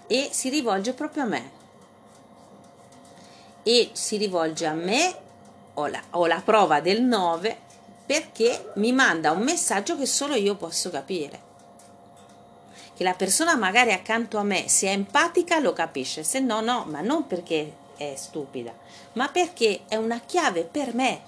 e 0.07 0.27
si 0.31 0.49
rivolge 0.49 0.91
proprio 0.91 1.23
a 1.23 1.27
me. 1.27 1.51
E 3.63 3.91
si 3.93 4.17
rivolge 4.17 4.65
a 4.65 4.73
me, 4.73 5.15
ho 5.75 5.87
la, 5.87 6.01
ho 6.09 6.25
la 6.27 6.41
prova 6.43 6.81
del 6.81 7.03
9, 7.03 7.57
perché 8.05 8.71
mi 8.75 8.91
manda 8.91 9.31
un 9.31 9.41
messaggio 9.41 9.97
che 9.97 10.05
solo 10.05 10.35
io 10.35 10.55
posso 10.55 10.89
capire 10.89 11.53
che 12.95 13.03
la 13.03 13.13
persona 13.13 13.55
magari 13.55 13.91
accanto 13.91 14.37
a 14.37 14.43
me 14.43 14.69
sia 14.69 14.91
empatica 14.91 15.59
lo 15.59 15.73
capisce, 15.73 16.23
se 16.23 16.39
no 16.39 16.61
no, 16.61 16.85
ma 16.87 17.01
non 17.01 17.27
perché 17.27 17.75
è 17.97 18.13
stupida, 18.15 18.73
ma 19.13 19.27
perché 19.27 19.81
è 19.87 19.97
una 19.97 20.21
chiave 20.21 20.63
per 20.63 20.93
me. 20.93 21.21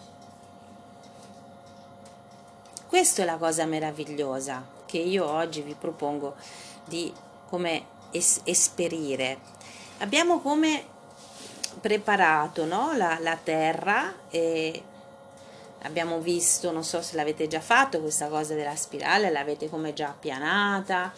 Questa 2.87 3.21
è 3.21 3.25
la 3.25 3.35
cosa 3.35 3.65
meravigliosa 3.65 4.65
che 4.85 4.97
io 4.97 5.29
oggi 5.29 5.61
vi 5.61 5.75
propongo 5.77 6.35
di 6.85 7.13
come 7.49 7.85
es- 8.11 8.39
esperire. 8.45 9.39
Abbiamo 9.97 10.39
come 10.39 10.85
preparato 11.81 12.63
no? 12.63 12.95
la, 12.95 13.17
la 13.19 13.35
terra 13.35 14.13
e 14.29 14.83
abbiamo 15.87 16.19
visto, 16.19 16.71
non 16.71 16.83
so 16.83 17.01
se 17.01 17.15
l'avete 17.15 17.47
già 17.47 17.61
fatto, 17.61 17.99
questa 17.99 18.27
cosa 18.27 18.53
della 18.53 18.75
spirale, 18.75 19.31
l'avete 19.31 19.69
come 19.69 19.93
già 19.93 20.09
appianata 20.09 21.13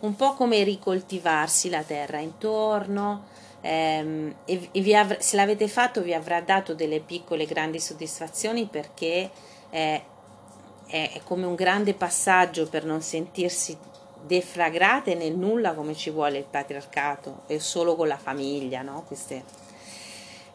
un 0.00 0.14
po' 0.14 0.34
come 0.34 0.62
ricoltivarsi 0.62 1.70
la 1.70 1.82
terra 1.82 2.18
intorno 2.18 3.26
ehm, 3.60 4.34
e, 4.44 4.68
e 4.70 4.94
av- 4.94 5.18
se 5.18 5.36
l'avete 5.36 5.66
fatto 5.66 6.02
vi 6.02 6.14
avrà 6.14 6.40
dato 6.40 6.74
delle 6.74 7.00
piccole 7.00 7.46
grandi 7.46 7.80
soddisfazioni 7.80 8.66
perché 8.66 9.30
è, 9.70 10.02
è, 10.86 11.10
è 11.14 11.20
come 11.24 11.46
un 11.46 11.54
grande 11.54 11.94
passaggio 11.94 12.68
per 12.68 12.84
non 12.84 13.02
sentirsi 13.02 13.76
defragrate 14.24 15.14
nel 15.14 15.36
nulla 15.36 15.74
come 15.74 15.94
ci 15.94 16.10
vuole 16.10 16.38
il 16.38 16.46
patriarcato 16.48 17.42
e 17.46 17.58
solo 17.60 17.96
con 17.96 18.08
la 18.08 18.18
famiglia, 18.18 18.82
no? 18.82 19.04
Queste, 19.06 19.44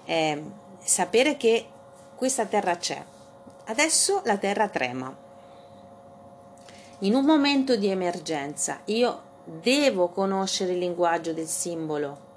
eh, 0.06 0.44
sapere 0.80 1.38
che 1.38 1.66
questa 2.16 2.46
terra 2.46 2.78
c'è. 2.78 3.04
Adesso 3.66 4.24
la 4.26 4.38
terra 4.38 4.68
trema. 4.68 5.16
In 7.00 7.16
un 7.16 7.24
momento 7.24 7.78
di 7.78 7.88
emergenza 7.88 8.82
io 8.86 9.22
devo 9.46 10.10
conoscere 10.10 10.74
il 10.74 10.80
linguaggio 10.80 11.32
del 11.32 11.48
simbolo, 11.48 12.32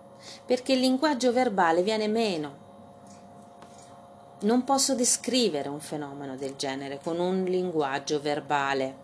perché 0.44 0.74
il 0.74 0.78
linguaggio 0.78 1.32
verbale 1.32 1.82
viene 1.82 2.06
meno. 2.06 2.64
Non 4.42 4.62
posso 4.62 4.94
descrivere 4.94 5.68
un 5.68 5.80
fenomeno 5.80 6.36
del 6.36 6.54
genere 6.54 7.00
con 7.02 7.18
un 7.18 7.42
linguaggio 7.42 8.20
verbale. 8.20 8.94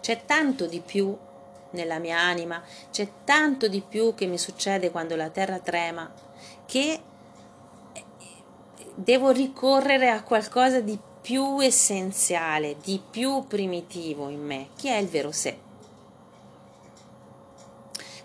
C'è 0.00 0.24
tanto 0.24 0.64
di 0.64 0.80
più 0.80 1.14
nella 1.70 1.98
mia 1.98 2.18
anima, 2.18 2.62
c'è 2.90 3.06
tanto 3.24 3.68
di 3.68 3.82
più 3.82 4.14
che 4.14 4.24
mi 4.24 4.38
succede 4.38 4.90
quando 4.90 5.14
la 5.14 5.28
terra 5.28 5.58
trema, 5.58 6.10
che 6.64 7.00
devo 8.94 9.30
ricorrere 9.30 10.08
a 10.10 10.22
qualcosa 10.22 10.80
di 10.80 10.98
più 11.20 11.58
essenziale, 11.60 12.76
di 12.82 13.00
più 13.10 13.46
primitivo 13.46 14.28
in 14.28 14.44
me, 14.44 14.68
che 14.78 14.90
è 14.90 14.98
il 14.98 15.08
vero 15.08 15.32
sé. 15.32 15.56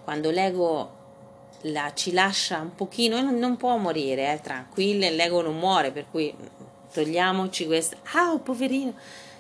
Quando 0.04 0.32
l'ego 0.32 0.98
la, 1.62 1.94
ci 1.94 2.12
lascia 2.12 2.60
un 2.60 2.76
pochino, 2.76 3.22
non, 3.22 3.38
non 3.38 3.58
può 3.58 3.78
morire, 3.78 4.34
eh, 4.34 4.42
tranquilla, 4.42 5.10
l'ego 5.10 5.42
non 5.42 5.58
muore, 5.58 5.92
per 5.92 6.08
cui 6.12 6.34
togliamoci 6.92 7.66
questo, 7.66 7.98
ah, 8.14 8.32
oh, 8.32 8.40
poverino, 8.40 8.94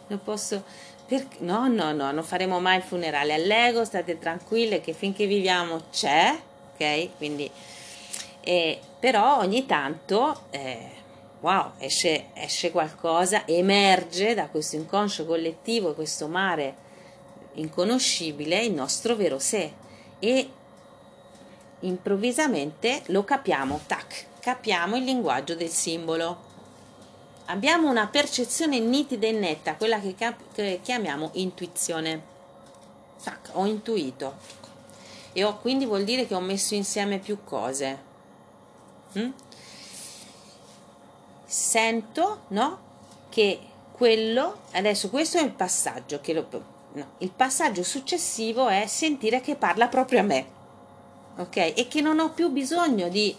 non 0.08 0.22
posso, 0.24 0.64
per, 1.06 1.26
no, 1.40 1.68
no, 1.68 1.92
no, 1.92 2.12
non 2.12 2.24
faremo 2.24 2.60
mai 2.60 2.78
il 2.78 2.84
funerale 2.84 3.34
all'ego, 3.34 3.84
state 3.84 4.18
tranquille 4.20 4.80
che 4.80 4.94
finché 4.94 5.26
viviamo 5.26 5.82
c'è, 5.92 6.34
ok? 6.74 7.18
Quindi, 7.18 7.50
eh, 8.40 8.80
però 9.00 9.40
ogni 9.40 9.66
tanto... 9.66 10.44
Eh, 10.52 10.98
wow, 11.42 11.72
esce, 11.78 12.28
esce 12.34 12.72
qualcosa, 12.72 13.46
emerge 13.48 14.34
da 14.34 14.48
questo 14.48 14.76
inconscio 14.76 15.26
collettivo, 15.26 15.94
questo 15.94 16.28
mare 16.28 16.88
inconoscibile, 17.54 18.64
il 18.64 18.74
nostro 18.74 19.16
vero 19.16 19.40
sé 19.40 19.72
e 20.20 20.50
improvvisamente 21.82 23.04
lo 23.08 23.24
capiamo, 23.24 23.82
tac, 23.86 24.26
capiamo 24.40 24.98
il 24.98 25.04
linguaggio 25.04 25.56
del 25.56 25.70
simbolo. 25.70 26.48
Abbiamo 27.46 27.90
una 27.90 28.08
percezione 28.08 28.80
nitida 28.80 29.26
e 29.26 29.32
netta, 29.32 29.76
quella 29.76 30.00
che, 30.00 30.14
cap- 30.14 30.54
che 30.54 30.80
chiamiamo 30.84 31.32
intuizione. 31.34 32.38
Tac, 33.24 33.50
ho 33.54 33.66
intuito. 33.66 34.38
E 35.34 35.44
ho, 35.44 35.58
quindi 35.58 35.86
vuol 35.86 36.04
dire 36.04 36.28
che 36.28 36.36
ho 36.36 36.42
messo 36.42 36.76
insieme 36.76 37.18
più 37.18 37.44
cose. 37.44 38.08
Mm? 39.18 39.30
Sento 41.50 42.42
no, 42.50 42.80
che 43.30 43.60
quello, 43.92 44.60
adesso 44.74 45.10
questo 45.10 45.40
è 45.40 45.42
il 45.42 45.52
passaggio, 45.52 46.22
che 46.22 46.34
lo, 46.34 46.48
no, 46.94 47.06
il 47.18 47.32
passaggio 47.32 47.84
successivo 47.84 48.68
è 48.68 48.86
sentire 48.86 49.42
che 49.42 49.56
parla 49.56 49.88
proprio 49.88 50.20
a 50.20 50.24
me, 50.24 50.46
ok? 51.38 51.74
E 51.76 51.88
che 51.90 52.02
non 52.02 52.20
ho 52.20 52.30
più 52.32 52.50
bisogno 52.50 53.10
di 53.10 53.36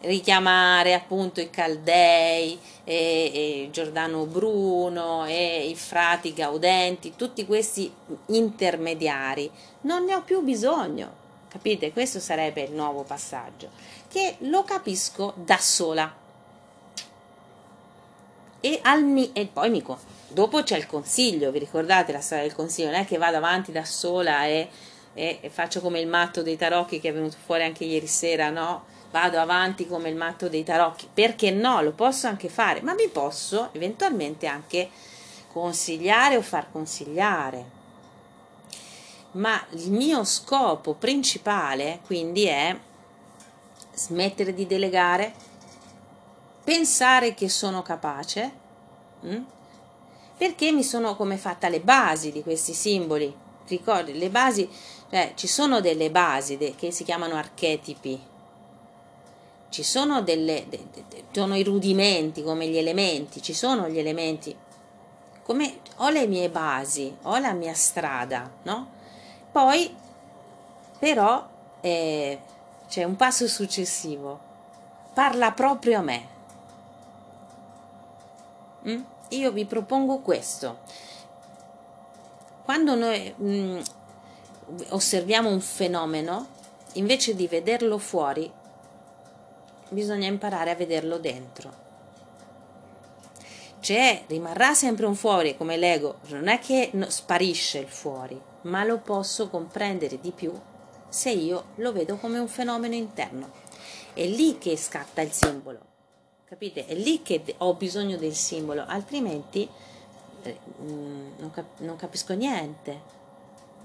richiamare 0.00 0.92
appunto 0.92 1.40
i 1.40 1.48
Caldei, 1.48 2.58
e, 2.84 3.30
e 3.32 3.68
Giordano 3.72 4.26
Bruno 4.26 5.24
e 5.24 5.66
i 5.68 5.74
frati 5.74 6.34
Gaudenti, 6.34 7.14
tutti 7.16 7.44
questi 7.46 7.92
intermediari. 8.26 9.50
Non 9.82 10.04
ne 10.04 10.14
ho 10.14 10.22
più 10.22 10.42
bisogno, 10.42 11.10
capite? 11.48 11.92
Questo 11.92 12.20
sarebbe 12.20 12.62
il 12.62 12.72
nuovo 12.72 13.02
passaggio, 13.02 13.70
che 14.08 14.36
lo 14.40 14.62
capisco 14.62 15.32
da 15.36 15.58
sola. 15.58 16.22
E, 18.64 18.80
al, 18.82 19.30
e 19.34 19.46
poi 19.52 19.68
mi, 19.68 19.84
dopo 20.28 20.62
c'è 20.62 20.78
il 20.78 20.86
consiglio, 20.86 21.50
vi 21.50 21.58
ricordate 21.58 22.12
la 22.12 22.22
storia 22.22 22.44
del 22.44 22.54
consiglio? 22.54 22.88
Non 22.92 23.00
è 23.00 23.04
che 23.04 23.18
vado 23.18 23.36
avanti 23.36 23.72
da 23.72 23.84
sola 23.84 24.46
e, 24.46 24.70
e, 25.12 25.38
e 25.42 25.50
faccio 25.50 25.82
come 25.82 26.00
il 26.00 26.06
matto 26.06 26.40
dei 26.40 26.56
tarocchi 26.56 26.98
che 26.98 27.10
è 27.10 27.12
venuto 27.12 27.36
fuori 27.44 27.62
anche 27.64 27.84
ieri 27.84 28.06
sera, 28.06 28.48
no? 28.48 28.84
vado 29.10 29.38
avanti 29.38 29.86
come 29.86 30.08
il 30.08 30.16
matto 30.16 30.48
dei 30.48 30.64
tarocchi, 30.64 31.10
perché 31.12 31.50
no, 31.50 31.82
lo 31.82 31.92
posso 31.92 32.26
anche 32.26 32.48
fare, 32.48 32.80
ma 32.80 32.94
mi 32.94 33.08
posso 33.08 33.68
eventualmente 33.72 34.46
anche 34.46 34.88
consigliare 35.52 36.38
o 36.38 36.40
far 36.40 36.72
consigliare. 36.72 37.64
Ma 39.32 39.62
il 39.72 39.90
mio 39.90 40.24
scopo 40.24 40.94
principale 40.94 42.00
quindi 42.06 42.46
è 42.46 42.74
smettere 43.92 44.54
di 44.54 44.66
delegare, 44.66 45.34
pensare 46.64 47.34
che 47.34 47.48
sono 47.48 47.82
capace, 47.82 48.52
mh? 49.20 49.34
Mm? 49.34 49.42
perché 50.36 50.72
mi 50.72 50.82
sono 50.82 51.16
come 51.16 51.36
fatta 51.36 51.68
le 51.68 51.80
basi 51.80 52.32
di 52.32 52.42
questi 52.42 52.74
simboli. 52.74 53.42
Ricordi, 53.66 54.18
le 54.18 54.28
basi, 54.28 54.68
cioè 55.08 55.32
ci 55.34 55.46
sono 55.46 55.80
delle 55.80 56.10
basi 56.10 56.58
de, 56.58 56.74
che 56.76 56.90
si 56.90 57.02
chiamano 57.02 57.36
archetipi, 57.36 58.20
ci 59.70 59.82
sono 59.82 60.20
delle, 60.20 60.66
de, 60.68 60.86
de, 60.92 61.24
sono 61.30 61.56
i 61.56 61.62
rudimenti 61.62 62.42
come 62.42 62.68
gli 62.68 62.76
elementi, 62.76 63.40
ci 63.40 63.54
sono 63.54 63.88
gli 63.88 63.98
elementi, 63.98 64.54
come 65.42 65.78
ho 65.96 66.10
le 66.10 66.26
mie 66.26 66.50
basi, 66.50 67.16
ho 67.22 67.38
la 67.38 67.52
mia 67.52 67.72
strada, 67.72 68.50
no? 68.64 68.90
Poi 69.50 69.96
però 70.98 71.48
eh, 71.80 72.38
c'è 72.86 73.04
un 73.04 73.16
passo 73.16 73.48
successivo, 73.48 74.38
parla 75.14 75.52
proprio 75.52 76.00
a 76.00 76.02
me. 76.02 76.33
Mm? 78.88 79.02
Io 79.30 79.52
vi 79.52 79.64
propongo 79.64 80.18
questo. 80.20 80.80
Quando 82.64 82.94
noi 82.94 83.34
mm, 83.40 83.80
osserviamo 84.90 85.48
un 85.48 85.60
fenomeno, 85.60 86.46
invece 86.94 87.34
di 87.34 87.46
vederlo 87.46 87.98
fuori, 87.98 88.50
bisogna 89.90 90.26
imparare 90.26 90.70
a 90.70 90.74
vederlo 90.74 91.18
dentro. 91.18 91.82
C'è, 93.80 94.24
rimarrà 94.28 94.72
sempre 94.72 95.04
un 95.04 95.14
fuori 95.14 95.56
come 95.56 95.76
l'ego, 95.76 96.20
non 96.28 96.48
è 96.48 96.58
che 96.58 96.90
sparisce 97.08 97.78
il 97.78 97.88
fuori, 97.88 98.40
ma 98.62 98.82
lo 98.82 98.98
posso 98.98 99.50
comprendere 99.50 100.18
di 100.20 100.32
più 100.32 100.58
se 101.08 101.30
io 101.30 101.66
lo 101.76 101.92
vedo 101.92 102.16
come 102.16 102.38
un 102.38 102.48
fenomeno 102.48 102.94
interno. 102.94 103.50
È 104.14 104.24
lì 104.24 104.56
che 104.56 104.76
scatta 104.78 105.20
il 105.20 105.32
simbolo, 105.32 105.80
capite? 106.46 106.86
È 106.86 106.94
lì 106.94 107.22
che 107.22 107.42
ho 107.58 107.74
bisogno 107.74 108.16
del 108.16 108.34
simbolo, 108.34 108.84
altrimenti 108.86 109.68
eh, 110.42 110.58
mm, 110.82 111.30
non, 111.38 111.50
cap- 111.50 111.80
non, 111.80 111.96
capisco 111.96 112.34
niente. 112.34 113.00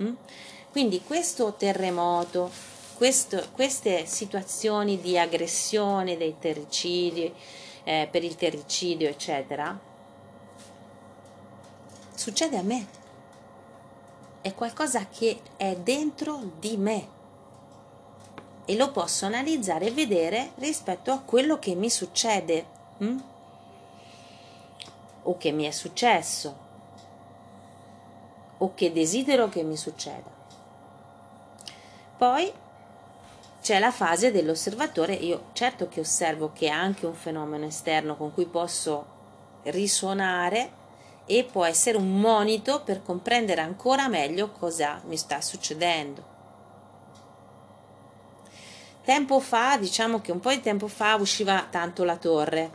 Mm? 0.01 0.13
Quindi 0.71 1.01
questo 1.01 1.53
terremoto, 1.53 2.51
questo, 2.95 3.43
queste 3.53 4.05
situazioni 4.05 4.99
di 4.99 5.17
aggressione 5.17 6.17
dei 6.17 6.35
terricidi, 6.37 7.33
eh, 7.83 8.07
per 8.11 8.23
il 8.23 8.35
terricidio, 8.35 9.07
eccetera, 9.07 9.77
succede 12.13 12.57
a 12.57 12.61
me. 12.61 12.97
È 14.41 14.53
qualcosa 14.53 15.07
che 15.07 15.39
è 15.57 15.75
dentro 15.75 16.51
di 16.59 16.77
me 16.77 17.17
e 18.69 18.75
lo 18.75 18.91
posso 18.91 19.25
analizzare 19.25 19.87
e 19.87 19.91
vedere 19.91 20.51
rispetto 20.57 21.11
a 21.11 21.17
quello 21.17 21.57
che 21.57 21.73
mi 21.73 21.89
succede 21.89 22.65
hm? 22.99 23.17
o 25.23 25.37
che 25.37 25.51
mi 25.51 25.63
è 25.63 25.71
successo 25.71 26.67
o 28.59 28.71
che 28.75 28.91
desidero 28.91 29.49
che 29.49 29.63
mi 29.63 29.75
succeda. 29.75 30.29
Poi 32.15 32.53
c'è 33.59 33.79
la 33.79 33.91
fase 33.91 34.31
dell'osservatore, 34.31 35.15
io 35.15 35.45
certo 35.53 35.87
che 35.87 36.01
osservo 36.01 36.51
che 36.53 36.67
è 36.67 36.69
anche 36.69 37.07
un 37.07 37.15
fenomeno 37.15 37.65
esterno 37.65 38.15
con 38.15 38.31
cui 38.31 38.45
posso 38.45 39.03
risuonare 39.63 40.71
e 41.25 41.43
può 41.43 41.65
essere 41.65 41.97
un 41.97 42.19
monito 42.19 42.83
per 42.83 43.01
comprendere 43.01 43.61
ancora 43.61 44.07
meglio 44.07 44.51
cosa 44.51 45.01
mi 45.05 45.17
sta 45.17 45.41
succedendo. 45.41 46.28
Tempo 49.09 49.39
fa, 49.39 49.75
diciamo 49.75 50.21
che 50.21 50.31
un 50.31 50.39
po' 50.39 50.51
di 50.51 50.61
tempo 50.61 50.87
fa 50.87 51.15
usciva 51.15 51.65
tanto 51.67 52.03
la 52.03 52.17
torre 52.17 52.69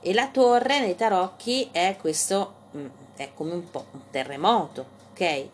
e 0.00 0.12
la 0.12 0.26
torre 0.26 0.80
nei 0.80 0.96
tarocchi 0.96 1.68
è 1.70 1.96
questo, 1.96 2.54
mm, 2.76 2.86
è 3.14 3.30
come 3.34 3.52
un 3.52 3.70
po' 3.70 3.86
un 3.92 4.00
terremoto, 4.10 4.84
ok? 5.12 5.46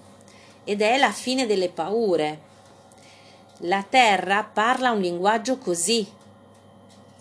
Ed 0.65 0.81
è 0.81 0.97
la 0.97 1.13
fine 1.13 1.45
delle 1.45 1.69
paure 1.69 2.41
la 3.59 3.85
terra 3.87 4.43
parla 4.43 4.91
un 4.91 5.03
linguaggio 5.03 5.59
così. 5.59 6.11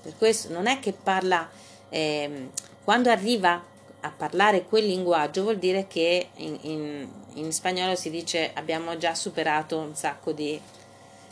Per 0.01 0.15
questo 0.17 0.53
non 0.53 0.67
è 0.67 0.79
che 0.79 0.93
parla, 0.93 1.49
eh, 1.89 2.49
quando 2.85 3.09
arriva 3.09 3.61
a 3.99 4.09
parlare 4.09 4.63
quel 4.63 4.85
linguaggio 4.85 5.41
vuol 5.41 5.57
dire 5.57 5.85
che 5.87 6.29
in, 6.35 6.57
in, 6.61 7.09
in, 7.33 7.51
spagnolo 7.51 7.95
si 7.95 8.09
dice 8.09 8.51
abbiamo 8.53 8.95
già 8.95 9.13
superato 9.13 9.77
un 9.77 9.93
sacco 9.95 10.31
di 10.31 10.57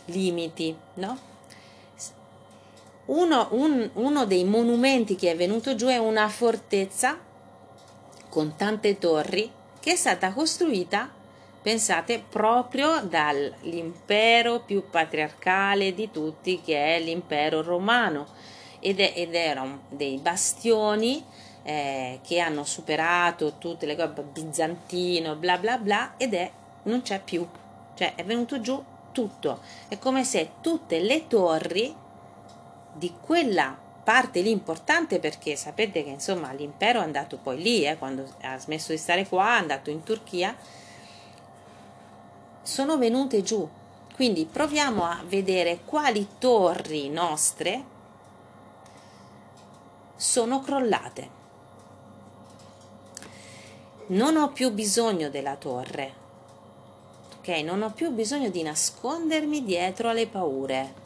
limiti, 0.08 0.76
no? 0.96 1.18
Uno, 3.06 3.48
un, 3.52 3.90
uno 3.94 4.26
dei 4.26 4.44
monumenti 4.44 5.16
che 5.16 5.32
è 5.32 5.36
venuto 5.36 5.76
giù 5.76 5.88
è 5.88 5.98
una 5.98 6.28
fortezza 6.28 7.18
con 8.30 8.56
tante 8.58 8.98
torri 8.98 9.50
che 9.80 9.94
è 9.94 9.96
stata 9.96 10.34
costruita 10.34 11.10
pensate 11.62 12.24
proprio 12.28 13.02
dall'impero 13.02 14.60
più 14.60 14.90
patriarcale 14.90 15.94
di 15.94 16.12
tutti 16.12 16.62
che 16.62 16.98
è 16.98 17.00
l'impero 17.00 17.62
romano 17.62 18.28
ed, 18.80 19.00
è, 19.00 19.14
ed 19.16 19.34
erano 19.34 19.84
dei 19.90 20.18
bastioni 20.18 21.24
eh, 21.64 22.20
che 22.24 22.40
hanno 22.40 22.64
superato 22.64 23.58
tutte 23.58 23.86
le 23.86 23.96
cose 23.96 24.22
bizantino 24.22 25.36
bla 25.36 25.58
bla 25.58 25.78
bla 25.78 26.14
ed 26.18 26.34
è 26.34 26.52
non 26.84 27.02
c'è 27.02 27.22
più 27.22 27.48
cioè 27.96 28.16
è 28.16 28.24
venuto 28.24 28.62
giù 28.62 28.82
tutto 29.18 29.62
è 29.88 29.98
come 29.98 30.24
se 30.24 30.52
tutte 30.62 31.00
le 31.00 31.26
torri 31.26 31.96
di 32.94 33.16
quella 33.20 33.76
parte 34.04 34.42
lì 34.42 34.52
importante 34.52 35.18
perché 35.18 35.56
sapete 35.56 36.04
che 36.04 36.12
insomma 36.12 36.52
l'impero 36.54 37.00
è 37.00 37.04
andato 37.04 37.38
poi 37.38 37.60
lì 37.60 37.84
eh, 37.84 37.98
quando 37.98 38.28
ha 38.42 38.60
smesso 38.60 38.92
di 38.92 39.00
stare 39.00 39.28
qua 39.28 39.56
è 39.56 39.60
andato 39.60 39.90
in 39.90 40.04
Turchia 40.04 40.56
sono 42.62 42.98
venute 42.98 43.42
giù. 43.42 43.68
Quindi 44.14 44.46
proviamo 44.46 45.04
a 45.04 45.24
vedere 45.26 45.80
quali 45.84 46.28
torri 46.38 47.10
nostre 47.10 47.84
sono 50.16 50.60
crollate. 50.60 51.30
Non 54.08 54.38
ho 54.38 54.52
più 54.52 54.72
bisogno 54.72 55.30
della 55.30 55.56
torre, 55.56 56.14
ok? 57.48 57.64
Non 57.64 57.82
ho 57.82 57.92
più 57.92 58.12
bisogno 58.12 58.50
di 58.50 58.62
nascondermi 58.62 59.64
dietro 59.64 60.10
alle 60.10 60.28
paure 60.28 61.06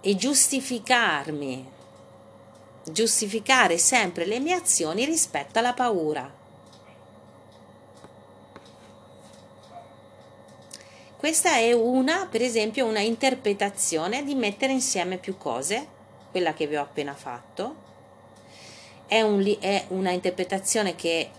e 0.00 0.14
giustificarmi, 0.14 1.68
giustificare 2.84 3.76
sempre 3.76 4.24
le 4.24 4.38
mie 4.38 4.54
azioni 4.54 5.04
rispetto 5.04 5.58
alla 5.58 5.74
paura. 5.74 6.36
Questa 11.16 11.56
è 11.56 11.72
una, 11.72 12.28
per 12.30 12.42
esempio, 12.42 12.86
una 12.86 13.00
interpretazione 13.00 14.22
di 14.22 14.36
mettere 14.36 14.72
insieme 14.72 15.18
più 15.18 15.36
cose, 15.36 15.86
quella 16.30 16.54
che 16.54 16.68
vi 16.68 16.76
ho 16.76 16.82
appena 16.82 17.14
fatto. 17.14 17.86
È, 19.08 19.20
un, 19.20 19.56
è 19.58 19.86
una 19.88 20.10
interpretazione 20.10 20.94
che 20.94 21.30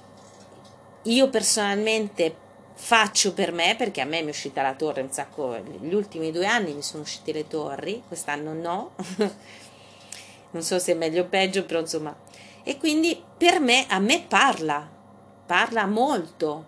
io 1.04 1.30
personalmente 1.30 2.48
faccio 2.74 3.34
per 3.34 3.52
me, 3.52 3.76
perché 3.78 4.02
a 4.02 4.06
me 4.06 4.22
mi 4.22 4.28
è 4.28 4.30
uscita 4.30 4.62
la 4.62 4.74
torre 4.74 5.02
un 5.02 5.12
sacco, 5.12 5.58
gli 5.58 5.94
ultimi 5.94 6.32
due 6.32 6.46
anni 6.46 6.74
mi 6.74 6.82
sono 6.82 7.04
uscite 7.04 7.34
le 7.34 7.48
torri, 7.48 8.04
quest'anno 8.08 8.54
no, 8.54 8.96
non 10.52 10.64
so 10.64 10.80
se 10.80 10.94
è 10.94 10.96
meglio 10.96 11.24
o 11.24 11.26
peggio, 11.26 11.66
però 11.66 11.80
insomma. 11.80 12.16
E 12.64 12.78
quindi 12.78 13.22
per 13.38 13.60
me, 13.60 13.86
a 13.88 14.00
me 14.00 14.24
parla, 14.28 14.88
parla 15.46 15.86
molto, 15.86 16.66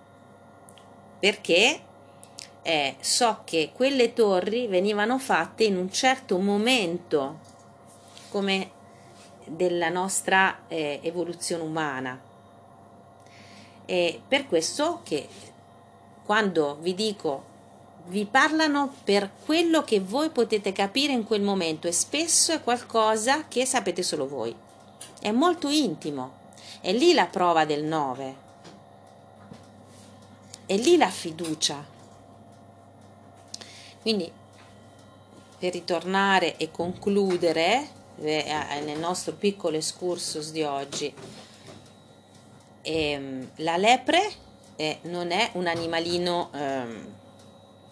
perché 1.20 1.80
eh, 2.62 2.96
so 3.00 3.42
che 3.44 3.72
quelle 3.74 4.14
torri 4.14 4.68
venivano 4.68 5.18
fatte 5.18 5.64
in 5.64 5.78
un 5.78 5.92
certo 5.92 6.38
momento 6.38 7.40
come 8.30 8.72
della 9.46 9.90
nostra 9.90 10.68
eh, 10.68 11.00
evoluzione 11.04 11.64
umana. 11.64 12.31
E 13.92 14.22
per 14.26 14.48
questo 14.48 15.02
che 15.04 15.28
quando 16.24 16.78
vi 16.80 16.96
dico 16.96 17.44
vi 18.06 18.24
parlano 18.24 18.96
per 19.04 19.30
quello 19.44 19.84
che 19.84 20.00
voi 20.00 20.30
potete 20.30 20.72
capire 20.72 21.12
in 21.12 21.26
quel 21.26 21.42
momento 21.42 21.90
e 21.90 21.92
spesso 21.92 22.54
è 22.54 22.64
qualcosa 22.64 23.50
che 23.50 23.66
sapete 23.66 24.02
solo 24.02 24.30
voi. 24.30 24.56
È 25.20 25.30
molto 25.32 25.68
intimo. 25.68 26.40
È 26.80 26.94
lì 26.94 27.14
la 27.14 27.26
prova 27.26 27.66
del 27.66 27.84
9. 27.84 28.36
È 30.66 30.78
lì 30.78 30.96
la 30.96 31.10
fiducia. 31.10 31.86
Quindi, 34.02 34.32
per 35.60 35.74
ritornare 35.74 36.56
e 36.56 36.72
concludere 36.72 37.90
eh, 38.22 38.82
nel 38.86 39.00
nostro 39.00 39.34
piccolo 39.34 39.76
excursus 39.76 40.52
di 40.52 40.64
oggi, 40.64 41.14
ehm, 42.82 43.52
la 43.58 43.78
lepre 43.78 44.22
eh, 44.76 45.00
non 45.04 45.32
è 45.32 45.52
un 45.54 45.68
animalino 45.68 46.50
ehm, 46.54 47.14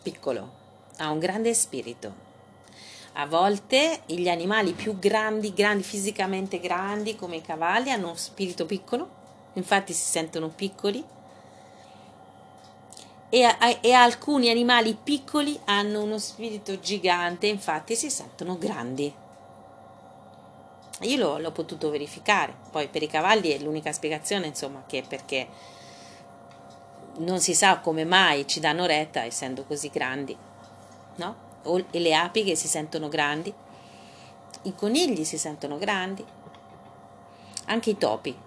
piccolo, 0.02 0.52
ha 0.98 1.10
un 1.12 1.20
grande 1.20 1.54
spirito. 1.54 2.28
A 3.14 3.26
volte 3.26 4.02
gli 4.06 4.30
animali 4.30 4.72
più 4.74 4.98
grandi, 4.98 5.54
grandi 5.54 5.84
fisicamente 5.84 6.60
grandi 6.60 7.16
come 7.16 7.38
i 7.38 7.42
cavalli 7.42 7.92
hanno 7.92 8.08
uno 8.08 8.16
spirito 8.16 8.66
piccolo, 8.66 9.10
infatti 9.54 9.94
si 9.94 10.04
sentono 10.04 10.50
piccoli 10.50 11.04
e, 13.30 13.48
e, 13.82 13.92
alcuni 13.92 14.50
animali 14.50 14.98
piccoli 15.02 15.60
hanno 15.66 16.02
uno 16.02 16.18
spirito 16.18 16.80
gigante, 16.80 17.46
infatti 17.46 17.96
si 17.96 18.10
sentono 18.10 18.58
grandi. 18.58 19.19
Io 21.02 21.18
l'ho, 21.18 21.40
l'ho, 21.40 21.52
potuto 21.52 21.90
verificare, 21.90 22.56
poi 22.72 22.88
per 22.88 23.04
i 23.04 23.08
cavalli 23.08 23.50
è 23.50 23.60
l'unica 23.60 23.92
spiegazione, 23.92 24.48
insomma, 24.48 24.84
che 24.86 25.04
perché 25.08 25.48
non 27.18 27.40
si 27.40 27.54
sa 27.54 27.80
come 27.80 28.04
mai 28.04 28.48
ci 28.48 28.60
danno 28.60 28.86
retta 28.86 29.24
essendo 29.24 29.64
così 29.64 29.90
grandi, 29.90 30.36
no? 31.16 31.48
O, 31.64 31.84
e 31.92 32.00
le 32.00 32.16
api 32.16 32.44
che 32.44 32.56
si 32.56 32.68
sentono 32.68 33.08
grandi, 33.08 33.54
i 34.64 34.76
conigli 34.76 35.24
si 35.24 35.38
sentono 35.38 35.78
grandi, 35.78 36.26
anche 37.66 37.90
i 37.92 37.98
topi 37.98 38.38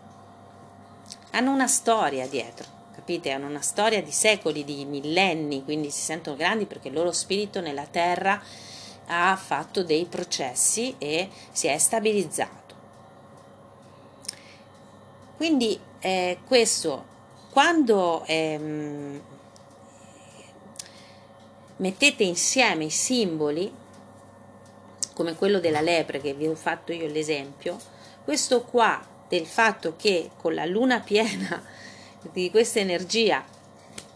hanno 1.31 1.53
una 1.53 1.69
storia 1.69 2.27
dietro 2.27 2.81
capite? 3.03 3.33
Hanno 3.33 3.49
una 3.49 3.61
storia 3.61 4.01
di 4.01 4.13
secoli, 4.13 4.65
di 4.65 4.85
millenni, 4.85 5.65
quindi 5.65 5.91
si 5.91 6.01
sentono 6.01 6.37
grandi 6.37 6.67
perché 6.67 6.89
il 6.89 6.95
loro 6.95 7.11
spirito 7.11 7.61
nella 7.61 7.87
terra 7.87 8.41
ha 9.07 9.37
fatto 9.37 9.83
dei 9.83 10.07
processi 10.07 10.95
e 10.99 11.29
si 11.51 11.67
è 11.67 11.79
stabilizzato. 11.79 12.61
Quindi 15.37 15.79
eh, 16.01 16.39
questo, 16.47 17.05
quando 17.51 18.23
ehm, 18.27 19.21
mettete 21.77 22.23
insieme 22.23 22.85
i 22.85 22.91
simboli, 22.91 23.73
come 25.15 25.35
quello 25.35 25.61
della 25.61 25.81
lepre 25.81 26.21
che 26.21 26.33
vi 26.33 26.47
ho 26.47 26.55
fatto 26.55 26.93
io 26.93 27.07
l'esempio, 27.07 27.77
questo 28.25 28.63
qua 28.63 29.05
del 29.29 29.47
fatto 29.47 29.95
che 29.97 30.31
con 30.37 30.55
la 30.55 30.65
luna 30.65 31.01
piena 31.01 31.63
di 32.33 32.51
questa 32.51 32.79
energia, 32.79 33.45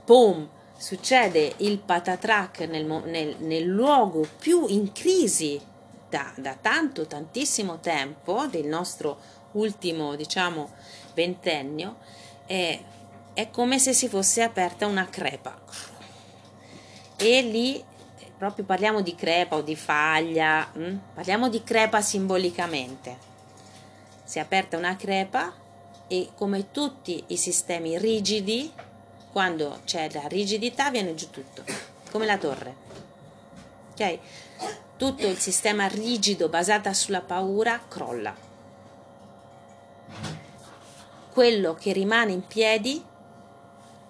boom, 0.05 0.49
succede 0.77 1.55
il 1.59 1.79
patatrack 1.79 2.61
nel, 2.61 2.85
nel, 2.85 3.37
nel 3.39 3.65
luogo 3.65 4.27
più 4.39 4.67
in 4.69 4.93
crisi 4.93 5.61
da, 6.09 6.33
da, 6.37 6.55
tanto, 6.55 7.07
tantissimo 7.07 7.79
tempo 7.81 8.47
del 8.47 8.67
nostro 8.67 9.19
ultimo, 9.53 10.15
diciamo, 10.15 10.71
ventennio, 11.15 11.97
è, 12.47 12.81
è 13.33 13.51
come 13.51 13.79
se 13.79 13.93
si 13.93 14.09
fosse 14.09 14.43
aperta 14.43 14.87
una 14.87 15.09
crepa. 15.09 15.59
E 17.17 17.43
lì 17.43 17.83
proprio 18.37 18.65
parliamo 18.65 19.01
di 19.01 19.15
crepa 19.15 19.57
o 19.57 19.63
di 19.63 19.77
faglia, 19.77 20.71
hm? 20.73 20.97
parliamo 21.15 21.49
di 21.49 21.63
crepa 21.63 22.01
simbolicamente. 22.01 23.35
Si 24.25 24.39
è 24.39 24.43
aperta 24.43 24.77
una 24.77 24.97
crepa 24.97 25.55
e 26.09 26.31
come 26.35 26.71
tutti 26.71 27.25
i 27.29 27.37
sistemi 27.37 27.99
rigidi, 27.99 28.71
quando 29.37 29.81
c'è 29.85 30.09
la 30.15 30.27
rigidità 30.29 30.91
viene 30.91 31.15
giù 31.15 31.29
tutto, 31.29 31.63
come 32.11 32.25
la 32.25 32.39
torre. 32.39 32.75
Ok? 33.93 34.19
Tutto 34.97 35.27
il 35.27 35.37
sistema 35.37 35.87
rigido 35.89 36.49
basato 36.49 36.91
sulla 36.95 37.21
paura 37.21 37.79
crolla. 37.87 38.35
Quello 41.35 41.75
che 41.75 41.93
rimane 41.93 42.33
in 42.33 42.47
piedi 42.47 43.05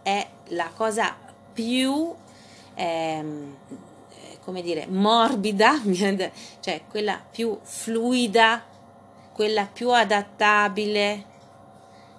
è 0.04 0.28
la 0.50 0.70
cosa 0.72 1.16
più 1.52 2.14
ehm, 2.74 3.56
come 4.44 4.62
dire 4.62 4.86
morbida, 4.86 5.82
cioè 6.60 6.82
quella 6.88 7.20
più 7.28 7.58
fluida, 7.64 8.64
quella 9.32 9.66
più 9.66 9.90
adattabile 9.90 11.34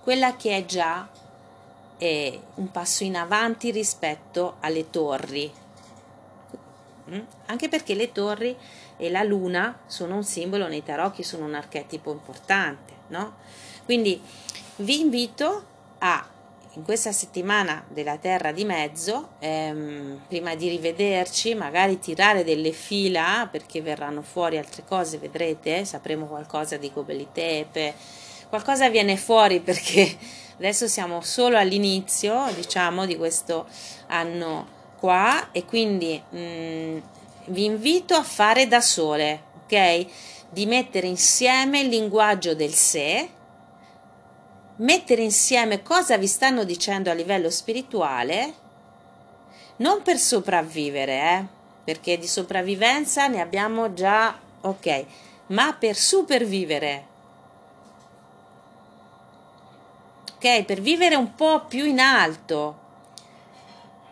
quella 0.07 0.37
che 0.37 0.55
è 0.55 0.63
già 0.63 1.05
eh, 1.97 2.39
un 2.55 2.71
passo 2.71 3.03
in 3.03 3.15
avanti 3.15 3.71
rispetto 3.71 4.57
alle 4.59 4.89
torri. 4.89 5.51
Mm? 7.09 7.19
Anche 7.45 7.69
perché 7.69 7.93
le 7.93 8.11
torri 8.11 8.55
e 8.97 9.09
la 9.09 9.23
luna 9.23 9.79
sono 9.85 10.15
un 10.15 10.23
simbolo 10.23 10.67
nei 10.67 10.83
tarocchi, 10.83 11.23
sono 11.23 11.45
un 11.45 11.53
archetipo 11.53 12.11
importante, 12.11 12.93
no? 13.07 13.37
Quindi 13.85 14.21
vi 14.77 14.99
invito 14.99 15.65
a 15.99 16.27
in 16.77 16.83
questa 16.83 17.11
settimana 17.11 17.83
della 17.87 18.17
Terra 18.17 18.51
di 18.51 18.63
mezzo, 18.63 19.29
ehm, 19.39 20.25
prima 20.27 20.53
di 20.53 20.69
rivederci, 20.69 21.55
magari 21.55 21.97
tirare 21.97 22.43
delle 22.43 22.71
fila 22.71 23.47
perché 23.51 23.81
verranno 23.81 24.21
fuori 24.21 24.59
altre 24.59 24.83
cose, 24.85 25.17
vedrete, 25.17 25.85
sapremo 25.85 26.27
qualcosa 26.27 26.77
di 26.77 26.91
Gobelitepe, 26.93 27.71
Tepe, 27.71 27.95
qualcosa 28.49 28.89
viene 28.89 29.17
fuori 29.17 29.59
perché 29.59 30.15
adesso 30.57 30.87
siamo 30.87 31.21
solo 31.21 31.57
all'inizio, 31.57 32.51
diciamo, 32.53 33.05
di 33.05 33.15
questo 33.15 33.67
anno 34.07 34.75
qua 34.99 35.51
e 35.51 35.65
quindi 35.65 36.21
mh, 36.29 36.39
mm, 36.39 36.97
vi 37.47 37.65
invito 37.65 38.15
a 38.15 38.23
fare 38.23 38.67
da 38.67 38.81
sole, 38.81 39.43
ok? 39.63 40.05
Di 40.49 40.65
mettere 40.65 41.07
insieme 41.07 41.81
il 41.81 41.87
linguaggio 41.87 42.55
del 42.55 42.73
sé, 42.73 43.29
mettere 44.77 45.21
insieme 45.21 45.81
cosa 45.83 46.17
vi 46.17 46.27
stanno 46.27 46.63
dicendo 46.63 47.09
a 47.09 47.13
livello 47.13 47.49
spirituale, 47.49 48.53
non 49.77 50.01
per 50.01 50.17
sopravvivere, 50.17 51.13
eh? 51.13 51.45
perché 51.83 52.17
di 52.17 52.27
sopravvivenza 52.27 53.27
ne 53.27 53.39
abbiamo 53.39 53.93
già, 53.93 54.37
ok, 54.61 55.05
ma 55.47 55.73
per 55.73 55.95
supervivere 55.95 57.15
ok? 60.37 60.63
Per 60.63 60.81
vivere 60.81 61.15
un 61.15 61.35
po' 61.35 61.65
più 61.65 61.85
in 61.85 61.99
alto 61.99 62.85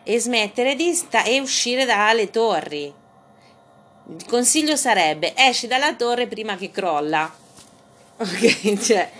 e 0.04 0.20
smettere 0.20 0.76
di 0.76 0.94
sta- 0.94 1.24
e 1.24 1.40
uscire 1.40 1.86
dalle 1.86 2.30
torri. 2.30 2.94
Il 4.08 4.26
consiglio 4.28 4.76
sarebbe 4.76 5.34
esci 5.36 5.68
dalla 5.68 5.96
torre 5.96 6.28
prima 6.28 6.56
che 6.58 6.72
crolla. 6.72 7.34
Ok, 8.18 8.80
cioè 8.80 9.12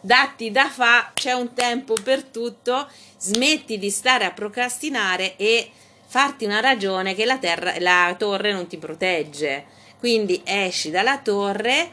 datti 0.00 0.52
da 0.52 0.68
fa, 0.68 1.10
c'è 1.12 1.32
un 1.32 1.54
tempo 1.54 1.94
per 1.94 2.22
tutto, 2.22 2.88
smetti 3.18 3.78
di 3.78 3.90
stare 3.90 4.24
a 4.24 4.30
procrastinare 4.30 5.36
e 5.36 5.70
farti 6.06 6.44
una 6.44 6.60
ragione 6.60 7.16
che 7.16 7.24
la, 7.24 7.38
terra, 7.38 7.74
la 7.80 8.14
torre 8.16 8.52
non 8.52 8.68
ti 8.68 8.76
protegge. 8.76 9.64
Quindi 9.98 10.40
esci 10.44 10.90
dalla 10.90 11.18
torre 11.18 11.90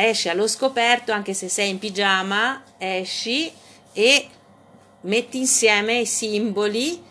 esci 0.00 0.28
allo 0.28 0.46
scoperto 0.46 1.10
anche 1.10 1.34
se 1.34 1.48
sei 1.48 1.70
in 1.70 1.78
pigiama, 1.78 2.62
esci 2.78 3.50
e 3.92 4.28
metti 5.02 5.38
insieme 5.38 5.98
i 5.98 6.06
simboli 6.06 7.02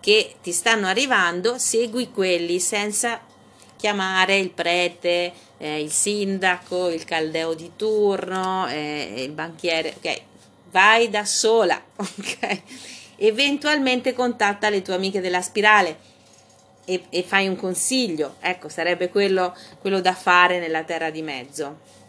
che 0.00 0.36
ti 0.42 0.50
stanno 0.50 0.86
arrivando, 0.86 1.58
segui 1.58 2.10
quelli 2.10 2.58
senza 2.58 3.20
chiamare 3.76 4.38
il 4.38 4.50
prete, 4.50 5.32
eh, 5.58 5.80
il 5.82 5.92
sindaco, 5.92 6.88
il 6.88 7.04
caldeo 7.04 7.52
di 7.52 7.72
turno, 7.76 8.66
eh, 8.68 9.12
il 9.18 9.32
banchiere, 9.32 9.94
ok? 9.96 10.20
Vai 10.70 11.10
da 11.10 11.26
sola, 11.26 11.80
ok? 11.94 12.60
Eventualmente 13.16 14.14
contatta 14.14 14.70
le 14.70 14.80
tue 14.80 14.94
amiche 14.94 15.20
della 15.20 15.42
spirale 15.42 15.98
e, 16.86 17.04
e 17.10 17.22
fai 17.22 17.46
un 17.46 17.56
consiglio, 17.56 18.36
ecco, 18.40 18.68
sarebbe 18.70 19.10
quello, 19.10 19.54
quello 19.80 20.00
da 20.00 20.14
fare 20.14 20.58
nella 20.58 20.82
terra 20.82 21.10
di 21.10 21.22
mezzo. 21.22 22.00